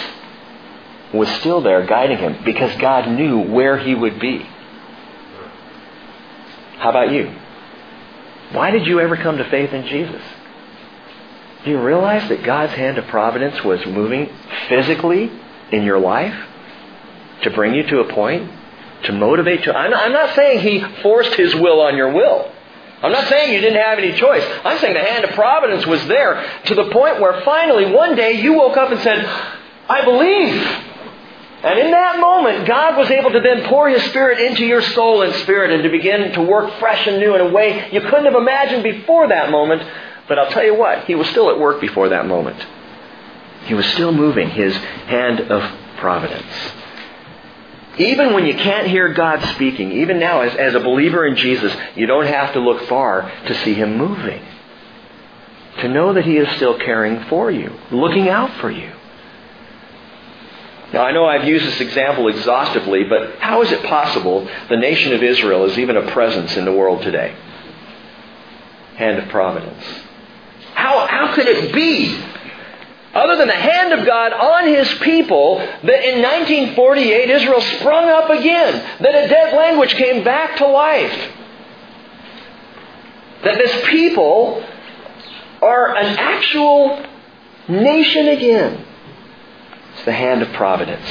was 1.13 1.29
still 1.39 1.61
there 1.61 1.85
guiding 1.85 2.17
him 2.17 2.43
because 2.43 2.75
God 2.77 3.09
knew 3.09 3.39
where 3.39 3.77
he 3.77 3.93
would 3.93 4.19
be. 4.19 4.39
How 6.77 6.89
about 6.89 7.11
you? 7.11 7.33
Why 8.51 8.71
did 8.71 8.85
you 8.85 8.99
ever 8.99 9.17
come 9.17 9.37
to 9.37 9.49
faith 9.49 9.73
in 9.73 9.87
Jesus? 9.87 10.21
Do 11.63 11.71
you 11.71 11.81
realize 11.81 12.29
that 12.29 12.43
God's 12.43 12.73
hand 12.73 12.97
of 12.97 13.07
providence 13.07 13.63
was 13.63 13.83
moving 13.85 14.29
physically 14.69 15.31
in 15.71 15.83
your 15.83 15.99
life 15.99 16.35
to 17.41 17.49
bring 17.49 17.73
you 17.73 17.83
to 17.87 17.99
a 18.01 18.13
point, 18.13 18.51
to 19.05 19.11
motivate 19.11 19.65
you? 19.65 19.71
I'm 19.71 19.91
not, 20.11 20.35
saying 20.35 20.59
He 20.59 21.01
forced 21.01 21.33
His 21.33 21.55
will 21.55 21.81
on 21.81 21.97
your 21.97 22.13
will. 22.13 22.51
I'm 23.01 23.11
not 23.11 23.27
saying 23.27 23.53
you 23.53 23.61
didn't 23.61 23.81
have 23.81 23.99
any 23.99 24.13
choice. 24.13 24.43
I'm 24.63 24.79
saying 24.79 24.93
the 24.93 25.01
hand 25.01 25.25
of 25.25 25.31
providence 25.31 25.85
was 25.85 26.05
there 26.07 26.43
to 26.65 26.75
the 26.75 26.89
point 26.91 27.19
where 27.19 27.41
finally 27.41 27.91
one 27.91 28.15
day 28.15 28.41
you 28.41 28.53
woke 28.53 28.77
up 28.77 28.91
and 28.91 28.99
said, 29.01 29.25
I 29.89 30.03
believe. 30.03 30.55
And 31.63 31.79
in 31.79 31.91
that 31.91 32.19
moment, 32.19 32.67
God 32.67 32.97
was 32.97 33.09
able 33.09 33.31
to 33.31 33.39
then 33.39 33.63
pour 33.67 33.89
His 33.89 34.03
Spirit 34.03 34.39
into 34.39 34.65
your 34.65 34.81
soul 34.81 35.23
and 35.23 35.33
spirit 35.35 35.71
and 35.71 35.83
to 35.83 35.89
begin 35.89 36.31
to 36.33 36.41
work 36.41 36.71
fresh 36.79 37.07
and 37.07 37.19
new 37.19 37.35
in 37.35 37.41
a 37.41 37.49
way 37.51 37.89
you 37.91 38.01
couldn't 38.01 38.25
have 38.25 38.35
imagined 38.35 38.83
before 38.83 39.27
that 39.27 39.49
moment. 39.49 39.81
But 40.27 40.39
I'll 40.39 40.51
tell 40.51 40.65
you 40.65 40.75
what, 40.75 41.05
He 41.05 41.15
was 41.15 41.27
still 41.29 41.49
at 41.49 41.59
work 41.59 41.81
before 41.81 42.09
that 42.09 42.27
moment. 42.27 42.63
He 43.65 43.73
was 43.73 43.85
still 43.87 44.11
moving 44.11 44.49
His 44.49 44.75
hand 44.75 45.39
of 45.41 45.63
providence. 45.97 46.45
Even 47.97 48.33
when 48.33 48.45
you 48.45 48.55
can't 48.55 48.87
hear 48.87 49.13
God 49.13 49.41
speaking, 49.55 49.91
even 49.93 50.19
now 50.19 50.41
as, 50.41 50.55
as 50.55 50.75
a 50.75 50.79
believer 50.79 51.25
in 51.25 51.35
Jesus, 51.35 51.73
you 51.95 52.05
don't 52.05 52.25
have 52.25 52.53
to 52.53 52.59
look 52.59 52.87
far 52.87 53.31
to 53.47 53.55
see 53.63 53.73
Him 53.73 53.97
moving. 53.97 54.41
To 55.79 55.87
know 55.87 56.13
that 56.13 56.25
He 56.25 56.37
is 56.37 56.49
still 56.57 56.77
caring 56.77 57.23
for 57.25 57.49
you, 57.49 57.73
looking 57.91 58.27
out 58.27 58.51
for 58.59 58.69
you. 58.69 58.91
Now, 60.93 61.03
I 61.03 61.11
know 61.11 61.25
I've 61.25 61.45
used 61.45 61.65
this 61.65 61.81
example 61.81 62.27
exhaustively, 62.27 63.05
but 63.05 63.39
how 63.39 63.61
is 63.61 63.71
it 63.71 63.83
possible 63.83 64.47
the 64.69 64.77
nation 64.77 65.13
of 65.13 65.23
Israel 65.23 65.65
is 65.65 65.77
even 65.77 65.97
a 65.97 66.11
presence 66.11 66.55
in 66.57 66.65
the 66.65 66.71
world 66.71 67.01
today? 67.01 67.35
Hand 68.95 69.19
of 69.19 69.29
providence. 69.29 69.83
How, 70.73 71.07
how 71.07 71.33
could 71.33 71.47
it 71.47 71.73
be, 71.73 72.17
other 73.15 73.37
than 73.37 73.47
the 73.47 73.53
hand 73.53 73.93
of 73.93 74.05
God 74.05 74.33
on 74.33 74.67
His 74.67 74.87
people, 74.99 75.57
that 75.57 76.03
in 76.03 76.21
1948 76.21 77.29
Israel 77.29 77.61
sprung 77.61 78.09
up 78.09 78.29
again, 78.29 78.73
that 79.01 79.25
a 79.25 79.27
dead 79.27 79.55
language 79.55 79.93
came 79.95 80.23
back 80.23 80.57
to 80.57 80.67
life? 80.67 81.31
That 83.43 83.57
this 83.57 83.87
people 83.87 84.63
are 85.61 85.95
an 85.95 86.17
actual 86.17 87.05
nation 87.67 88.27
again 88.27 88.85
It's 89.95 90.05
the 90.05 90.11
hand 90.11 90.41
of 90.41 90.51
providence. 90.53 91.07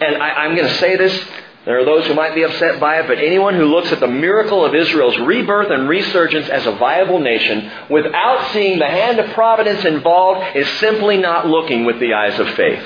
And 0.00 0.22
I, 0.22 0.46
am 0.46 0.54
going 0.54 0.68
to 0.68 0.74
say 0.76 0.96
this. 0.96 1.24
There 1.64 1.78
are 1.80 1.84
those 1.84 2.06
who 2.06 2.14
might 2.14 2.34
be 2.34 2.44
upset 2.44 2.80
by 2.80 3.00
it, 3.00 3.06
but 3.06 3.18
anyone 3.18 3.54
who 3.54 3.66
looks 3.66 3.92
at 3.92 4.00
the 4.00 4.06
miracle 4.06 4.64
of 4.64 4.74
Israel's 4.74 5.18
rebirth 5.18 5.70
and 5.70 5.88
resurgence 5.88 6.48
as 6.48 6.66
a 6.66 6.72
viable 6.72 7.18
nation 7.18 7.70
without 7.90 8.52
seeing 8.52 8.78
the 8.78 8.86
hand 8.86 9.18
of 9.18 9.30
providence 9.32 9.84
involved 9.84 10.56
is 10.56 10.66
simply 10.78 11.18
not 11.18 11.46
looking 11.46 11.84
with 11.84 12.00
the 12.00 12.14
eyes 12.14 12.38
of 12.38 12.48
faith. 12.50 12.82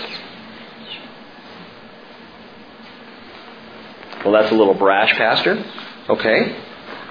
Well, 4.24 4.32
that's 4.32 4.52
a 4.52 4.54
little 4.54 4.74
brash, 4.74 5.12
Pastor. 5.14 5.64
Okay. 6.08 6.56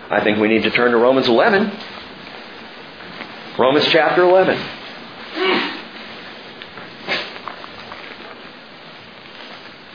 I 0.09 0.21
think 0.23 0.39
we 0.39 0.47
need 0.47 0.63
to 0.63 0.71
turn 0.71 0.91
to 0.91 0.97
Romans 0.97 1.27
11. 1.27 1.71
Romans 3.57 3.85
chapter 3.89 4.23
11. 4.23 4.79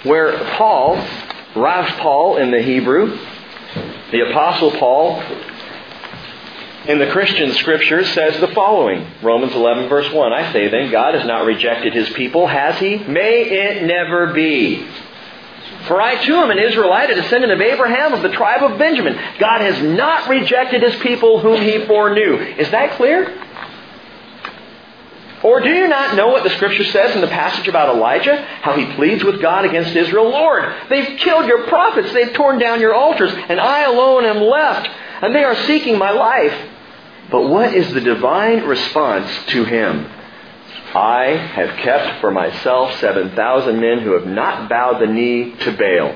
where 0.06 0.38
Paul, 0.56 0.96
Rav 1.56 1.86
Paul 1.98 2.36
in 2.36 2.50
the 2.50 2.60
Hebrew, 2.60 3.18
the 4.12 4.30
Apostle 4.30 4.72
Paul, 4.72 5.22
in 6.86 6.98
the 6.98 7.10
Christian 7.10 7.52
scriptures 7.54 8.12
says 8.12 8.38
the 8.40 8.48
following 8.48 9.06
Romans 9.22 9.54
11, 9.54 9.88
verse 9.88 10.12
1. 10.12 10.32
I 10.32 10.52
say 10.52 10.68
then, 10.68 10.90
God 10.90 11.14
has 11.14 11.26
not 11.26 11.46
rejected 11.46 11.94
his 11.94 12.10
people, 12.10 12.46
has 12.46 12.78
he? 12.78 12.98
May 12.98 13.44
it 13.44 13.84
never 13.84 14.34
be. 14.34 14.86
For 15.86 16.00
I 16.00 16.22
too 16.24 16.34
am 16.34 16.50
an 16.50 16.58
Israelite, 16.58 17.10
a 17.10 17.14
descendant 17.14 17.52
of 17.52 17.60
Abraham 17.60 18.12
of 18.12 18.22
the 18.22 18.28
tribe 18.28 18.62
of 18.62 18.78
Benjamin. 18.78 19.18
God 19.38 19.62
has 19.62 19.82
not 19.82 20.28
rejected 20.28 20.82
his 20.82 20.96
people 21.00 21.40
whom 21.40 21.60
he 21.62 21.86
foreknew. 21.86 22.36
Is 22.58 22.70
that 22.70 22.92
clear? 22.96 23.45
Or 25.46 25.60
do 25.60 25.68
you 25.68 25.86
not 25.86 26.16
know 26.16 26.26
what 26.26 26.42
the 26.42 26.50
scripture 26.50 26.82
says 26.82 27.14
in 27.14 27.20
the 27.20 27.28
passage 27.28 27.68
about 27.68 27.94
Elijah? 27.94 28.36
How 28.62 28.76
he 28.76 28.92
pleads 28.96 29.22
with 29.22 29.40
God 29.40 29.64
against 29.64 29.94
Israel? 29.94 30.28
Lord, 30.28 30.74
they've 30.90 31.16
killed 31.20 31.46
your 31.46 31.68
prophets, 31.68 32.12
they've 32.12 32.32
torn 32.32 32.58
down 32.58 32.80
your 32.80 32.92
altars, 32.92 33.32
and 33.32 33.60
I 33.60 33.84
alone 33.84 34.24
am 34.24 34.42
left, 34.42 34.90
and 35.22 35.32
they 35.32 35.44
are 35.44 35.54
seeking 35.54 35.98
my 35.98 36.10
life. 36.10 36.52
But 37.30 37.46
what 37.46 37.72
is 37.74 37.94
the 37.94 38.00
divine 38.00 38.64
response 38.64 39.30
to 39.50 39.64
him? 39.64 40.10
I 40.92 41.26
have 41.54 41.76
kept 41.76 42.20
for 42.20 42.32
myself 42.32 42.98
7,000 42.98 43.78
men 43.78 44.00
who 44.00 44.14
have 44.14 44.26
not 44.26 44.68
bowed 44.68 45.00
the 45.00 45.06
knee 45.06 45.54
to 45.60 45.70
Baal. 45.70 46.10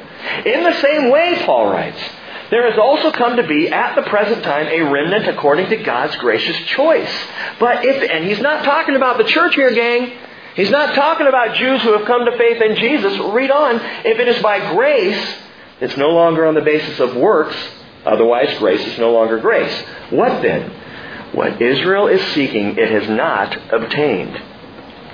In 0.44 0.64
the 0.64 0.74
same 0.80 1.08
way, 1.08 1.40
Paul 1.46 1.70
writes, 1.70 2.02
there 2.50 2.68
has 2.68 2.78
also 2.78 3.12
come 3.12 3.36
to 3.36 3.46
be 3.46 3.68
at 3.68 3.94
the 3.94 4.02
present 4.02 4.42
time 4.42 4.66
a 4.66 4.80
remnant 4.82 5.28
according 5.28 5.70
to 5.70 5.76
God's 5.76 6.16
gracious 6.16 6.56
choice. 6.68 7.12
But 7.58 7.84
if, 7.84 8.10
and 8.10 8.24
he's 8.24 8.40
not 8.40 8.64
talking 8.64 8.96
about 8.96 9.18
the 9.18 9.24
church 9.24 9.54
here, 9.54 9.72
gang. 9.72 10.12
He's 10.56 10.70
not 10.70 10.96
talking 10.96 11.28
about 11.28 11.54
Jews 11.54 11.80
who 11.82 11.96
have 11.96 12.06
come 12.06 12.24
to 12.24 12.36
faith 12.36 12.60
in 12.60 12.76
Jesus. 12.76 13.18
Read 13.32 13.52
on. 13.52 13.76
If 14.04 14.18
it 14.18 14.28
is 14.28 14.42
by 14.42 14.72
grace, 14.74 15.34
it's 15.80 15.96
no 15.96 16.10
longer 16.10 16.44
on 16.44 16.54
the 16.54 16.60
basis 16.60 16.98
of 16.98 17.14
works. 17.14 17.56
Otherwise, 18.04 18.58
grace 18.58 18.84
is 18.84 18.98
no 18.98 19.12
longer 19.12 19.38
grace. 19.38 19.72
What 20.10 20.42
then? 20.42 20.70
What 21.32 21.62
Israel 21.62 22.08
is 22.08 22.20
seeking, 22.32 22.76
it 22.76 22.90
has 22.90 23.08
not 23.08 23.72
obtained. 23.72 24.42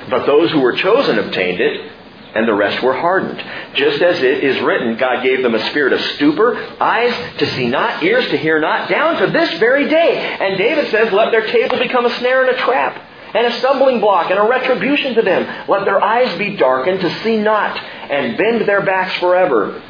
But 0.08 0.24
those 0.24 0.50
who 0.52 0.60
were 0.60 0.74
chosen 0.74 1.18
obtained 1.18 1.60
it, 1.60 1.92
and 2.36 2.46
the 2.46 2.54
rest 2.54 2.82
were 2.82 2.94
hardened. 2.94 3.42
Just 3.74 4.02
as 4.02 4.18
it 4.18 4.44
is 4.44 4.60
written, 4.60 4.96
God 4.96 5.22
gave 5.22 5.42
them 5.42 5.54
a 5.54 5.70
spirit 5.70 5.92
of 5.92 6.00
stupor, 6.00 6.56
eyes 6.80 7.38
to 7.38 7.46
see 7.54 7.68
not, 7.68 8.02
ears 8.02 8.28
to 8.30 8.36
hear 8.36 8.60
not, 8.60 8.88
down 8.88 9.20
to 9.20 9.32
this 9.32 9.58
very 9.58 9.88
day. 9.88 10.18
And 10.18 10.58
David 10.58 10.90
says, 10.90 11.12
Let 11.12 11.30
their 11.30 11.46
table 11.46 11.78
become 11.78 12.04
a 12.04 12.18
snare 12.18 12.46
and 12.46 12.56
a 12.56 12.60
trap, 12.60 13.02
and 13.34 13.46
a 13.46 13.58
stumbling 13.58 14.00
block, 14.00 14.30
and 14.30 14.38
a 14.38 14.42
retribution 14.42 15.14
to 15.14 15.22
them. 15.22 15.66
Let 15.68 15.84
their 15.84 16.02
eyes 16.02 16.36
be 16.38 16.56
darkened 16.56 17.00
to 17.00 17.22
see 17.22 17.38
not, 17.38 17.76
and 17.76 18.36
bend 18.36 18.68
their 18.68 18.84
backs 18.84 19.18
forever. 19.18 19.82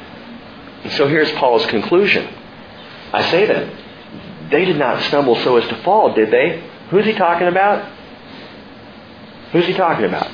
And 0.85 0.93
so 0.93 1.09
here's 1.09 1.31
Paul's 1.33 1.67
conclusion. 1.67 2.33
I 3.13 3.31
say 3.31 3.47
then, 3.47 4.51
they 4.51 4.65
did 4.65 4.79
not 4.79 5.03
stumble 5.05 5.37
so 5.43 5.57
as 5.57 5.69
to 5.69 5.83
fall, 5.83 6.15
did 6.15 6.31
they? 6.31 6.63
Who's 6.91 7.05
he 7.05 7.13
talking 7.15 7.49
about? 7.49 7.93
Who's 9.53 9.67
he 9.67 9.73
talking 9.73 10.05
about? 10.05 10.31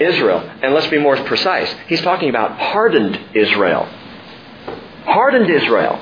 Israel. 0.00 0.40
And 0.62 0.74
let's 0.74 0.88
be 0.88 0.98
more 0.98 1.16
precise. 1.24 1.74
He's 1.86 2.00
talking 2.00 2.28
about 2.28 2.58
hardened 2.58 3.18
Israel. 3.34 3.84
Hardened 5.04 5.50
Israel. 5.50 6.00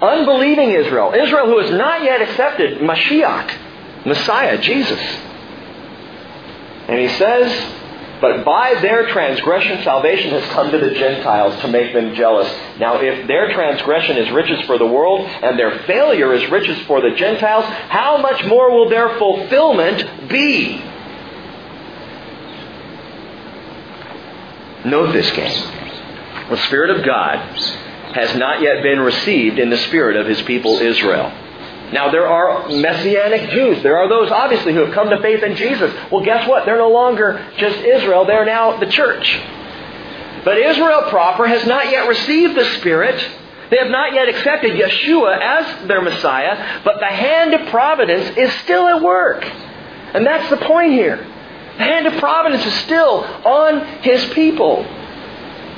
Unbelieving 0.00 0.70
Israel. 0.70 1.12
Israel 1.12 1.46
who 1.46 1.58
has 1.58 1.70
not 1.70 2.02
yet 2.02 2.22
accepted 2.22 2.78
Mashiach, 2.78 4.06
Messiah, 4.06 4.58
Jesus. 4.60 5.00
And 6.88 6.98
he 6.98 7.08
says, 7.16 7.76
but 8.20 8.44
by 8.44 8.74
their 8.82 9.08
transgression, 9.08 9.82
salvation 9.82 10.30
has 10.30 10.44
come 10.52 10.70
to 10.70 10.78
the 10.78 10.90
Gentiles 10.90 11.58
to 11.62 11.68
make 11.68 11.94
them 11.94 12.14
jealous. 12.14 12.48
Now, 12.78 13.00
if 13.00 13.26
their 13.26 13.52
transgression 13.52 14.18
is 14.18 14.30
riches 14.30 14.60
for 14.66 14.76
the 14.76 14.86
world, 14.86 15.26
and 15.26 15.58
their 15.58 15.78
failure 15.80 16.34
is 16.34 16.50
riches 16.50 16.78
for 16.86 17.00
the 17.00 17.16
Gentiles, 17.16 17.64
how 17.88 18.18
much 18.18 18.44
more 18.44 18.70
will 18.70 18.90
their 18.90 19.18
fulfillment 19.18 20.28
be? 20.28 20.82
Note 24.84 25.12
this, 25.12 25.30
game. 25.32 26.48
The 26.48 26.56
Spirit 26.66 26.90
of 26.90 27.04
God 27.04 27.38
has 28.14 28.34
not 28.36 28.60
yet 28.60 28.82
been 28.82 29.00
received 29.00 29.58
in 29.58 29.70
the 29.70 29.76
spirit 29.78 30.16
of 30.16 30.26
His 30.26 30.40
people 30.42 30.78
Israel. 30.78 31.30
Now, 31.92 32.10
there 32.10 32.26
are 32.26 32.68
Messianic 32.68 33.50
Jews. 33.50 33.82
There 33.82 33.98
are 33.98 34.08
those, 34.08 34.30
obviously, 34.30 34.72
who 34.72 34.80
have 34.80 34.94
come 34.94 35.10
to 35.10 35.20
faith 35.20 35.42
in 35.42 35.56
Jesus. 35.56 35.92
Well, 36.10 36.24
guess 36.24 36.48
what? 36.48 36.64
They're 36.64 36.78
no 36.78 36.90
longer 36.90 37.44
just 37.58 37.78
Israel. 37.78 38.24
They're 38.24 38.44
now 38.44 38.78
the 38.78 38.86
church. 38.86 39.40
But 40.44 40.56
Israel 40.58 41.02
proper 41.10 41.46
has 41.46 41.66
not 41.66 41.90
yet 41.90 42.08
received 42.08 42.56
the 42.56 42.64
Spirit. 42.78 43.16
They 43.70 43.76
have 43.76 43.90
not 43.90 44.14
yet 44.14 44.28
accepted 44.28 44.72
Yeshua 44.72 45.38
as 45.40 45.88
their 45.88 46.00
Messiah, 46.00 46.80
but 46.84 47.00
the 47.00 47.06
hand 47.06 47.54
of 47.54 47.68
providence 47.68 48.36
is 48.36 48.52
still 48.64 48.86
at 48.86 49.02
work. 49.02 49.44
And 49.44 50.26
that's 50.26 50.48
the 50.50 50.56
point 50.56 50.92
here. 50.92 51.26
The 51.80 51.86
hand 51.86 52.06
of 52.06 52.18
providence 52.18 52.66
is 52.66 52.74
still 52.84 53.24
on 53.24 54.02
his 54.02 54.22
people. 54.34 54.84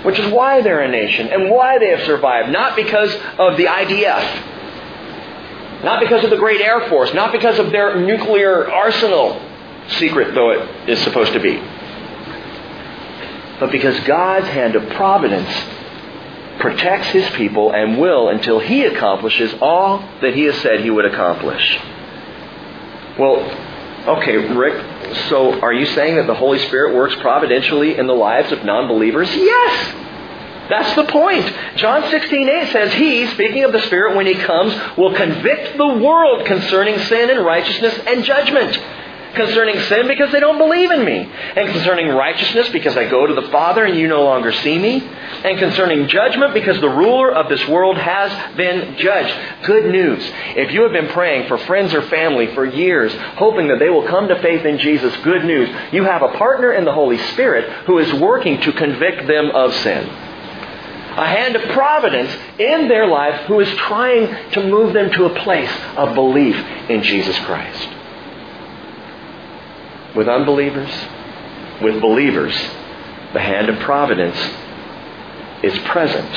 which 0.02 0.18
is 0.18 0.32
why 0.32 0.62
they're 0.62 0.82
a 0.82 0.90
nation 0.90 1.28
and 1.28 1.50
why 1.50 1.78
they 1.78 1.90
have 1.90 2.04
survived. 2.06 2.50
Not 2.50 2.76
because 2.76 3.14
of 3.38 3.56
the 3.56 3.66
IDF, 3.66 5.84
not 5.84 6.00
because 6.00 6.24
of 6.24 6.30
the 6.30 6.36
great 6.36 6.60
Air 6.60 6.88
Force, 6.88 7.12
not 7.14 7.32
because 7.32 7.58
of 7.58 7.70
their 7.70 8.00
nuclear 8.00 8.70
arsenal, 8.70 9.40
secret 9.88 10.34
though 10.34 10.50
it 10.50 10.88
is 10.88 10.98
supposed 11.00 11.32
to 11.32 11.40
be, 11.40 11.56
but 13.60 13.70
because 13.70 13.98
God's 14.00 14.48
hand 14.48 14.76
of 14.76 14.88
providence 14.90 15.50
protects 16.58 17.08
his 17.08 17.28
people 17.30 17.72
and 17.72 17.98
will 17.98 18.28
until 18.28 18.58
he 18.58 18.84
accomplishes 18.84 19.54
all 19.60 19.98
that 20.20 20.34
he 20.34 20.44
has 20.44 20.56
said 20.62 20.80
he 20.80 20.90
would 20.90 21.04
accomplish. 21.04 21.78
Well, 23.18 23.71
okay, 24.06 24.36
Rick, 24.54 25.16
so 25.28 25.60
are 25.60 25.72
you 25.72 25.86
saying 25.86 26.16
that 26.16 26.26
the 26.26 26.34
Holy 26.34 26.58
Spirit 26.66 26.94
works 26.94 27.14
providentially 27.16 27.96
in 27.98 28.06
the 28.06 28.14
lives 28.14 28.52
of 28.52 28.64
non 28.64 28.88
believers? 28.88 29.28
Yes! 29.34 29.94
That's 30.68 30.94
the 30.94 31.04
point. 31.04 31.52
John 31.76 32.08
16, 32.10 32.48
8 32.48 32.72
says, 32.72 32.92
He, 32.94 33.26
speaking 33.28 33.64
of 33.64 33.72
the 33.72 33.82
Spirit, 33.82 34.16
when 34.16 34.26
He 34.26 34.34
comes, 34.34 34.74
will 34.96 35.14
convict 35.14 35.76
the 35.76 35.86
world 35.86 36.46
concerning 36.46 36.98
sin 37.00 37.30
and 37.30 37.44
righteousness 37.44 37.98
and 38.06 38.24
judgment 38.24 38.78
concerning 39.34 39.80
sin 39.82 40.06
because 40.06 40.32
they 40.32 40.40
don't 40.40 40.58
believe 40.58 40.90
in 40.90 41.04
me, 41.04 41.30
and 41.56 41.68
concerning 41.70 42.08
righteousness 42.08 42.68
because 42.70 42.96
I 42.96 43.08
go 43.08 43.26
to 43.26 43.34
the 43.34 43.48
Father 43.48 43.84
and 43.84 43.98
you 43.98 44.08
no 44.08 44.24
longer 44.24 44.52
see 44.52 44.78
me, 44.78 45.00
and 45.00 45.58
concerning 45.58 46.08
judgment 46.08 46.54
because 46.54 46.80
the 46.80 46.88
ruler 46.88 47.32
of 47.32 47.48
this 47.48 47.66
world 47.68 47.96
has 47.96 48.56
been 48.56 48.96
judged. 48.98 49.34
Good 49.64 49.90
news. 49.90 50.22
If 50.56 50.72
you 50.72 50.82
have 50.82 50.92
been 50.92 51.08
praying 51.08 51.48
for 51.48 51.58
friends 51.58 51.94
or 51.94 52.02
family 52.02 52.54
for 52.54 52.64
years, 52.64 53.12
hoping 53.36 53.68
that 53.68 53.78
they 53.78 53.90
will 53.90 54.06
come 54.06 54.28
to 54.28 54.40
faith 54.40 54.64
in 54.64 54.78
Jesus, 54.78 55.14
good 55.18 55.44
news. 55.44 55.68
You 55.92 56.04
have 56.04 56.22
a 56.22 56.36
partner 56.38 56.72
in 56.72 56.84
the 56.84 56.92
Holy 56.92 57.18
Spirit 57.32 57.86
who 57.86 57.98
is 57.98 58.12
working 58.14 58.60
to 58.62 58.72
convict 58.72 59.26
them 59.26 59.50
of 59.50 59.74
sin 59.74 60.08
a 61.14 61.26
hand 61.26 61.54
of 61.54 61.62
providence 61.72 62.34
in 62.58 62.88
their 62.88 63.06
life 63.06 63.46
who 63.46 63.60
is 63.60 63.68
trying 63.76 64.50
to 64.52 64.66
move 64.66 64.94
them 64.94 65.12
to 65.12 65.26
a 65.26 65.40
place 65.40 65.70
of 65.94 66.14
belief 66.14 66.56
in 66.88 67.02
Jesus 67.02 67.38
Christ 67.40 67.86
with 70.14 70.28
unbelievers, 70.28 70.90
with 71.80 72.00
believers, 72.00 72.54
the 73.32 73.40
hand 73.40 73.68
of 73.68 73.78
providence 73.80 74.36
is 75.62 75.78
present. 75.88 76.28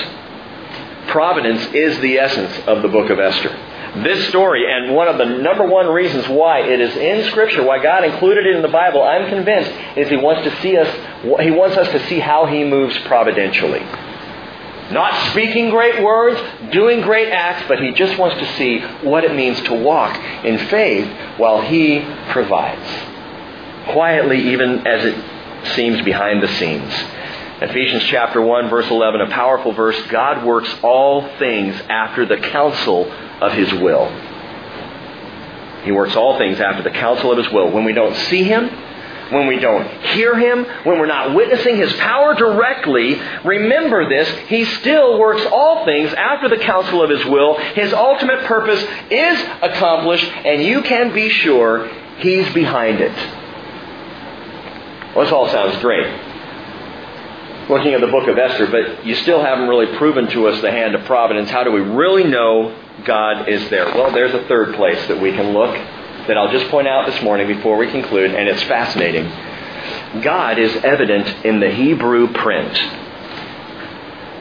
Providence 1.09 1.73
is 1.73 1.99
the 1.99 2.17
essence 2.17 2.67
of 2.67 2.81
the 2.81 2.87
book 2.87 3.09
of 3.09 3.19
Esther. 3.19 3.49
This 4.03 4.27
story, 4.27 4.65
and 4.69 4.93
one 4.93 5.07
of 5.07 5.17
the 5.17 5.25
number 5.25 5.65
one 5.65 5.87
reasons 5.87 6.27
why 6.27 6.61
it 6.61 6.81
is 6.81 6.95
in 6.97 7.29
Scripture, 7.31 7.63
why 7.63 7.81
God 7.81 8.03
included 8.03 8.45
it 8.45 8.55
in 8.55 8.61
the 8.61 8.67
Bible, 8.67 9.01
I'm 9.01 9.29
convinced, 9.29 9.71
is 9.97 10.09
He 10.09 10.17
wants 10.17 10.43
to 10.49 10.61
see 10.61 10.77
us, 10.77 10.93
He 11.41 11.51
wants 11.51 11.77
us 11.77 11.87
to 11.89 12.07
see 12.07 12.19
how 12.19 12.45
He 12.45 12.63
moves 12.63 12.97
providentially. 13.05 13.79
Not 14.91 15.31
speaking 15.31 15.69
great 15.69 16.03
words, 16.03 16.39
doing 16.71 17.01
great 17.01 17.29
acts, 17.29 17.67
but 17.67 17.79
He 17.79 17.91
just 17.91 18.17
wants 18.17 18.37
to 18.37 18.57
see 18.57 18.79
what 19.07 19.23
it 19.23 19.33
means 19.33 19.61
to 19.63 19.73
walk 19.73 20.15
in 20.43 20.57
faith 20.67 21.07
while 21.37 21.61
He 21.61 22.01
provides 22.31 23.14
quietly 23.91 24.51
even 24.53 24.85
as 24.85 25.05
it 25.05 25.75
seems 25.75 26.01
behind 26.01 26.41
the 26.43 26.47
scenes. 26.47 26.93
Ephesians 27.61 28.03
chapter 28.05 28.41
1 28.41 28.69
verse 28.69 28.89
11, 28.89 29.21
a 29.21 29.29
powerful 29.29 29.71
verse, 29.71 29.99
God 30.07 30.45
works 30.45 30.69
all 30.83 31.27
things 31.39 31.75
after 31.87 32.25
the 32.25 32.37
counsel 32.37 33.09
of 33.41 33.53
His 33.53 33.73
will. 33.73 34.11
He 35.83 35.91
works 35.91 36.15
all 36.15 36.37
things 36.37 36.59
after 36.59 36.83
the 36.83 36.89
counsel 36.89 37.31
of 37.31 37.37
His 37.37 37.49
will. 37.53 37.71
When 37.71 37.85
we 37.85 37.93
don't 37.93 38.15
see 38.15 38.43
Him, 38.43 38.67
when 39.31 39.47
we 39.47 39.57
don't 39.57 39.87
hear 40.07 40.37
Him, 40.37 40.65
when 40.83 40.99
we're 40.99 41.05
not 41.05 41.33
witnessing 41.33 41.77
His 41.77 41.93
power 41.93 42.35
directly, 42.35 43.19
remember 43.45 44.09
this, 44.09 44.27
He 44.47 44.65
still 44.65 45.17
works 45.17 45.45
all 45.45 45.85
things 45.85 46.13
after 46.13 46.49
the 46.49 46.57
counsel 46.57 47.01
of 47.01 47.09
His 47.09 47.23
will. 47.25 47.57
His 47.57 47.93
ultimate 47.93 48.45
purpose 48.45 48.83
is 49.09 49.39
accomplished, 49.61 50.25
and 50.25 50.61
you 50.61 50.81
can 50.81 51.13
be 51.13 51.29
sure 51.29 51.87
He's 52.17 52.51
behind 52.53 52.99
it. 52.99 53.44
Well, 55.15 55.23
this 55.23 55.31
all 55.31 55.47
sounds 55.49 55.81
great. 55.81 56.05
Looking 57.69 57.93
at 57.93 58.01
the 58.01 58.07
book 58.07 58.27
of 58.27 58.37
Esther, 58.37 58.67
but 58.67 59.05
you 59.05 59.15
still 59.15 59.41
haven't 59.41 59.69
really 59.69 59.95
proven 59.97 60.27
to 60.31 60.47
us 60.47 60.61
the 60.61 60.69
hand 60.69 60.93
of 60.93 61.05
providence. 61.05 61.49
How 61.49 61.63
do 61.63 61.71
we 61.71 61.79
really 61.79 62.25
know 62.25 62.77
God 63.05 63.47
is 63.47 63.69
there? 63.69 63.85
Well, 63.85 64.11
there's 64.11 64.33
a 64.33 64.43
third 64.47 64.75
place 64.75 65.07
that 65.07 65.21
we 65.21 65.31
can 65.31 65.53
look 65.53 65.73
that 66.27 66.37
I'll 66.37 66.51
just 66.51 66.69
point 66.69 66.89
out 66.89 67.09
this 67.09 67.21
morning 67.23 67.47
before 67.47 67.77
we 67.77 67.89
conclude, 67.89 68.35
and 68.35 68.49
it's 68.49 68.63
fascinating. 68.63 69.31
God 70.21 70.59
is 70.59 70.75
evident 70.83 71.45
in 71.45 71.61
the 71.61 71.71
Hebrew 71.71 72.33
print. 72.33 72.73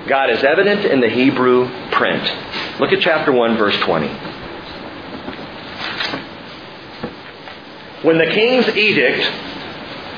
God 0.08 0.28
is 0.30 0.42
evident 0.42 0.84
in 0.84 1.00
the 1.00 1.08
Hebrew 1.08 1.68
print. 1.92 2.80
Look 2.80 2.92
at 2.92 3.00
chapter 3.00 3.30
1, 3.30 3.56
verse 3.56 3.76
20. 3.78 4.08
When 8.02 8.18
the 8.18 8.26
king's 8.26 8.68
edict 8.68 9.53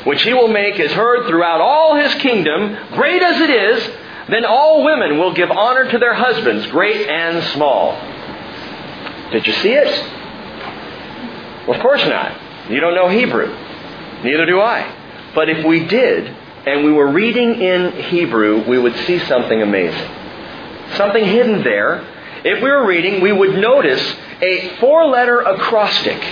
which 0.07 0.22
he 0.22 0.32
will 0.32 0.48
make 0.48 0.78
is 0.78 0.92
heard 0.92 1.26
throughout 1.26 1.61
all 1.61 1.96
his 1.96 2.14
kingdom, 2.14 2.76
great 2.92 3.20
as 3.22 3.40
it 3.40 3.50
is, 3.50 3.90
then 4.28 4.44
all 4.44 4.84
women 4.84 5.18
will 5.18 5.34
give 5.34 5.50
honor 5.50 5.90
to 5.90 5.98
their 5.98 6.14
husbands, 6.14 6.64
great 6.68 7.09
and 7.09 7.42
small. 7.48 7.92
Did 9.32 9.44
you 9.46 9.52
see 9.54 9.72
it? 9.72 9.88
Well, 11.66 11.76
of 11.76 11.82
course 11.82 12.07
not. 12.07 12.70
You 12.70 12.78
don't 12.80 12.94
know 12.94 13.09
Hebrew. 13.09 13.48
Neither 14.22 14.46
do 14.46 14.61
I. 14.61 15.32
But 15.34 15.48
if 15.48 15.66
we 15.66 15.86
did, 15.86 16.28
and 16.66 16.84
we 16.84 16.92
were 16.92 17.11
reading 17.11 17.61
in 17.61 17.92
Hebrew, 18.04 18.64
we 18.68 18.78
would 18.78 18.96
see 19.07 19.18
something 19.18 19.61
amazing. 19.61 20.11
Something 20.94 21.24
hidden 21.24 21.64
there. 21.64 22.04
If 22.44 22.62
we 22.62 22.70
were 22.70 22.86
reading, 22.86 23.20
we 23.20 23.32
would 23.32 23.59
notice 23.59 24.14
a 24.40 24.76
four 24.78 25.07
letter 25.07 25.40
acrostic 25.40 26.22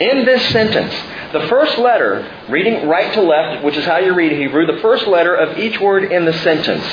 in 0.00 0.24
this 0.24 0.44
sentence. 0.48 0.92
The 1.32 1.46
first 1.48 1.78
letter, 1.78 2.28
reading 2.48 2.88
right 2.88 3.12
to 3.14 3.20
left, 3.22 3.64
which 3.64 3.76
is 3.76 3.84
how 3.84 3.98
you 3.98 4.14
read 4.14 4.32
Hebrew, 4.32 4.66
the 4.66 4.80
first 4.80 5.06
letter 5.06 5.34
of 5.34 5.58
each 5.58 5.78
word 5.80 6.10
in 6.10 6.24
the 6.24 6.32
sentence. 6.32 6.84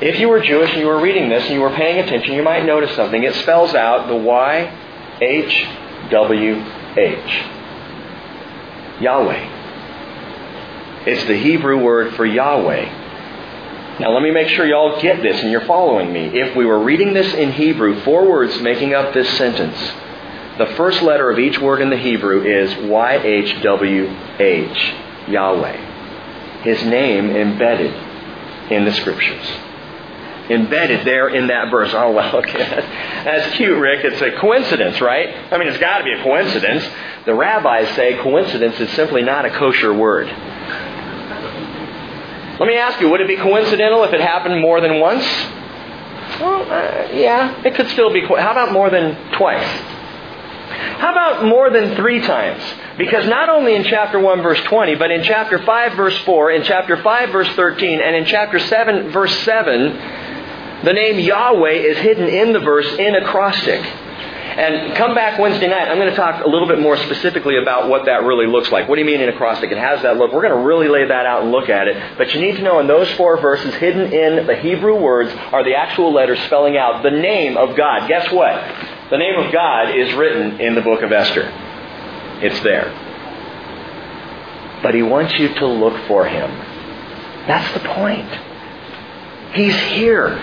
If 0.00 0.18
you 0.18 0.30
were 0.30 0.40
Jewish 0.40 0.70
and 0.70 0.80
you 0.80 0.86
were 0.86 1.00
reading 1.00 1.28
this 1.28 1.44
and 1.44 1.52
you 1.52 1.60
were 1.60 1.74
paying 1.74 1.98
attention, 1.98 2.32
you 2.32 2.42
might 2.42 2.64
notice 2.64 2.96
something. 2.96 3.22
It 3.22 3.34
spells 3.34 3.74
out 3.74 4.08
the 4.08 4.16
Y 4.16 5.18
H 5.20 5.66
W 6.10 6.64
H. 6.96 7.44
Yahweh. 9.02 9.56
It's 11.06 11.24
the 11.24 11.36
Hebrew 11.36 11.78
word 11.82 12.14
for 12.14 12.24
Yahweh. 12.24 13.98
Now, 14.00 14.12
let 14.12 14.22
me 14.22 14.30
make 14.30 14.48
sure 14.48 14.66
y'all 14.66 14.98
get 15.02 15.22
this 15.22 15.42
and 15.42 15.50
you're 15.50 15.66
following 15.66 16.10
me. 16.10 16.40
If 16.40 16.56
we 16.56 16.64
were 16.64 16.82
reading 16.82 17.12
this 17.12 17.34
in 17.34 17.52
Hebrew, 17.52 18.00
four 18.00 18.26
words 18.26 18.58
making 18.62 18.94
up 18.94 19.12
this 19.12 19.28
sentence, 19.36 19.76
the 20.60 20.74
first 20.76 21.00
letter 21.00 21.30
of 21.30 21.38
each 21.38 21.58
word 21.58 21.80
in 21.80 21.88
the 21.88 21.96
Hebrew 21.96 22.42
is 22.42 22.70
YHWH, 22.74 23.58
Yahweh. 25.28 26.60
His 26.62 26.84
name 26.84 27.30
embedded 27.30 27.94
in 28.70 28.84
the 28.84 28.92
Scriptures. 28.92 29.46
Embedded 30.50 31.06
there 31.06 31.28
in 31.28 31.46
that 31.46 31.70
verse. 31.70 31.94
Oh, 31.94 32.12
well, 32.12 32.36
okay. 32.42 32.58
That's 32.58 33.56
cute, 33.56 33.78
Rick. 33.78 34.04
It's 34.04 34.20
a 34.20 34.32
coincidence, 34.38 35.00
right? 35.00 35.34
I 35.50 35.56
mean, 35.56 35.68
it's 35.68 35.78
got 35.78 35.96
to 35.98 36.04
be 36.04 36.12
a 36.12 36.22
coincidence. 36.22 36.86
The 37.24 37.32
rabbis 37.34 37.96
say 37.96 38.18
coincidence 38.18 38.78
is 38.80 38.90
simply 38.90 39.22
not 39.22 39.46
a 39.46 39.50
kosher 39.50 39.94
word. 39.94 40.26
Let 42.58 42.66
me 42.66 42.76
ask 42.76 43.00
you, 43.00 43.08
would 43.08 43.22
it 43.22 43.28
be 43.28 43.36
coincidental 43.36 44.04
if 44.04 44.12
it 44.12 44.20
happened 44.20 44.60
more 44.60 44.82
than 44.82 45.00
once? 45.00 45.24
Well, 46.38 46.70
uh, 46.70 47.08
yeah, 47.14 47.62
it 47.64 47.74
could 47.74 47.88
still 47.88 48.12
be. 48.12 48.20
How 48.26 48.50
about 48.50 48.72
more 48.72 48.90
than 48.90 49.32
twice? 49.32 49.96
How 50.80 51.12
about 51.12 51.44
more 51.44 51.70
than 51.70 51.96
three 51.96 52.20
times? 52.20 52.62
Because 52.96 53.26
not 53.26 53.48
only 53.48 53.74
in 53.74 53.84
chapter 53.84 54.18
1 54.18 54.42
verse 54.42 54.60
20, 54.64 54.94
but 54.96 55.10
in 55.10 55.22
chapter 55.24 55.62
5 55.64 55.92
verse 55.94 56.16
4, 56.18 56.50
in 56.52 56.64
chapter 56.64 57.02
5 57.02 57.30
verse 57.30 57.48
13, 57.54 58.00
and 58.00 58.16
in 58.16 58.24
chapter 58.24 58.58
7 58.58 59.10
verse 59.10 59.36
7, 59.40 60.84
the 60.84 60.92
name 60.92 61.18
Yahweh 61.18 61.72
is 61.72 61.98
hidden 61.98 62.28
in 62.28 62.52
the 62.52 62.60
verse 62.60 62.86
in 62.98 63.14
acrostic. 63.14 63.84
And 64.50 64.96
come 64.96 65.14
back 65.14 65.38
Wednesday 65.38 65.68
night. 65.68 65.88
I'm 65.88 65.96
going 65.96 66.10
to 66.10 66.16
talk 66.16 66.44
a 66.44 66.48
little 66.48 66.66
bit 66.66 66.80
more 66.80 66.96
specifically 66.96 67.56
about 67.56 67.88
what 67.88 68.06
that 68.06 68.24
really 68.24 68.46
looks 68.46 68.70
like. 68.72 68.88
What 68.88 68.96
do 68.96 69.00
you 69.00 69.06
mean 69.06 69.20
in 69.20 69.28
acrostic? 69.28 69.70
And 69.70 69.78
how 69.78 69.94
does 69.94 70.02
that 70.02 70.16
look? 70.16 70.32
We're 70.32 70.42
going 70.42 70.58
to 70.58 70.66
really 70.66 70.88
lay 70.88 71.06
that 71.06 71.24
out 71.24 71.42
and 71.42 71.52
look 71.52 71.68
at 71.68 71.86
it. 71.86 72.18
But 72.18 72.34
you 72.34 72.40
need 72.40 72.56
to 72.56 72.62
know 72.62 72.80
in 72.80 72.88
those 72.88 73.10
four 73.12 73.40
verses, 73.40 73.74
hidden 73.76 74.12
in 74.12 74.46
the 74.46 74.56
Hebrew 74.56 74.96
words, 74.96 75.32
are 75.52 75.62
the 75.62 75.74
actual 75.74 76.12
letters 76.12 76.40
spelling 76.46 76.76
out 76.76 77.02
the 77.02 77.10
name 77.10 77.56
of 77.56 77.76
God. 77.76 78.08
Guess 78.08 78.32
what? 78.32 78.52
The 79.10 79.18
name 79.18 79.36
of 79.38 79.52
God 79.52 79.96
is 79.96 80.14
written 80.14 80.60
in 80.60 80.76
the 80.76 80.80
book 80.82 81.02
of 81.02 81.10
Esther. 81.10 81.42
It's 82.42 82.60
there. 82.60 82.90
But 84.82 84.94
he 84.94 85.02
wants 85.02 85.36
you 85.38 85.52
to 85.54 85.66
look 85.66 86.06
for 86.06 86.26
him. 86.26 86.48
That's 87.48 87.74
the 87.74 87.80
point. 87.88 88.30
He's 89.52 89.76
here. 89.76 90.38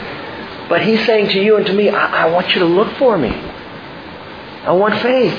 But 0.68 0.82
he's 0.82 1.06
saying 1.06 1.30
to 1.30 1.40
you 1.42 1.56
and 1.56 1.66
to 1.66 1.74
me, 1.74 1.90
I, 1.90 2.26
I 2.26 2.30
want 2.30 2.54
you 2.54 2.60
to 2.60 2.66
look 2.66 2.98
for 2.98 3.18
me. 3.18 3.30
I 3.30 4.74
want 4.74 5.02
faith. 5.02 5.34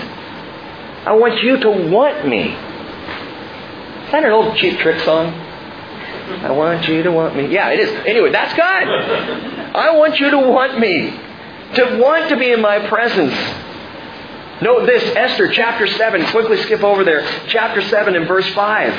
I 1.04 1.12
want 1.12 1.42
you 1.42 1.58
to 1.58 1.70
want 1.70 2.26
me. 2.26 2.44
Is 2.44 4.12
that 4.12 4.24
an 4.24 4.32
old 4.32 4.56
Cheap 4.56 4.78
Trick 4.78 5.00
song? 5.00 5.26
I 5.26 6.50
want 6.50 6.88
you 6.88 7.02
to 7.02 7.12
want 7.12 7.36
me. 7.36 7.52
Yeah, 7.52 7.68
it 7.68 7.80
is. 7.80 7.90
Anyway, 8.06 8.32
that's 8.32 8.54
God. 8.56 8.88
I 8.88 9.94
want 9.96 10.18
you 10.18 10.30
to 10.30 10.38
want 10.38 10.78
me. 10.78 11.27
To 11.74 11.98
want 11.98 12.28
to 12.30 12.36
be 12.36 12.50
in 12.50 12.60
my 12.60 12.86
presence. 12.88 13.34
Note 14.60 14.86
this, 14.86 15.02
Esther 15.14 15.52
chapter 15.52 15.86
7. 15.86 16.26
Quickly 16.26 16.60
skip 16.62 16.82
over 16.82 17.04
there. 17.04 17.26
Chapter 17.48 17.82
7 17.82 18.16
and 18.16 18.26
verse 18.26 18.48
5. 18.54 18.92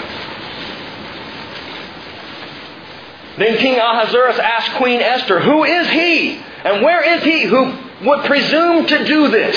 Then 3.37 3.57
King 3.57 3.77
Ahasuerus 3.77 4.37
asked 4.37 4.75
Queen 4.75 5.01
Esther, 5.01 5.39
Who 5.39 5.63
is 5.63 5.89
he? 5.89 6.35
And 6.63 6.83
where 6.83 7.17
is 7.17 7.23
he 7.23 7.43
who 7.43 7.73
would 8.05 8.25
presume 8.25 8.85
to 8.85 9.05
do 9.05 9.29
this? 9.29 9.55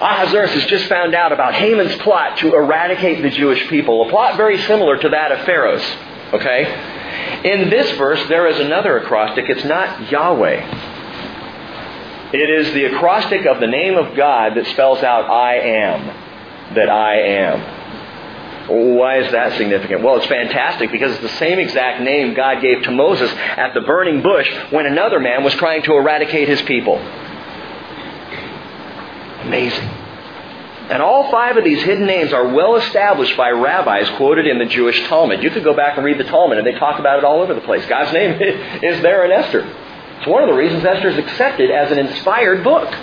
Ahasuerus 0.00 0.52
has 0.52 0.66
just 0.66 0.86
found 0.86 1.14
out 1.14 1.32
about 1.32 1.54
Haman's 1.54 1.94
plot 1.96 2.38
to 2.38 2.54
eradicate 2.54 3.22
the 3.22 3.30
Jewish 3.30 3.68
people, 3.68 4.06
a 4.06 4.10
plot 4.10 4.36
very 4.36 4.58
similar 4.62 4.98
to 4.98 5.08
that 5.10 5.32
of 5.32 5.46
Pharaoh's. 5.46 5.82
Okay? 6.32 6.64
In 7.44 7.70
this 7.70 7.90
verse, 7.96 8.22
there 8.28 8.46
is 8.48 8.58
another 8.58 8.98
acrostic. 8.98 9.48
It's 9.48 9.64
not 9.64 10.10
Yahweh. 10.10 10.81
It 12.32 12.48
is 12.48 12.72
the 12.72 12.86
acrostic 12.86 13.44
of 13.44 13.60
the 13.60 13.66
name 13.66 13.96
of 13.96 14.16
God 14.16 14.56
that 14.56 14.66
spells 14.68 15.02
out 15.02 15.30
I 15.30 15.56
am, 15.58 16.74
that 16.74 16.88
I 16.88 17.20
am. 17.20 17.82
Why 18.96 19.18
is 19.18 19.30
that 19.32 19.58
significant? 19.58 20.02
Well, 20.02 20.16
it's 20.16 20.26
fantastic 20.26 20.90
because 20.90 21.12
it's 21.12 21.22
the 21.22 21.38
same 21.38 21.58
exact 21.58 22.00
name 22.00 22.32
God 22.32 22.62
gave 22.62 22.84
to 22.84 22.90
Moses 22.90 23.30
at 23.30 23.74
the 23.74 23.82
burning 23.82 24.22
bush 24.22 24.48
when 24.70 24.86
another 24.86 25.20
man 25.20 25.44
was 25.44 25.52
trying 25.54 25.82
to 25.82 25.92
eradicate 25.92 26.48
his 26.48 26.62
people. 26.62 26.96
Amazing. 29.42 29.88
And 30.88 31.02
all 31.02 31.30
five 31.30 31.56
of 31.56 31.64
these 31.64 31.82
hidden 31.82 32.06
names 32.06 32.32
are 32.32 32.48
well 32.48 32.76
established 32.76 33.36
by 33.36 33.50
rabbis 33.50 34.08
quoted 34.16 34.46
in 34.46 34.58
the 34.58 34.66
Jewish 34.66 34.98
Talmud. 35.08 35.42
You 35.42 35.50
could 35.50 35.64
go 35.64 35.74
back 35.74 35.96
and 35.96 36.04
read 36.04 36.18
the 36.18 36.24
Talmud, 36.24 36.58
and 36.58 36.66
they 36.66 36.78
talk 36.78 36.98
about 36.98 37.18
it 37.18 37.24
all 37.24 37.40
over 37.40 37.54
the 37.54 37.60
place. 37.60 37.84
God's 37.86 38.12
name 38.12 38.40
is 38.82 39.02
there 39.02 39.24
in 39.24 39.32
Esther. 39.32 39.81
It's 40.22 40.30
one 40.30 40.44
of 40.44 40.48
the 40.48 40.54
reasons 40.54 40.84
Esther 40.84 41.08
is 41.08 41.18
accepted 41.18 41.72
as 41.72 41.90
an 41.90 41.98
inspired 41.98 42.62
book. 42.62 42.94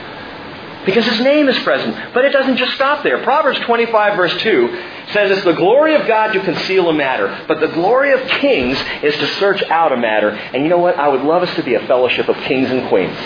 Because 0.86 1.06
his 1.06 1.20
name 1.20 1.50
is 1.50 1.60
present. 1.64 2.14
But 2.14 2.24
it 2.24 2.30
doesn't 2.30 2.56
just 2.56 2.76
stop 2.76 3.04
there. 3.04 3.22
Proverbs 3.24 3.60
25, 3.60 4.16
verse 4.16 4.42
2 4.42 4.84
says 5.12 5.30
it's 5.30 5.44
the 5.44 5.52
glory 5.52 5.96
of 5.96 6.08
God 6.08 6.32
to 6.32 6.40
conceal 6.40 6.88
a 6.88 6.94
matter, 6.94 7.44
but 7.46 7.60
the 7.60 7.68
glory 7.68 8.14
of 8.14 8.22
kings 8.40 8.78
is 9.04 9.14
to 9.16 9.28
search 9.36 9.62
out 9.64 9.92
a 9.92 9.98
matter. 9.98 10.30
And 10.30 10.64
you 10.64 10.70
know 10.70 10.78
what? 10.78 10.98
I 10.98 11.10
would 11.10 11.24
love 11.24 11.44
us 11.44 11.54
to 11.58 11.64
be 11.64 11.74
a 11.74 11.86
fellowship 11.88 12.30
of 12.30 12.38
kings 12.38 12.72
and 12.72 12.88
queens. 12.88 13.18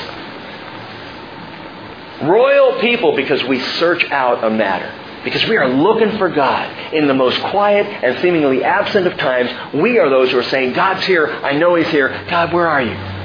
Royal 2.24 2.80
people 2.82 3.16
because 3.16 3.44
we 3.44 3.60
search 3.60 4.04
out 4.06 4.44
a 4.44 4.50
matter. 4.50 5.22
Because 5.24 5.48
we 5.48 5.58
are 5.58 5.70
looking 5.70 6.18
for 6.18 6.30
God 6.30 6.96
in 6.96 7.08
the 7.08 7.14
most 7.14 7.40
quiet 7.44 7.86
and 7.86 8.20
seemingly 8.24 8.64
absent 8.64 9.06
of 9.06 9.16
times. 9.20 9.52
We 9.80 10.00
are 10.00 10.10
those 10.10 10.32
who 10.32 10.40
are 10.40 10.44
saying, 10.44 10.74
God's 10.74 11.06
here. 11.06 11.28
I 11.28 11.54
know 11.54 11.76
He's 11.76 11.88
here. 11.90 12.26
God, 12.28 12.52
where 12.52 12.68
are 12.68 12.82
you? 12.82 13.23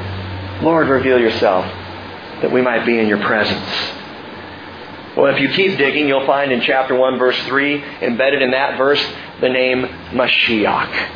Lord, 0.63 0.89
reveal 0.89 1.19
yourself 1.21 1.65
that 2.43 2.51
we 2.53 2.63
might 2.63 2.85
be 2.85 2.99
in 2.99 3.07
your 3.07 3.19
presence. 3.19 3.95
Well, 5.17 5.35
if 5.35 5.41
you 5.41 5.51
keep 5.51 5.79
digging, 5.79 6.09
you'll 6.09 6.27
find 6.27 6.53
in 6.53 6.61
chapter 6.61 6.95
1, 6.95 7.19
verse 7.19 7.39
3, 7.47 7.83
embedded 8.03 8.43
in 8.43 8.51
that 8.53 8.77
verse, 8.77 9.05
the 9.41 9.49
name 9.49 9.83
Mashiach. 10.13 11.11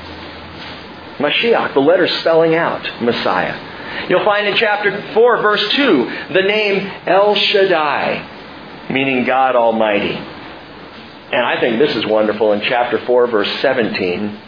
Mashiach, 1.18 1.74
the 1.74 1.80
letter 1.80 2.08
spelling 2.08 2.54
out 2.54 3.02
Messiah. 3.02 4.08
You'll 4.08 4.24
find 4.24 4.46
in 4.46 4.56
chapter 4.56 5.12
4, 5.12 5.42
verse 5.42 5.68
2, 5.72 6.28
the 6.32 6.42
name 6.42 6.86
El 7.06 7.34
Shaddai, 7.34 8.88
meaning 8.90 9.24
God 9.24 9.54
Almighty. 9.54 10.14
And 10.14 11.46
I 11.46 11.60
think 11.60 11.78
this 11.78 11.94
is 11.96 12.06
wonderful. 12.06 12.52
In 12.52 12.60
chapter 12.62 13.04
4, 13.06 13.26
verse 13.28 13.50
17, 13.60 14.38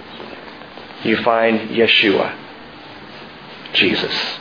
you 1.04 1.16
find 1.22 1.70
Yeshua, 1.70 2.36
Jesus. 3.74 4.40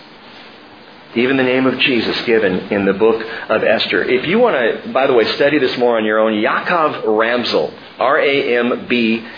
Even 1.16 1.38
the 1.38 1.44
name 1.44 1.68
of 1.68 1.78
Jesus 1.80 2.20
given 2.26 2.72
in 2.74 2.86
the 2.86 2.94
book 2.94 3.24
of 3.50 3.64
Esther. 3.64 4.04
If 4.04 4.26
you 4.28 4.40
want 4.40 4.56
to, 4.56 4.90
by 4.92 5.06
the 5.06 5.14
way, 5.14 5.26
study 5.36 5.60
this 5.60 5.78
more 5.78 5.98
on 5.98 6.06
your 6.06 6.18
own, 6.20 6.34
Yaakov 6.34 7.04
Rambsel, 7.04 7.72
R-A-M-B-S-E-L. 8.00 9.30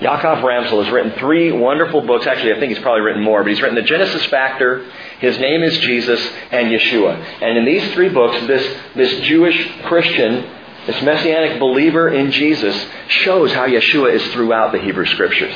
Yaakov 0.00 0.42
Rambsel 0.42 0.82
has 0.82 0.90
written 0.90 1.12
three 1.18 1.52
wonderful 1.52 2.00
books. 2.00 2.26
Actually, 2.26 2.54
I 2.54 2.58
think 2.58 2.72
he's 2.72 2.82
probably 2.82 3.02
written 3.02 3.22
more, 3.22 3.42
but 3.42 3.50
he's 3.50 3.60
written 3.60 3.76
The 3.76 3.82
Genesis 3.82 4.24
Factor, 4.26 4.90
His 5.18 5.38
Name 5.38 5.62
is 5.62 5.76
Jesus, 5.78 6.26
and 6.50 6.68
Yeshua. 6.68 7.22
And 7.42 7.58
in 7.58 7.66
these 7.66 7.92
three 7.92 8.08
books, 8.08 8.40
this, 8.46 8.66
this 8.96 9.20
Jewish 9.26 9.70
Christian, 9.82 10.46
this 10.86 11.02
messianic 11.02 11.60
believer 11.60 12.08
in 12.08 12.30
Jesus, 12.30 12.74
shows 13.08 13.52
how 13.52 13.66
Yeshua 13.66 14.14
is 14.14 14.26
throughout 14.32 14.72
the 14.72 14.78
Hebrew 14.78 15.04
Scriptures. 15.04 15.54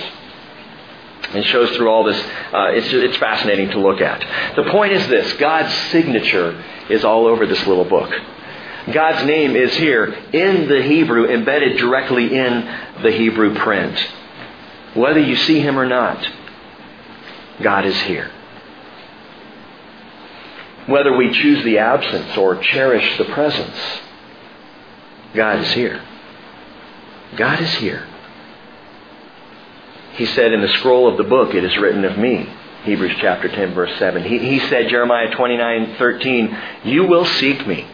It 1.32 1.44
shows 1.46 1.70
through 1.76 1.88
all 1.88 2.04
this. 2.04 2.20
Uh, 2.52 2.70
it's, 2.72 2.88
it's 2.92 3.16
fascinating 3.16 3.70
to 3.70 3.80
look 3.80 4.00
at. 4.00 4.20
The 4.56 4.70
point 4.70 4.92
is 4.92 5.06
this 5.08 5.32
God's 5.34 5.72
signature 5.90 6.62
is 6.90 7.04
all 7.04 7.26
over 7.26 7.46
this 7.46 7.66
little 7.66 7.84
book. 7.84 8.12
God's 8.92 9.26
name 9.26 9.56
is 9.56 9.74
here 9.76 10.04
in 10.04 10.68
the 10.68 10.82
Hebrew, 10.82 11.26
embedded 11.26 11.78
directly 11.78 12.36
in 12.36 13.00
the 13.02 13.10
Hebrew 13.10 13.54
print. 13.56 13.98
Whether 14.94 15.20
you 15.20 15.36
see 15.36 15.60
him 15.60 15.78
or 15.78 15.86
not, 15.86 16.26
God 17.62 17.86
is 17.86 17.98
here. 18.02 18.30
Whether 20.86 21.16
we 21.16 21.32
choose 21.32 21.64
the 21.64 21.78
absence 21.78 22.36
or 22.36 22.56
cherish 22.56 23.16
the 23.16 23.24
presence, 23.24 23.76
God 25.34 25.60
is 25.60 25.72
here. 25.72 26.04
God 27.36 27.60
is 27.60 27.72
here. 27.76 28.06
He 30.14 30.26
said 30.26 30.52
in 30.52 30.60
the 30.60 30.68
scroll 30.68 31.08
of 31.08 31.16
the 31.16 31.24
book, 31.24 31.54
it 31.54 31.64
is 31.64 31.76
written 31.76 32.04
of 32.04 32.18
me. 32.18 32.48
Hebrews 32.84 33.16
chapter 33.20 33.48
10 33.48 33.74
verse 33.74 33.98
7. 33.98 34.22
He, 34.24 34.38
he 34.38 34.58
said, 34.68 34.88
Jeremiah 34.88 35.30
29, 35.34 35.96
13, 35.96 36.58
you 36.84 37.06
will 37.06 37.24
seek 37.24 37.66
me 37.66 37.86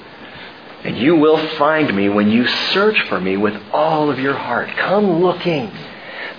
and 0.85 0.97
you 0.97 1.17
will 1.17 1.39
find 1.57 1.95
me 1.95 2.09
when 2.09 2.31
you 2.31 2.47
search 2.47 3.01
for 3.09 3.21
me 3.21 3.37
with 3.37 3.55
all 3.73 4.11
of 4.11 4.19
your 4.19 4.35
heart. 4.35 4.71
Come 4.77 5.21
looking. 5.21 5.71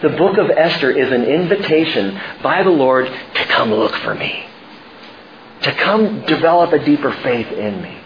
The 0.01 0.09
book 0.09 0.37
of 0.37 0.49
Esther 0.49 0.89
is 0.89 1.11
an 1.11 1.25
invitation 1.25 2.19
by 2.41 2.63
the 2.63 2.71
Lord 2.71 3.05
to 3.05 3.45
come 3.45 3.71
look 3.71 3.95
for 3.97 4.15
me. 4.15 4.45
To 5.61 5.75
come 5.75 6.25
develop 6.25 6.73
a 6.73 6.83
deeper 6.83 7.11
faith 7.11 7.51
in 7.51 7.81
me. 7.83 7.97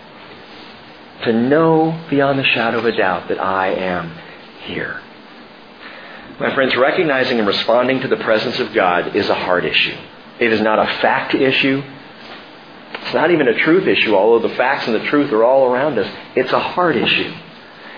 To 1.23 1.31
know 1.31 2.05
beyond 2.09 2.37
the 2.37 2.43
shadow 2.43 2.79
of 2.79 2.85
a 2.85 2.91
doubt 2.91 3.29
that 3.29 3.41
I 3.41 3.69
am 3.69 4.11
here. 4.65 5.01
My 6.39 6.53
friends, 6.53 6.75
recognizing 6.75 7.39
and 7.39 7.47
responding 7.47 8.01
to 8.01 8.09
the 8.09 8.17
presence 8.17 8.59
of 8.59 8.73
God 8.73 9.15
is 9.15 9.29
a 9.29 9.35
heart 9.35 9.63
issue. 9.63 9.95
It 10.39 10.51
is 10.51 10.59
not 10.59 10.79
a 10.79 10.85
fact 10.99 11.33
issue. 11.33 11.81
It's 12.93 13.13
not 13.13 13.31
even 13.31 13.47
a 13.47 13.57
truth 13.63 13.87
issue, 13.87 14.13
although 14.13 14.45
the 14.45 14.55
facts 14.55 14.85
and 14.85 14.95
the 14.95 15.07
truth 15.07 15.31
are 15.31 15.45
all 15.45 15.71
around 15.71 15.97
us. 15.97 16.13
It's 16.35 16.51
a 16.51 16.59
heart 16.59 16.97
issue. 16.97 17.33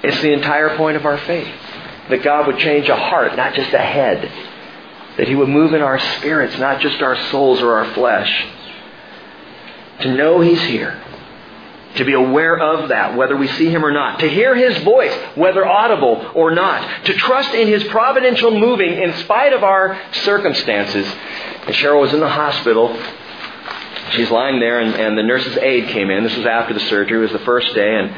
It's 0.03 0.21
the 0.21 0.33
entire 0.33 0.77
point 0.77 0.97
of 0.97 1.05
our 1.05 1.17
faith. 1.17 1.51
That 2.09 2.23
God 2.23 2.45
would 2.45 2.59
change 2.59 2.87
a 2.89 2.95
heart, 2.95 3.35
not 3.35 3.55
just 3.55 3.73
a 3.73 3.79
head. 3.79 4.31
That 5.17 5.27
He 5.27 5.33
would 5.33 5.49
move 5.49 5.73
in 5.73 5.81
our 5.81 5.97
spirits, 5.97 6.59
not 6.59 6.79
just 6.79 7.01
our 7.01 7.17
souls 7.31 7.59
or 7.61 7.73
our 7.73 7.91
flesh. 7.93 8.45
To 10.01 10.13
know 10.13 10.41
He's 10.41 10.61
here 10.61 11.01
to 11.95 12.05
be 12.05 12.13
aware 12.13 12.57
of 12.57 12.89
that, 12.89 13.15
whether 13.15 13.35
we 13.35 13.47
see 13.47 13.69
him 13.69 13.83
or 13.83 13.91
not, 13.91 14.19
to 14.19 14.29
hear 14.29 14.55
his 14.55 14.83
voice, 14.83 15.13
whether 15.35 15.65
audible 15.65 16.31
or 16.35 16.51
not, 16.51 17.05
to 17.05 17.13
trust 17.13 17.53
in 17.53 17.67
his 17.67 17.83
providential 17.85 18.51
moving 18.51 18.93
in 18.93 19.13
spite 19.19 19.53
of 19.53 19.63
our 19.63 19.99
circumstances. 20.11 21.07
And 21.65 21.75
Cheryl 21.75 22.01
was 22.01 22.13
in 22.13 22.19
the 22.19 22.29
hospital. 22.29 22.95
She's 24.11 24.29
lying 24.29 24.59
there, 24.59 24.79
and, 24.79 24.95
and 24.95 25.17
the 25.17 25.23
nurse's 25.23 25.57
aide 25.57 25.89
came 25.89 26.09
in. 26.09 26.23
This 26.23 26.37
was 26.37 26.45
after 26.45 26.73
the 26.73 26.79
surgery. 26.81 27.17
It 27.17 27.21
was 27.21 27.31
the 27.31 27.39
first 27.39 27.73
day, 27.73 27.95
and 27.95 28.15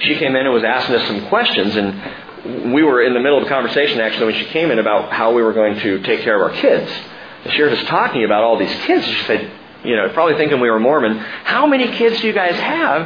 she 0.00 0.16
came 0.16 0.36
in 0.36 0.46
and 0.46 0.54
was 0.54 0.64
asking 0.64 0.94
us 0.94 1.06
some 1.06 1.26
questions. 1.28 1.76
And 1.76 2.72
we 2.72 2.82
were 2.82 3.02
in 3.02 3.12
the 3.12 3.20
middle 3.20 3.38
of 3.38 3.46
a 3.46 3.48
conversation, 3.48 4.00
actually, 4.00 4.26
when 4.26 4.34
she 4.34 4.46
came 4.46 4.70
in 4.70 4.78
about 4.78 5.12
how 5.12 5.32
we 5.32 5.42
were 5.42 5.52
going 5.52 5.78
to 5.80 6.02
take 6.02 6.20
care 6.20 6.36
of 6.36 6.52
our 6.52 6.60
kids. 6.60 6.90
And 7.44 7.52
she 7.52 7.62
us 7.62 7.86
talking 7.86 8.24
about 8.24 8.44
all 8.44 8.58
these 8.58 8.74
kids. 8.86 9.06
She 9.06 9.24
said, 9.24 9.50
you 9.86 9.96
know, 9.96 10.08
probably 10.12 10.34
thinking 10.36 10.60
we 10.60 10.70
were 10.70 10.80
Mormon, 10.80 11.18
how 11.18 11.66
many 11.66 11.88
kids 11.96 12.20
do 12.20 12.26
you 12.26 12.32
guys 12.32 12.56
have? 12.56 13.02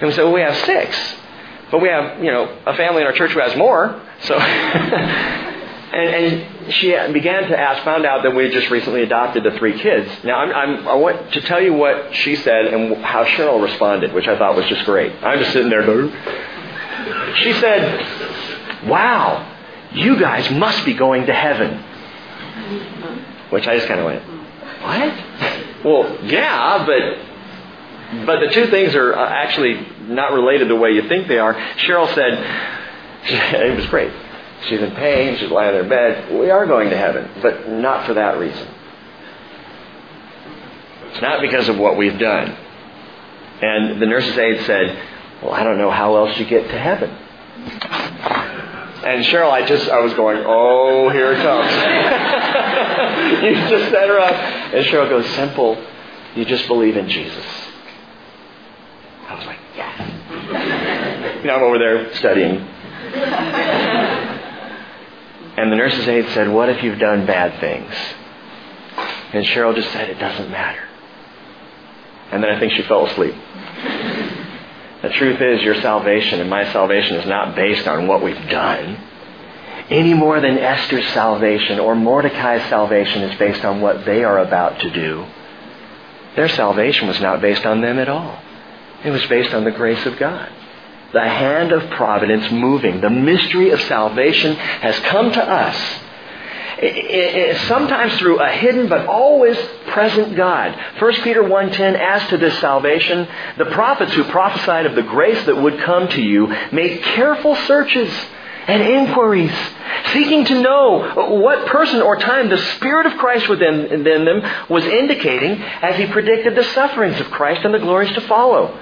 And 0.00 0.08
we 0.08 0.12
said, 0.12 0.24
well, 0.24 0.32
we 0.32 0.40
have 0.40 0.56
six. 0.64 0.96
But 1.70 1.80
we 1.80 1.88
have, 1.88 2.22
you 2.22 2.30
know, 2.30 2.58
a 2.66 2.76
family 2.76 3.00
in 3.00 3.06
our 3.06 3.12
church 3.12 3.32
who 3.32 3.40
has 3.40 3.56
more. 3.56 4.00
So, 4.22 4.34
and, 5.92 5.92
and 5.92 6.74
she 6.74 6.90
began 7.12 7.48
to 7.48 7.58
ask, 7.58 7.82
found 7.84 8.04
out 8.04 8.22
that 8.24 8.34
we 8.34 8.44
had 8.44 8.52
just 8.52 8.70
recently 8.70 9.02
adopted 9.02 9.44
the 9.44 9.52
three 9.58 9.78
kids. 9.78 10.10
Now, 10.24 10.38
I'm, 10.38 10.52
I'm, 10.52 10.88
i 10.88 10.94
want 10.94 11.32
to 11.32 11.40
tell 11.42 11.62
you 11.62 11.72
what 11.72 12.14
she 12.14 12.36
said 12.36 12.66
and 12.66 12.96
how 13.02 13.24
Cheryl 13.24 13.62
responded, 13.62 14.12
which 14.12 14.28
I 14.28 14.38
thought 14.38 14.56
was 14.56 14.66
just 14.66 14.84
great. 14.84 15.12
I'm 15.22 15.38
just 15.38 15.52
sitting 15.52 15.70
there 15.70 15.82
she 17.42 17.52
said, 17.54 18.86
wow, 18.86 19.48
you 19.92 20.18
guys 20.18 20.50
must 20.50 20.84
be 20.84 20.94
going 20.94 21.26
to 21.26 21.32
heaven. 21.32 21.82
Which 23.50 23.66
I 23.66 23.76
just 23.76 23.88
kind 23.88 24.00
of 24.00 24.06
went, 24.06 24.22
what? 24.82 25.84
Well, 25.84 26.24
yeah, 26.24 26.84
but 26.86 28.26
but 28.26 28.40
the 28.40 28.50
two 28.52 28.66
things 28.70 28.94
are 28.94 29.14
uh, 29.14 29.28
actually 29.28 29.86
not 30.06 30.32
related 30.32 30.68
the 30.68 30.76
way 30.76 30.90
you 30.90 31.08
think 31.08 31.28
they 31.28 31.38
are. 31.38 31.54
Cheryl 31.54 32.12
said, 32.14 32.34
it 33.70 33.76
was 33.76 33.86
great. 33.86 34.12
She's 34.68 34.80
in 34.80 34.94
pain. 34.94 35.38
She's 35.38 35.50
lying 35.50 35.74
in 35.74 35.84
her 35.84 35.88
bed. 35.88 36.38
We 36.38 36.50
are 36.50 36.66
going 36.66 36.90
to 36.90 36.96
heaven, 36.96 37.30
but 37.40 37.68
not 37.68 38.06
for 38.06 38.14
that 38.14 38.38
reason. 38.38 38.68
It's 41.10 41.22
not 41.22 41.40
because 41.40 41.68
of 41.68 41.78
what 41.78 41.96
we've 41.96 42.18
done. 42.18 42.56
And 43.62 44.00
the 44.00 44.06
nurse's 44.06 44.36
aide 44.38 44.64
said, 44.66 44.98
Well, 45.42 45.52
I 45.52 45.62
don't 45.62 45.78
know 45.78 45.90
how 45.90 46.16
else 46.16 46.38
you 46.38 46.46
get 46.46 46.68
to 46.68 46.78
heaven. 46.78 47.10
And 49.04 49.24
Cheryl, 49.24 49.50
I 49.50 49.66
just, 49.66 49.88
I 49.88 50.00
was 50.00 50.14
going, 50.14 50.42
Oh, 50.46 51.08
here 51.10 51.32
it 51.32 51.42
comes. 51.42 51.70
you 53.42 53.54
just 53.68 53.90
set 53.90 54.08
her 54.08 54.18
up. 54.20 54.32
And 54.74 54.86
Cheryl 54.86 55.08
goes, 55.08 55.26
Simple. 55.34 55.84
You 56.36 56.44
just 56.44 56.66
believe 56.68 56.96
in 56.96 57.08
Jesus. 57.08 57.44
I 59.28 59.34
was 59.34 59.46
like, 59.46 59.58
Yes. 59.76 60.00
you 61.40 61.46
know, 61.48 61.56
I'm 61.56 61.62
over 61.62 61.78
there 61.78 62.14
studying. 62.14 62.68
And 65.56 65.70
the 65.70 65.76
nurse's 65.76 66.08
aide 66.08 66.28
said, 66.30 66.48
What 66.50 66.68
if 66.68 66.82
you've 66.82 66.98
done 66.98 67.26
bad 67.26 67.60
things? 67.60 67.92
And 69.34 69.44
Cheryl 69.46 69.74
just 69.74 69.90
said, 69.92 70.10
It 70.10 70.18
doesn't 70.18 70.50
matter. 70.50 70.82
And 72.30 72.42
then 72.42 72.50
I 72.50 72.58
think 72.58 72.72
she 72.72 72.82
fell 72.82 73.06
asleep. 73.06 73.34
The 75.02 75.10
truth 75.10 75.40
is, 75.40 75.62
your 75.62 75.80
salvation 75.80 76.40
and 76.40 76.48
my 76.48 76.70
salvation 76.72 77.16
is 77.16 77.26
not 77.26 77.56
based 77.56 77.88
on 77.88 78.06
what 78.06 78.22
we've 78.22 78.48
done. 78.48 78.98
Any 79.90 80.14
more 80.14 80.40
than 80.40 80.58
Esther's 80.58 81.06
salvation 81.08 81.80
or 81.80 81.96
Mordecai's 81.96 82.68
salvation 82.68 83.22
is 83.22 83.38
based 83.38 83.64
on 83.64 83.80
what 83.80 84.04
they 84.04 84.22
are 84.22 84.38
about 84.38 84.78
to 84.80 84.90
do. 84.90 85.26
Their 86.36 86.48
salvation 86.48 87.08
was 87.08 87.20
not 87.20 87.40
based 87.40 87.66
on 87.66 87.80
them 87.80 87.98
at 87.98 88.08
all. 88.08 88.40
It 89.04 89.10
was 89.10 89.26
based 89.26 89.52
on 89.52 89.64
the 89.64 89.72
grace 89.72 90.06
of 90.06 90.16
God. 90.18 90.50
The 91.12 91.20
hand 91.20 91.72
of 91.72 91.90
providence 91.90 92.50
moving. 92.52 93.00
The 93.00 93.10
mystery 93.10 93.70
of 93.70 93.80
salvation 93.82 94.54
has 94.54 94.98
come 95.00 95.32
to 95.32 95.42
us 95.42 96.01
sometimes 97.68 98.18
through 98.18 98.40
a 98.40 98.50
hidden 98.50 98.88
but 98.88 99.06
always 99.06 99.56
present 99.88 100.34
God. 100.36 100.76
1 100.98 101.12
Peter 101.22 101.42
1.10, 101.42 101.98
as 101.98 102.28
to 102.30 102.38
this 102.38 102.58
salvation, 102.58 103.28
the 103.56 103.66
prophets 103.66 104.12
who 104.14 104.24
prophesied 104.24 104.86
of 104.86 104.96
the 104.96 105.02
grace 105.02 105.44
that 105.46 105.56
would 105.56 105.78
come 105.80 106.08
to 106.08 106.22
you 106.22 106.48
made 106.72 107.02
careful 107.02 107.54
searches 107.54 108.12
and 108.66 108.82
inquiries, 108.82 109.52
seeking 110.12 110.44
to 110.44 110.60
know 110.60 111.38
what 111.40 111.66
person 111.66 112.00
or 112.00 112.16
time 112.16 112.48
the 112.48 112.58
Spirit 112.76 113.06
of 113.06 113.18
Christ 113.18 113.48
within, 113.48 113.82
within 113.82 114.24
them 114.24 114.42
was 114.68 114.84
indicating 114.84 115.60
as 115.62 115.96
he 115.96 116.06
predicted 116.06 116.54
the 116.54 116.64
sufferings 116.64 117.20
of 117.20 117.30
Christ 117.30 117.64
and 117.64 117.74
the 117.74 117.78
glories 117.78 118.12
to 118.14 118.20
follow. 118.22 118.78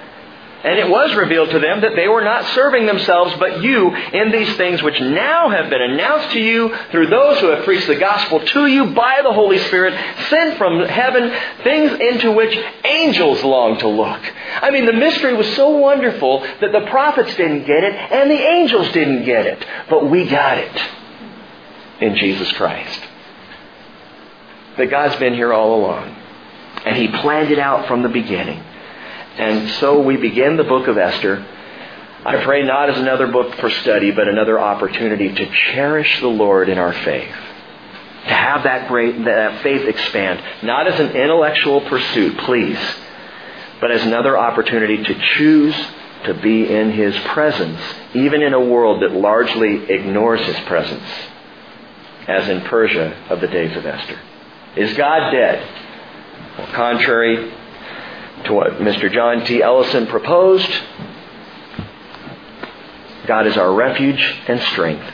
And 0.62 0.78
it 0.78 0.90
was 0.90 1.14
revealed 1.14 1.50
to 1.50 1.58
them 1.58 1.80
that 1.80 1.96
they 1.96 2.06
were 2.06 2.22
not 2.22 2.44
serving 2.54 2.84
themselves 2.84 3.34
but 3.38 3.62
you 3.62 3.94
in 3.94 4.30
these 4.30 4.54
things 4.58 4.82
which 4.82 5.00
now 5.00 5.48
have 5.48 5.70
been 5.70 5.80
announced 5.80 6.32
to 6.32 6.40
you 6.40 6.76
through 6.90 7.06
those 7.06 7.40
who 7.40 7.48
have 7.48 7.64
preached 7.64 7.86
the 7.86 7.96
gospel 7.96 8.40
to 8.40 8.66
you 8.66 8.92
by 8.92 9.20
the 9.22 9.32
Holy 9.32 9.58
Spirit, 9.58 9.94
sent 10.28 10.58
from 10.58 10.80
heaven, 10.86 11.32
things 11.64 11.92
into 11.92 12.32
which 12.32 12.54
angels 12.84 13.42
long 13.42 13.78
to 13.78 13.88
look. 13.88 14.20
I 14.60 14.70
mean, 14.70 14.84
the 14.84 14.92
mystery 14.92 15.34
was 15.34 15.48
so 15.56 15.70
wonderful 15.70 16.40
that 16.40 16.72
the 16.72 16.86
prophets 16.90 17.34
didn't 17.36 17.64
get 17.64 17.82
it 17.82 17.94
and 17.94 18.30
the 18.30 18.40
angels 18.40 18.92
didn't 18.92 19.24
get 19.24 19.46
it. 19.46 19.64
But 19.88 20.10
we 20.10 20.28
got 20.28 20.58
it 20.58 20.82
in 22.00 22.16
Jesus 22.16 22.52
Christ. 22.52 23.00
That 24.76 24.90
God's 24.90 25.16
been 25.16 25.34
here 25.34 25.54
all 25.54 25.80
along. 25.80 26.16
And 26.84 26.96
He 26.96 27.08
planned 27.08 27.50
it 27.50 27.58
out 27.58 27.88
from 27.88 28.02
the 28.02 28.08
beginning. 28.10 28.62
And 29.36 29.70
so 29.80 30.00
we 30.00 30.16
begin 30.16 30.56
the 30.56 30.64
book 30.64 30.88
of 30.88 30.98
Esther. 30.98 31.46
I 32.24 32.42
pray 32.44 32.62
not 32.62 32.90
as 32.90 32.98
another 32.98 33.28
book 33.28 33.54
for 33.56 33.70
study, 33.70 34.10
but 34.10 34.28
another 34.28 34.60
opportunity 34.60 35.32
to 35.32 35.50
cherish 35.72 36.20
the 36.20 36.28
Lord 36.28 36.68
in 36.68 36.78
our 36.78 36.92
faith. 36.92 37.34
To 38.26 38.34
have 38.34 38.64
that 38.64 38.88
great 38.88 39.24
that 39.24 39.62
faith 39.62 39.88
expand, 39.88 40.42
not 40.62 40.86
as 40.86 41.00
an 41.00 41.16
intellectual 41.16 41.80
pursuit, 41.80 42.36
please, 42.38 42.78
but 43.80 43.90
as 43.90 44.02
another 44.02 44.36
opportunity 44.36 45.02
to 45.02 45.14
choose 45.36 45.74
to 46.24 46.34
be 46.34 46.70
in 46.70 46.92
His 46.92 47.18
presence, 47.28 47.80
even 48.12 48.42
in 48.42 48.52
a 48.52 48.60
world 48.60 49.02
that 49.02 49.12
largely 49.12 49.90
ignores 49.90 50.42
His 50.42 50.60
presence, 50.66 51.08
as 52.28 52.46
in 52.50 52.60
Persia 52.62 53.16
of 53.30 53.40
the 53.40 53.48
days 53.48 53.74
of 53.74 53.86
Esther. 53.86 54.20
Is 54.76 54.92
God 54.98 55.30
dead? 55.30 55.66
Well, 56.58 56.66
contrary 56.74 57.50
to 58.44 58.52
what 58.52 58.72
Mr. 58.74 59.12
John 59.12 59.44
T. 59.44 59.62
Elson 59.62 60.06
proposed. 60.06 60.70
God 63.26 63.46
is 63.46 63.56
our 63.56 63.72
refuge 63.72 64.20
and 64.48 64.60
strength, 64.72 65.12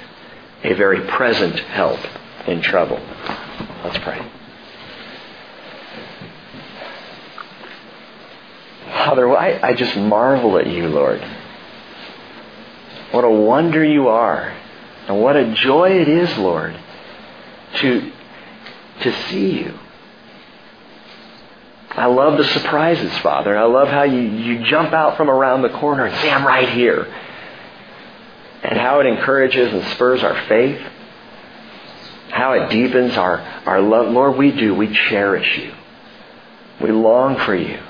a 0.63 0.75
very 0.75 1.07
present 1.07 1.59
help 1.61 2.01
in 2.47 2.63
trouble. 2.63 3.01
Let's 3.85 3.99
pray. 3.99 4.27
Father, 8.87 9.37
I, 9.37 9.61
I 9.69 9.75
just 9.75 9.97
marvel 9.97 10.59
at 10.59 10.67
you, 10.67 10.89
Lord. 10.89 11.21
What 13.11 13.25
a 13.25 13.31
wonder 13.31 13.85
you 13.85 14.09
are. 14.09 14.57
And 15.09 15.21
what 15.21 15.37
a 15.37 15.55
joy 15.55 16.01
it 16.01 16.09
is, 16.09 16.37
Lord, 16.39 16.77
to, 17.77 18.13
to 19.03 19.13
see 19.29 19.61
you 19.61 19.79
I 21.97 22.07
love 22.07 22.37
the 22.37 22.45
surprises, 22.45 23.11
Father. 23.19 23.57
I 23.57 23.65
love 23.65 23.89
how 23.89 24.03
you, 24.03 24.21
you 24.21 24.65
jump 24.65 24.93
out 24.93 25.17
from 25.17 25.31
around 25.31 25.63
the 25.63 25.71
corner 25.71 26.05
and 26.05 26.15
say, 26.21 26.31
I'm 26.31 26.47
right 26.47 26.69
here. 26.69 27.05
And 28.63 28.79
how 28.79 29.01
it 29.01 29.07
encourages 29.07 29.73
and 29.73 29.83
spurs 29.95 30.23
our 30.23 30.47
faith. 30.47 30.79
How 32.29 32.53
it 32.53 32.69
deepens 32.69 33.17
our, 33.17 33.39
our 33.39 33.81
love. 33.81 34.13
Lord, 34.13 34.37
we 34.37 34.53
do. 34.53 34.75
We 34.75 34.93
cherish 34.93 35.57
you. 35.57 35.75
We 36.83 36.93
long 36.93 37.39
for 37.47 37.55
you. 37.55 37.81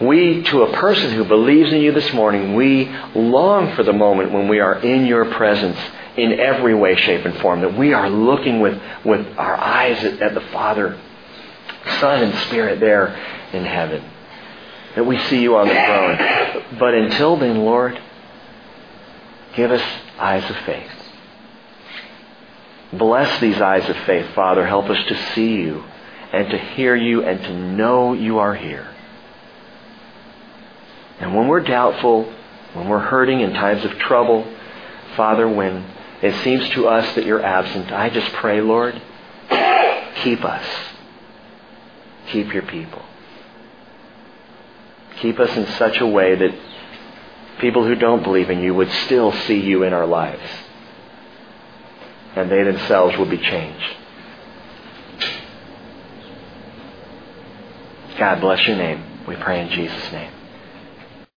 We, 0.00 0.42
to 0.44 0.62
a 0.62 0.72
person 0.78 1.12
who 1.12 1.24
believes 1.24 1.72
in 1.72 1.82
you 1.82 1.92
this 1.92 2.10
morning, 2.14 2.54
we 2.54 2.86
long 3.14 3.74
for 3.74 3.82
the 3.82 3.92
moment 3.92 4.32
when 4.32 4.48
we 4.48 4.60
are 4.60 4.78
in 4.78 5.04
your 5.04 5.26
presence 5.34 5.78
in 6.16 6.40
every 6.40 6.74
way, 6.74 6.96
shape, 6.96 7.26
and 7.26 7.38
form. 7.40 7.60
That 7.60 7.76
we 7.76 7.92
are 7.92 8.08
looking 8.08 8.60
with, 8.60 8.80
with 9.04 9.26
our 9.36 9.56
eyes 9.56 10.02
at, 10.02 10.22
at 10.22 10.34
the 10.34 10.40
Father 10.52 10.98
Son 12.00 12.22
and 12.22 12.34
Spirit 12.46 12.80
there 12.80 13.08
in 13.52 13.64
heaven. 13.64 14.04
That 14.94 15.04
we 15.04 15.18
see 15.24 15.42
you 15.42 15.56
on 15.56 15.68
the 15.68 15.74
throne. 15.74 16.78
But 16.78 16.94
until 16.94 17.36
then, 17.36 17.58
Lord, 17.58 18.00
give 19.54 19.70
us 19.70 19.82
eyes 20.18 20.48
of 20.50 20.56
faith. 20.64 20.90
Bless 22.92 23.40
these 23.40 23.60
eyes 23.60 23.88
of 23.88 23.96
faith, 23.98 24.34
Father. 24.34 24.66
Help 24.66 24.88
us 24.88 25.06
to 25.08 25.32
see 25.34 25.56
you 25.56 25.84
and 26.32 26.50
to 26.50 26.58
hear 26.58 26.94
you 26.94 27.24
and 27.24 27.40
to 27.42 27.54
know 27.54 28.12
you 28.12 28.38
are 28.38 28.54
here. 28.54 28.94
And 31.20 31.34
when 31.34 31.48
we're 31.48 31.60
doubtful, 31.60 32.32
when 32.74 32.88
we're 32.88 32.98
hurting 32.98 33.40
in 33.40 33.52
times 33.54 33.84
of 33.84 33.92
trouble, 33.98 34.46
Father, 35.16 35.48
when 35.48 35.84
it 36.22 36.34
seems 36.42 36.68
to 36.70 36.88
us 36.88 37.14
that 37.14 37.24
you're 37.24 37.42
absent, 37.42 37.90
I 37.92 38.10
just 38.10 38.32
pray, 38.34 38.60
Lord, 38.60 39.00
keep 40.22 40.44
us. 40.44 40.66
Keep 42.28 42.52
your 42.52 42.62
people. 42.64 43.02
Keep 45.20 45.38
us 45.40 45.56
in 45.56 45.66
such 45.78 45.98
a 45.98 46.06
way 46.06 46.34
that 46.34 46.54
people 47.60 47.84
who 47.84 47.94
don't 47.94 48.22
believe 48.22 48.50
in 48.50 48.60
you 48.62 48.74
would 48.74 48.90
still 48.90 49.32
see 49.32 49.60
you 49.60 49.82
in 49.82 49.92
our 49.92 50.06
lives. 50.06 50.42
And 52.34 52.50
they 52.50 52.62
themselves 52.64 53.16
will 53.16 53.26
be 53.26 53.38
changed. 53.38 53.96
God 58.18 58.40
bless 58.40 58.66
your 58.66 58.76
name. 58.76 59.02
We 59.26 59.36
pray 59.36 59.60
in 59.60 59.70
Jesus' 59.70 60.12
name. 60.12 60.32